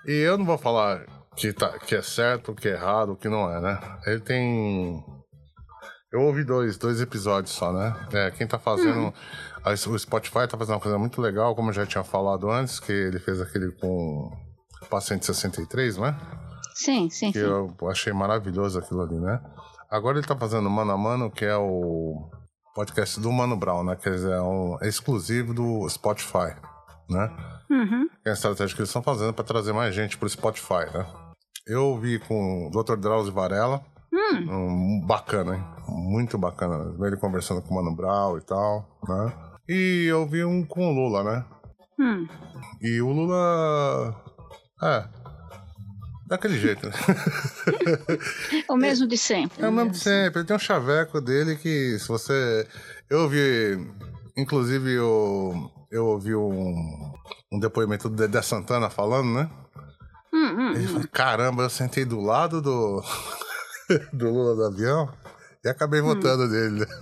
[0.08, 3.52] E eu não vou falar que, tá, que é certo, que é errado, que não
[3.52, 3.80] é, né?
[4.06, 5.04] Ele tem.
[6.12, 7.96] Eu ouvi dois, dois episódios só, né?
[8.14, 9.00] É, quem tá fazendo.
[9.08, 9.14] Hum.
[9.64, 12.80] a- O Spotify tá fazendo uma coisa muito legal, como eu já tinha falado antes,
[12.80, 14.32] que ele fez aquele com
[14.82, 16.18] o paciente 63, né?
[16.74, 17.46] Sim, sim, Que sim.
[17.46, 19.40] eu achei maravilhoso aquilo ali, né?
[19.92, 22.30] Agora ele tá fazendo Mano a Mano, que é o
[22.74, 23.96] podcast do Mano Brown, né?
[23.96, 26.56] Quer dizer, é, um, é exclusivo do Spotify,
[27.10, 27.30] né?
[27.70, 28.08] Uhum.
[28.24, 31.06] que é a estratégia que eles estão fazendo para trazer mais gente pro Spotify, né?
[31.68, 32.96] Eu vi com o Dr.
[32.96, 33.82] Drauzio Varela,
[34.12, 34.48] Hum.
[35.02, 35.64] um, bacana, hein?
[35.90, 36.96] Muito bacana.
[37.06, 39.34] Ele conversando com o Mano Brown e tal, né?
[39.68, 41.46] E eu vi um com o Lula, né?
[42.00, 42.28] Hum.
[42.82, 44.16] E o Lula.
[44.82, 45.06] É.
[46.28, 46.94] Daquele jeito, né?
[48.70, 49.64] O mesmo de sempre.
[49.64, 49.78] É o né?
[49.78, 50.40] mesmo de sempre.
[50.40, 52.68] Ele tem um chaveco dele que, se você.
[53.10, 53.92] Eu ouvi.
[54.38, 57.14] Inclusive, eu, eu ouvi um,
[57.52, 59.50] um depoimento do Dedé Santana falando, né?
[60.34, 60.88] Hum, hum, Ele hum.
[60.88, 63.04] falou, caramba, eu sentei do lado do,
[64.14, 65.12] do Lula do avião
[65.64, 66.86] e acabei votando nele.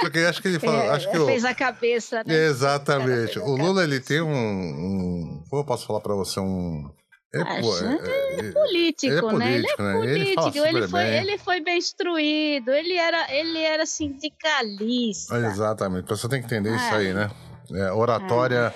[0.00, 0.84] Porque acho que ele fala.
[0.84, 2.34] É, acho que o- fez a cabeça, né?
[2.46, 3.38] Exatamente.
[3.38, 6.40] O Lula, ele tem um, um- Como eu posso falar pra você?
[6.40, 6.90] Um.
[7.32, 9.52] Ele, Ah, pô, isso é- é é- político, ele é né?
[9.54, 9.94] Ele é político, né?
[10.04, 11.22] Ele político, ele, super foi, bem.
[11.22, 15.36] ele foi bem instruído, ele era, ele era sindicalista.
[15.38, 16.06] Exatamente.
[16.06, 17.06] A pessoa tem que entender isso Ai.
[17.06, 17.30] aí, né?
[17.72, 18.74] É, oratória.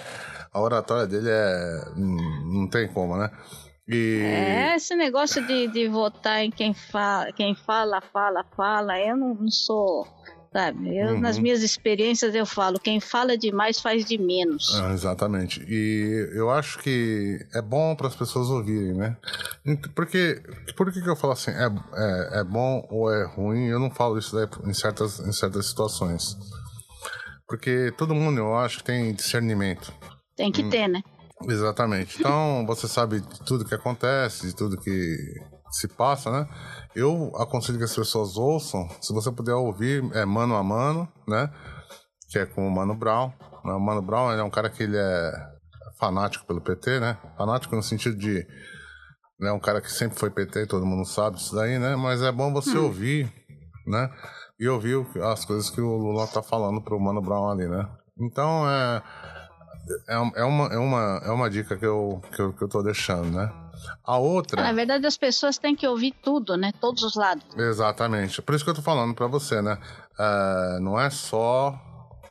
[0.53, 1.85] A oratória dele é.
[1.97, 3.29] hum, Não tem como, né?
[3.89, 4.19] E.
[4.25, 9.35] É, esse negócio de, de votar em quem fala, quem fala, fala, fala, eu não,
[9.35, 10.07] não sou,
[10.53, 10.97] sabe?
[10.97, 11.21] Eu, Uhum.
[11.21, 14.75] nas minhas experiências, eu falo, quem fala demais faz de menos.
[14.75, 15.63] Ah, exatamente.
[15.69, 19.17] E eu acho que é bom para as pessoas ouvirem, né?
[19.95, 20.43] Porque,
[20.77, 23.67] por que, que eu falo assim, é, é, é bom ou é ruim?
[23.67, 26.37] Eu não falo isso daí em certas, em certas situações.
[27.47, 29.93] Porque todo mundo, eu acho, tem discernimento.
[30.35, 30.53] Tem Hum.
[30.53, 31.03] que ter, né?
[31.43, 32.19] Exatamente.
[32.21, 35.17] Então, você sabe de tudo que acontece, de tudo que
[35.71, 36.49] se passa, né?
[36.95, 41.51] Eu aconselho que as pessoas ouçam, se você puder ouvir, é mano a mano, né?
[42.31, 43.33] Que é com o Mano Brown.
[43.65, 43.73] né?
[43.73, 45.33] O Mano Brown ele é um cara que ele é
[45.99, 47.19] fanático pelo PT, né?
[47.37, 48.47] Fanático no sentido de.
[49.43, 51.97] É um cara que sempre foi PT, todo mundo sabe isso daí, né?
[51.97, 53.31] Mas é bom você ouvir,
[53.87, 54.09] né?
[54.59, 57.89] E ouvir as coisas que o Lula tá falando pro Mano Brown ali, né?
[58.19, 59.03] Então é.
[60.09, 62.83] É, é, uma, é, uma, é uma dica que eu, que, eu, que eu tô
[62.83, 63.53] deixando, né?
[64.03, 64.63] A outra.
[64.63, 66.73] Na verdade, as pessoas têm que ouvir tudo, né?
[66.81, 67.45] Todos os lados.
[67.57, 68.41] Exatamente.
[68.41, 69.79] Por isso que eu tô falando pra você, né?
[70.19, 71.79] É, não é só.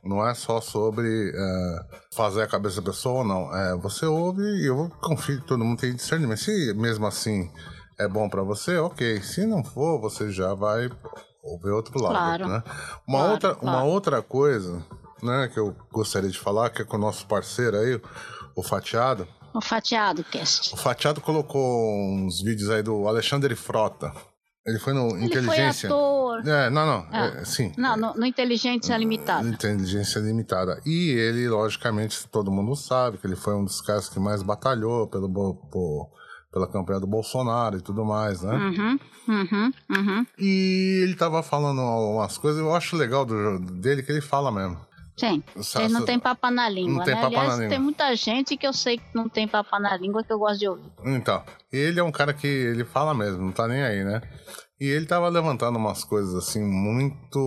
[0.04, 3.56] Não é só sobre é, fazer a cabeça da pessoa ou não.
[3.56, 6.39] É, você ouve e eu confio que todo mundo tem discernimento.
[6.39, 7.49] Se mesmo assim
[7.97, 9.22] é bom pra você, ok.
[9.22, 10.89] Se não for, você já vai
[11.41, 12.14] ouvir outro lado.
[12.16, 12.47] Claro.
[12.49, 12.64] Né?
[13.08, 13.78] Uma, Claro, outra, claro.
[13.78, 14.84] uma outra coisa
[15.24, 17.99] né, que eu gostaria de falar, que é com o nosso parceiro aí,
[18.55, 19.28] o Fatiado.
[19.53, 20.74] O fatiado cast.
[20.74, 21.61] O Fatiado colocou
[22.15, 24.11] uns vídeos aí do Alexandre Frota.
[24.65, 25.89] Ele foi no Ele Inteligência.
[25.89, 26.47] foi ator.
[26.47, 27.07] É, não, não.
[27.11, 27.26] Ah.
[27.38, 27.71] é, sim.
[27.78, 29.47] Não, no, no Inteligência Limitada.
[29.47, 30.82] Inteligência limitada.
[30.86, 35.07] E ele, logicamente, todo mundo sabe que ele foi um dos caras que mais batalhou
[35.07, 35.30] pelo,
[36.51, 38.53] pela campanha do Bolsonaro e tudo mais, né?
[38.53, 40.26] Uhum, uhum, uhum.
[40.39, 44.80] E ele tava falando umas coisas, eu acho legal do, dele que ele fala mesmo.
[45.16, 45.43] Sim.
[45.61, 47.22] Sa- Ele não tem papa na língua, Não tem né?
[47.22, 47.70] papa na Aliás, língua.
[47.70, 50.59] tem muita gente que eu sei que não tem papa na língua que eu gosto
[50.59, 50.91] de ouvir.
[51.05, 54.22] Então, ele é um cara que ele fala mesmo, não tá nem aí, né?
[54.80, 57.39] E ele tava levantando umas coisas assim muito.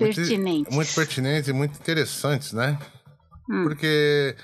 [0.00, 0.74] muito- Pertinentes.
[0.74, 2.78] Muito pertinentes e muito interessantes, né?
[3.50, 3.62] Hum.
[3.64, 4.36] Porque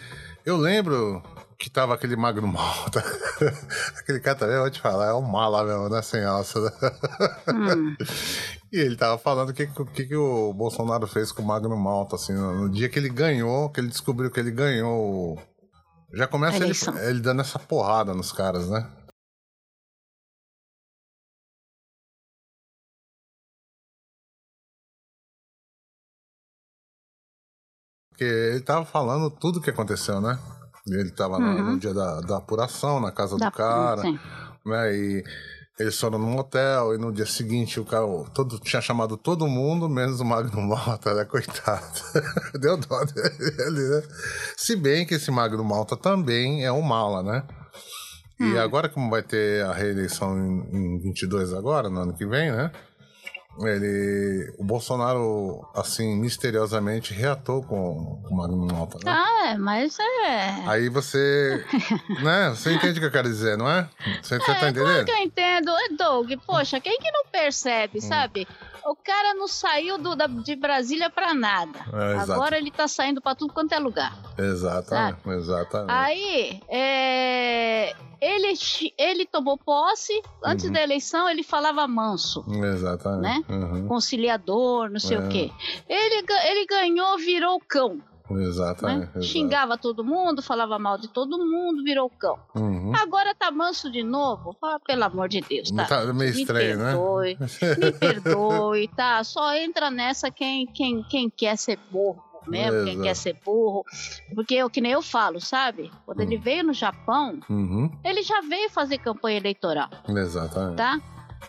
[0.46, 1.22] eu lembro
[1.64, 3.02] que tava aquele Magno Malta.
[3.98, 6.02] aquele cara também, eu vou te falar, é um mala mesmo, né?
[6.02, 6.60] Sem alça.
[6.60, 6.70] né?
[7.48, 7.96] Hum.
[8.70, 11.76] E ele tava falando o que, o que, que o Bolsonaro fez com o Magno
[11.76, 15.40] Malta, assim, no, no dia que ele ganhou, que ele descobriu que ele ganhou.
[16.12, 16.74] Já começa ele,
[17.08, 18.90] ele dando essa porrada nos caras, né?
[28.10, 30.36] Porque ele tava falando tudo o que aconteceu, né?
[30.86, 31.78] Ele tava no- no, Uhum.
[31.78, 34.18] dia da, da apuração, na casa Da- do cara sim.
[34.66, 34.94] né?
[34.94, 35.24] E
[35.78, 39.88] eles foram num hotel e no dia seguinte o cara todo, tinha chamado todo mundo,
[39.88, 41.24] menos o Magno Malta, né?
[41.24, 41.86] Coitado.
[42.60, 44.02] Deu dó dele, né?
[44.56, 47.42] Se bem que esse Magno Malta também é um mala, né?
[48.38, 48.58] E Hum.
[48.60, 52.70] agora, como vai ter a reeleição em, em 22 agora, no ano que vem, né?
[53.60, 59.12] Ele, o Bolsonaro, assim, misteriosamente reatou com, com o Magno Malta, né?
[59.12, 60.62] Ah, é, mas é.
[60.66, 61.64] Aí você,
[62.22, 62.50] né?
[62.50, 63.88] Você entende o que eu quero dizer, não é?
[64.22, 64.84] Você, você é, tá entendendo?
[64.86, 65.70] Claro que eu entendo.
[65.70, 68.02] É, Doug, poxa, quem que não percebe, Hum.
[68.02, 68.46] sabe?
[68.86, 71.78] O cara não saiu do, da- de Brasília pra nada.
[71.92, 72.18] É.
[72.18, 74.12] Agora ele tá saindo pra tudo quanto é lugar.
[74.36, 75.90] Exatamente, exatamente.
[75.90, 77.94] Aí, é,
[78.24, 78.54] ele,
[78.98, 80.12] ele tomou posse,
[80.44, 80.72] antes Uhum.
[80.72, 83.22] da eleição ele falava manso, Exatamente.
[83.50, 83.56] né?
[83.56, 83.86] Uhum.
[83.88, 85.20] conciliador, não sei É.
[85.20, 85.50] o quê.
[85.88, 87.96] Ele, ele ganhou, virou cão,
[88.30, 88.42] né?
[88.44, 89.22] Exatamente.
[89.22, 92.38] Xingava todo mundo, falava mal de todo mundo, virou cão.
[92.54, 92.92] Uhum.
[92.96, 94.56] Agora tá manso de novo?
[94.62, 95.84] Ah, pelo amor de Deus, tá?
[95.84, 96.84] Tá meio Me estranho, né?
[96.92, 97.36] perdoe,
[97.78, 99.22] me perdoe, tá?
[99.22, 103.02] Só entra nessa quem, quem, quem quer ser burro mesmo, quem Exato.
[103.02, 103.84] quer ser burro.
[104.34, 105.90] Porque eu, que nem eu falo, sabe?
[106.06, 106.40] Quando ele Hum.
[106.42, 107.90] veio no Japão, Uhum.
[108.04, 110.76] ele já veio fazer campanha eleitoral, Exatamente.
[110.76, 110.98] tá?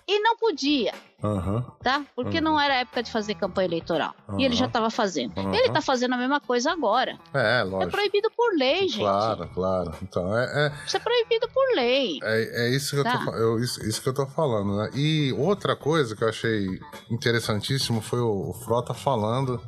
[0.08, 0.94] E não podia,
[1.24, 1.62] Uhum.
[1.82, 2.04] tá?
[2.14, 2.44] Porque Uhum.
[2.44, 4.14] não era época de fazer campanha eleitoral.
[4.38, 4.68] E ele já Uhum.
[4.68, 5.38] estava fazendo.
[5.40, 5.54] Uhum.
[5.56, 7.18] Ele tá fazendo a mesma coisa agora.
[7.34, 7.92] É, É lógico.
[7.94, 9.00] proibido por lei, gente.
[9.00, 9.94] Claro, claro.
[10.02, 12.20] Então, é, é, Isso é proibido por lei.
[12.24, 13.18] É, é isso, que eu Tá.
[13.20, 14.90] tô, fa- eu, isso, isso que eu tô falando, né?
[14.94, 16.68] E outra coisa que eu achei
[17.10, 19.62] interessantíssimo foi o, o Frota falando,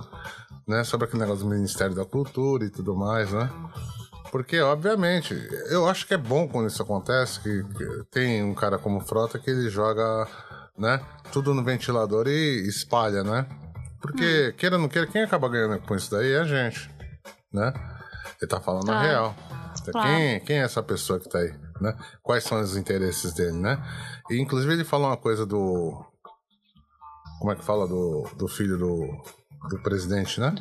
[0.67, 3.49] né, sobre aquele negócio do Ministério da Cultura e tudo mais, né?
[4.31, 5.33] Porque, obviamente,
[5.69, 9.39] eu acho que é bom quando isso acontece, que, que tem um cara como Frota
[9.39, 10.27] que ele joga,
[10.77, 13.47] né, tudo no ventilador e espalha, né?
[14.01, 16.89] Porque, queira ou não queira, quem acaba ganhando com isso daí é a gente,
[17.51, 17.73] né?
[18.39, 19.35] Ele tá falando a real.
[19.91, 20.07] Claro.
[20.07, 21.97] Quem, quem é essa pessoa que tá aí, né?
[22.21, 23.81] Quais são os interesses dele, né?
[24.29, 26.05] E, inclusive, ele falou uma coisa do...
[27.39, 27.87] Como é que fala?
[27.87, 29.23] Do, do filho do,
[29.69, 30.55] do presidente, né?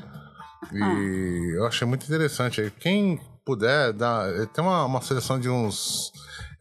[0.73, 2.73] E eu achei muito interessante.
[2.81, 4.29] Quem puder dar...
[4.35, 6.13] ele Tem uma, uma seleção de uns...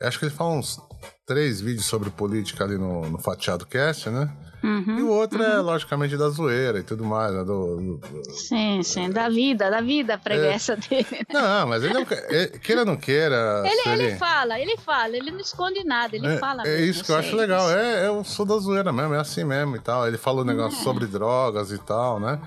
[0.01, 0.79] Acho que ele fala uns
[1.25, 4.31] três vídeos sobre política ali no, no Fatiado Cast, né?
[4.63, 5.05] E Uhum.
[5.05, 7.43] o outro é, logicamente, da zoeira e tudo mais, né?
[7.43, 8.01] Do, do-
[8.31, 9.09] Sim, sim.
[9.11, 11.05] Da vida, da vida a preguiça dele.
[11.31, 13.63] Não, mas ele, é é- queira ou não queira...
[13.65, 16.63] Ele, ele fala, ele fala, ele não esconde nada, ele é, fala.
[16.63, 17.69] é mesmo, isso que eu acho legal.
[17.69, 20.07] É, eu sou da zoeira mesmo, é assim mesmo e tal.
[20.07, 22.39] Ele falou um negócio sobre drogas e tal, né?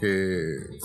[0.00, 0.78] Que,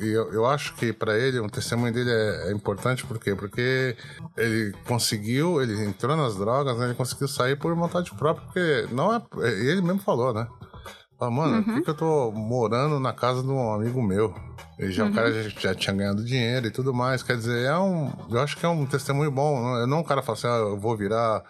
[0.00, 3.34] e eu, eu acho que pra ele, o testemunho dele é, é importante, por quê?
[3.34, 3.96] Porque
[4.36, 6.86] ele conseguiu, ele entrou nas drogas, né?
[6.86, 9.20] Ele conseguiu sair por vontade própria, porque não é.
[9.48, 10.46] Ele mesmo falou, né?
[11.18, 14.34] Fala, mano, por que, que eu tô morando na casa de um amigo meu?
[14.78, 17.22] E já o cara já, já tinha ganhado dinheiro e tudo mais.
[17.22, 18.10] Quer dizer, é um.
[18.30, 19.60] Eu acho que é um testemunho bom.
[19.60, 21.42] Não, não um cara fala assim, ah, eu vou virar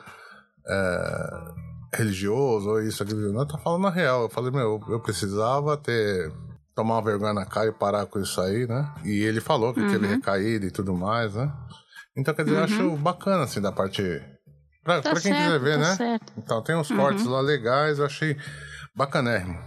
[0.66, 1.52] é,
[1.94, 3.32] religioso ou isso, aquilo.
[3.32, 4.22] Não, tá falando a real.
[4.22, 6.32] Eu falei, meu, eu precisava ter.
[6.80, 8.90] Tomar uma vergonha na cara e parar com isso aí, né?
[9.04, 11.52] E ele falou que teve recaída e tudo mais, né?
[12.16, 14.02] Então, quer dizer, eu acho bacana, assim, da parte.
[14.82, 15.94] Pra, Tá pra quem certo, quiser ver, tá né?
[15.96, 16.32] certo.
[16.38, 18.34] Então, tem uns cortes lá legais, eu achei
[18.96, 19.58] bacanérrimo.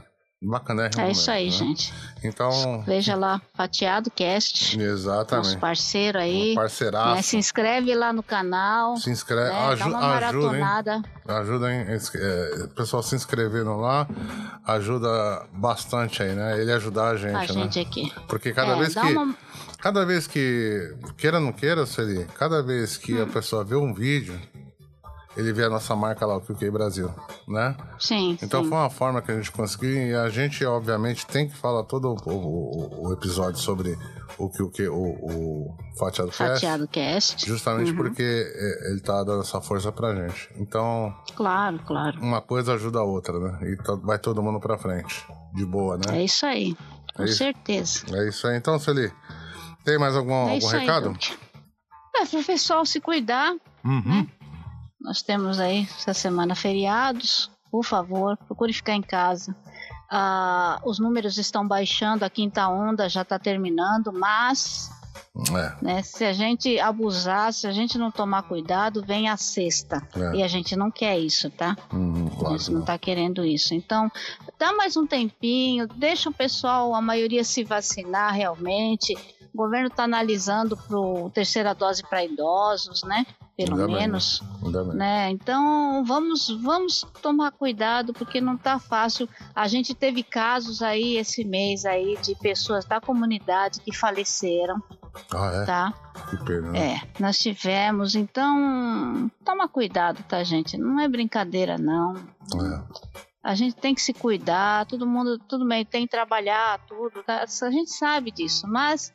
[0.44, 1.02] Bacanérrimo.
[1.02, 1.52] É isso mesmo, aí, né?
[1.52, 1.94] gente.
[2.24, 5.58] Então, Veja lá, Fatiado Cast, nosso exatamente.
[5.58, 6.54] parceiro aí.
[6.56, 7.16] Parceiraço.
[7.16, 8.98] né, se inscreve lá no canal.
[8.98, 10.62] Se inscreve, né, dá aju uma ajuda, hein?
[10.62, 11.02] maratonada.
[11.28, 11.86] Ajuda, hein?
[11.90, 14.08] É, pessoal se inscrevendo lá
[14.66, 16.60] ajuda bastante aí, né?
[16.62, 17.48] Ele ajudar a gente, A né?
[17.48, 18.12] gente aqui.
[18.28, 19.12] Porque cada É, vez dá que.
[19.14, 19.36] uma-
[19.80, 20.96] Cada vez que.
[21.18, 23.24] Queira ou não queira, Sueli, cada vez que Hum.
[23.24, 24.40] a pessoa vê um vídeo,
[25.36, 27.10] ele vê a nossa marca lá, o QQ Brasil,
[27.48, 27.76] né?
[28.00, 28.70] Sim, Então sim.
[28.70, 32.16] foi uma forma que a gente conseguiu e a gente, obviamente, tem que falar todo
[32.26, 33.98] o, o- o episódio sobre
[34.38, 37.46] o que o, que o, o Fatiado Cast, Fatiado Cast.
[37.48, 37.98] justamente Uhum.
[37.98, 40.50] porque é, ele tá dando essa força pra gente.
[40.58, 42.20] Então, Claro, claro.
[42.22, 43.60] uma coisa ajuda a outra, né?
[43.64, 45.26] E vai todo mundo pra frente.
[45.54, 46.20] De boa, né?
[46.20, 46.76] É isso aí.
[47.16, 47.38] Com É isso.
[47.38, 48.06] certeza.
[48.12, 48.58] É isso aí.
[48.58, 49.12] Então, Celi,
[49.86, 51.04] tem mais algum, é algum aí, recado?
[51.10, 51.18] Doug.
[52.16, 53.54] É, pro pessoal se cuidar.
[53.86, 54.28] Uhum.
[55.04, 57.52] Nós temos aí essa semana feriados.
[57.70, 59.56] Por favor, procure ficar em casa.
[60.10, 64.90] Ah, os números estão baixando, a quinta onda já está terminando, mas
[65.36, 70.08] É, né, se a gente abusar, se a gente não tomar cuidado, vem a sexta.
[70.16, 70.38] É.
[70.38, 71.76] E a gente não quer isso, tá?
[71.92, 72.58] uhum, a claro.
[72.58, 73.74] gente não está querendo isso.
[73.74, 74.12] Então,
[74.60, 79.18] dá mais um tempinho, deixa o pessoal, a maioria se vacinar realmente.
[79.54, 83.26] O governo está analisando para terceira dose para idosos, né?
[83.56, 84.42] Pelo Ainda bem, menos.
[84.64, 84.84] Bem.
[84.96, 85.30] né?
[85.30, 89.30] Então vamos vamos tomar cuidado porque não tá fácil.
[89.56, 94.82] A gente teve casos aí esse mês aí de pessoas da comunidade que faleceram,
[95.32, 95.66] Ah, é?
[95.66, 95.94] tá?
[96.32, 96.72] Que pena.
[96.72, 96.96] né?
[96.96, 98.16] É, nós tivemos.
[98.16, 100.76] Então toma cuidado, tá, gente?
[100.78, 102.16] Não é brincadeira não.
[102.16, 103.14] É.
[103.44, 104.86] A gente tem que se cuidar.
[104.88, 107.22] Todo mundo, tudo bem, tem que trabalhar, tudo.
[107.24, 107.44] Tá?
[107.44, 109.12] A gente sabe disso, mas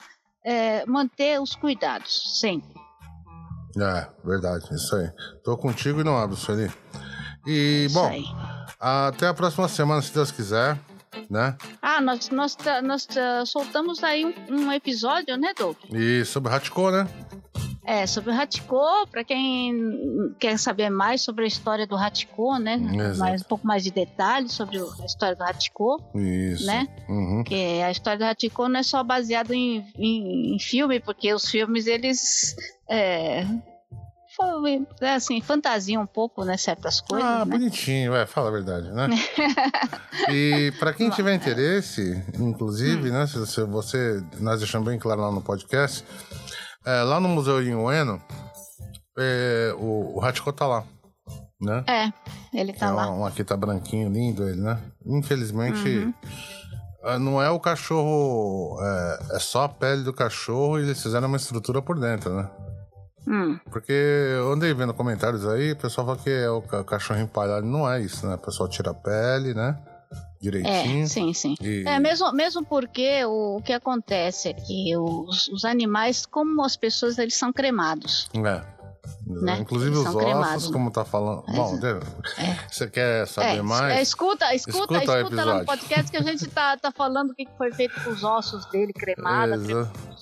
[0.48, 2.74] é, manter os cuidados sempre.
[3.76, 5.10] É, verdade, isso aí.
[5.44, 6.72] Tô contigo e não abro, Sueli.
[7.46, 8.24] E, Isso bom, aí.
[8.80, 10.78] Até a próxima semana, se Deus quiser,
[11.30, 11.54] né?
[11.82, 15.76] Ah, nós, nós, nós uh, soltamos aí um, um, episódio, né, Doug?
[15.92, 17.06] E sobre Hachiko, né?
[17.88, 22.76] É, sobre o Hachiko, para quem quer saber mais sobre a história do Hachiko, né?
[23.16, 25.98] Mais, um pouco mais de detalhes sobre a história do Hachiko.
[26.14, 26.66] Isso.
[26.66, 26.86] Né?
[27.08, 27.42] Uhum.
[27.42, 31.48] Porque a história do Hachiko não é só baseada em, em, em, filme, porque os
[31.50, 32.54] filmes, eles...
[32.86, 33.46] É,
[35.00, 37.26] é assim, fantasia um pouco, né, certas coisas.
[37.26, 37.52] Ah, né?
[37.56, 39.08] bonitinho, é, fala a verdade, né?
[40.30, 43.14] e para quem tiver interesse, inclusive, hum.
[43.14, 46.04] né, se você, nós deixamos bem claro lá no podcast,
[46.84, 48.20] é, lá no Museu em Ueno,
[49.18, 50.84] é, o, o Hachiko tá lá.
[51.60, 51.84] Né?
[51.88, 52.12] É,
[52.56, 53.10] ele tá é lá.
[53.10, 54.80] Um, aqui tá branquinho, lindo ele, né?
[55.04, 56.14] Infelizmente, uhum.
[57.02, 61.28] É, não é o cachorro, é, é, só a pele do cachorro e eles fizeram
[61.28, 62.50] uma estrutura por dentro, né?
[63.26, 63.58] Hum.
[63.70, 67.66] Porque eu andei vendo comentários aí, o pessoal fala que é o cachorro empalhado.
[67.66, 68.34] Não é isso, né?
[68.34, 69.78] O pessoal tira a pele, né?
[70.40, 71.02] Direitinho.
[71.02, 71.54] É, sim, sim.
[71.60, 71.84] E...
[71.86, 76.76] É, mesmo, mesmo porque o, o, que acontece é que os, os animais, como as
[76.76, 78.28] pessoas, eles são cremados.
[78.34, 78.78] É.
[79.28, 79.58] Né?
[79.60, 80.72] Inclusive Eles os ossos, cremados, né?
[80.72, 81.44] como tá falando.
[81.48, 81.78] É, Bom,
[82.38, 82.58] é.
[82.70, 83.98] você quer saber é, mais?
[83.98, 87.34] É, escuta, escuta, escuta, escuta lá no podcast que a gente tá, tá falando o
[87.34, 89.66] que foi feito com os ossos dele cremados,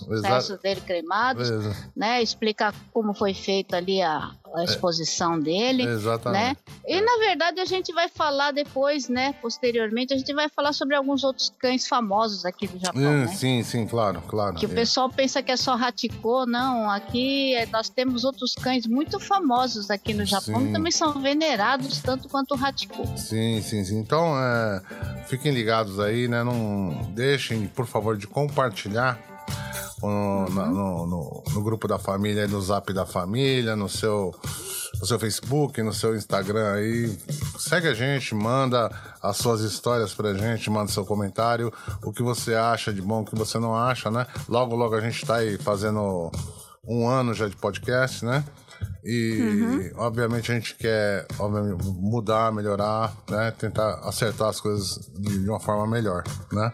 [0.08, 1.48] os ossos dele cremados,
[1.96, 2.22] né?
[2.22, 5.84] Explica como foi feito ali a, a exposição dele.
[5.84, 6.42] Exatamente.
[6.42, 6.56] Né?
[6.86, 9.34] E na verdade a gente vai falar depois, né?
[9.40, 13.00] Posteriormente, a gente vai falar sobre alguns outros cães famosos aqui do Japão.
[13.00, 13.28] Hum, né?
[13.28, 14.56] Sim, sim, claro, claro.
[14.56, 16.90] Que o pessoal pensa que é só Hachiko, não.
[16.90, 20.72] Aqui é, nós temos outros cães muito famosos aqui no Japão sim.
[20.72, 23.06] também são venerados tanto quanto o Hachiko.
[23.16, 23.98] Sim, sim, sim.
[23.98, 24.82] Então, é,
[25.26, 26.42] fiquem ligados aí, né?
[26.42, 29.18] Não deixem, por favor, de compartilhar
[30.02, 34.34] no, no, no, no, grupo da família, no zap da família, no seu,
[35.00, 37.18] no seu Facebook, no seu Instagram aí.
[37.58, 38.90] Segue a gente, manda
[39.22, 43.24] as suas histórias pra gente, manda seu comentário, o que você acha de bom, o
[43.24, 44.26] que você não acha, né?
[44.48, 46.30] Logo, logo a gente tá aí fazendo
[46.86, 48.44] um ano já de podcast, né?
[49.06, 49.90] E, uhum.
[49.98, 51.26] obviamente, a gente quer
[51.84, 53.52] mudar, melhorar, né?
[53.52, 56.72] Tentar acertar as coisas de uma forma melhor, né?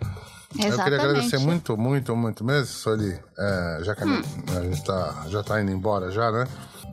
[0.54, 0.78] Exatamente.
[0.78, 4.22] Eu queria agradecer muito, muito, muito mesmo, Soli, é, já que hum.
[4.56, 6.48] a gente tá, já tá indo embora já, né?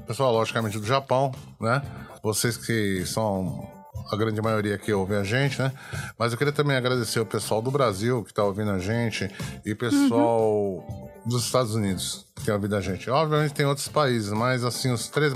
[0.06, 1.82] Pessoal, logicamente do Japão, né?
[2.22, 3.66] Vocês que são
[4.12, 5.72] a grande maioria que ouve a gente, né?
[6.18, 9.30] Mas eu queria também agradecer o pessoal do Brasil que tá ouvindo a gente
[9.66, 11.10] e pessoal uhum.
[11.30, 13.10] Dos Estados Unidos que tem ouvido a gente.
[13.10, 15.34] Obviamente tem outros países, mas assim, os três,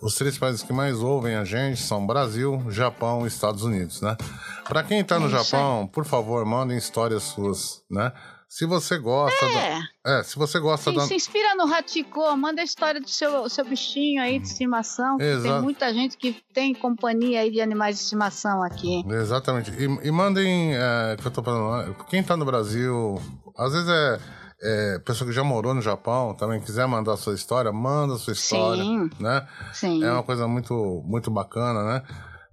[0.00, 4.16] os três países que mais ouvem a gente são Brasil, Japão e Estados Unidos, né?
[4.64, 8.12] Para quem tá no Japão, por favor, mandem histórias suas, né?
[8.48, 9.44] Se você gosta.
[9.44, 9.78] É.
[10.04, 10.20] Da...
[10.20, 11.04] é, se você gosta Sim, da.
[11.04, 15.20] Se inspira no Hachiko, manda a história do seu, seu bichinho aí de estimação.
[15.20, 15.42] Exato.
[15.42, 19.04] Tem muita gente que tem companhia aí de animais de estimação aqui.
[19.06, 19.70] Exatamente.
[19.72, 20.74] E, e mandem.
[20.74, 23.20] É, que eu tô falando, quem tá no Brasil,
[23.54, 24.18] às vezes é
[24.60, 28.18] é, pessoa que já morou no Japão também quiser mandar a sua história, manda a
[28.18, 29.10] sua história, Sim.
[29.20, 29.46] né?
[29.72, 30.04] Sim.
[30.04, 32.02] É uma coisa muito, muito bacana, né?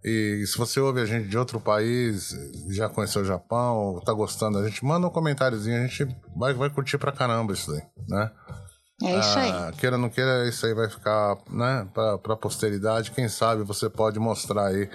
[0.03, 2.31] E se você ouve a gente de outro país,
[2.69, 6.07] já conheceu o Japão, tá gostando da gente, manda um comentáriozinho, a gente
[6.37, 8.31] vai, vai curtir pra caramba isso daí, né?
[9.03, 9.51] É isso aí.
[9.51, 13.11] Ah, queira ou não queira, isso aí vai ficar, né, pra, pra posteridade.
[13.11, 14.87] Quem sabe você pode mostrar aí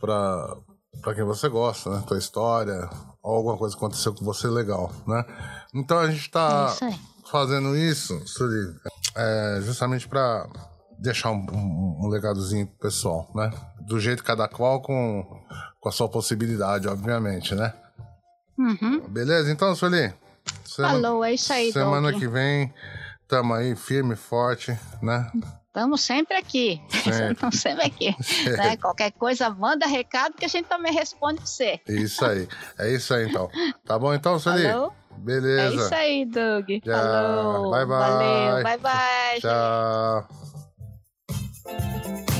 [0.00, 0.56] pra,
[1.02, 2.02] pra quem você gosta, né?
[2.06, 2.88] Tua história,
[3.26, 5.24] ou alguma coisa aconteceu com você legal, né?
[5.74, 6.94] Então a gente está é
[7.28, 8.22] fazendo isso,
[9.16, 10.48] é, justamente para
[10.96, 13.50] deixar um, um, um, legadozinho pro pessoal, né?
[13.80, 15.24] Do jeito cada qual com,
[15.80, 17.74] com a sua possibilidade, obviamente, né?
[18.56, 19.00] Uhum.
[19.08, 19.50] Beleza?
[19.50, 20.14] Então, Sueli.
[20.64, 22.72] Semana, Falou, é isso aí, Semana que vem,
[23.26, 25.28] tamo aí firme e forte, né?
[25.76, 26.80] Estamos sempre aqui.
[27.30, 28.16] Estamos sempre aqui.
[28.56, 28.78] Né?
[28.78, 31.78] Qualquer coisa, manda recado que a gente também responde pra você.
[31.86, 32.48] Isso aí.
[32.78, 33.50] É isso aí, então.
[33.84, 34.70] Tá bom, então, Sueli?
[34.70, 34.94] Falou?
[35.18, 35.60] Beleza.
[35.60, 36.66] É isso aí, Doug.
[36.82, 36.94] Tchau.
[36.94, 37.70] Falou.
[37.72, 37.98] Bye, bye.
[37.98, 38.62] Valeu.
[38.62, 39.40] Bye, bye.
[42.22, 42.35] Tchau.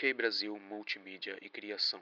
[0.00, 2.00] QK Brasil Multimídia e Criação.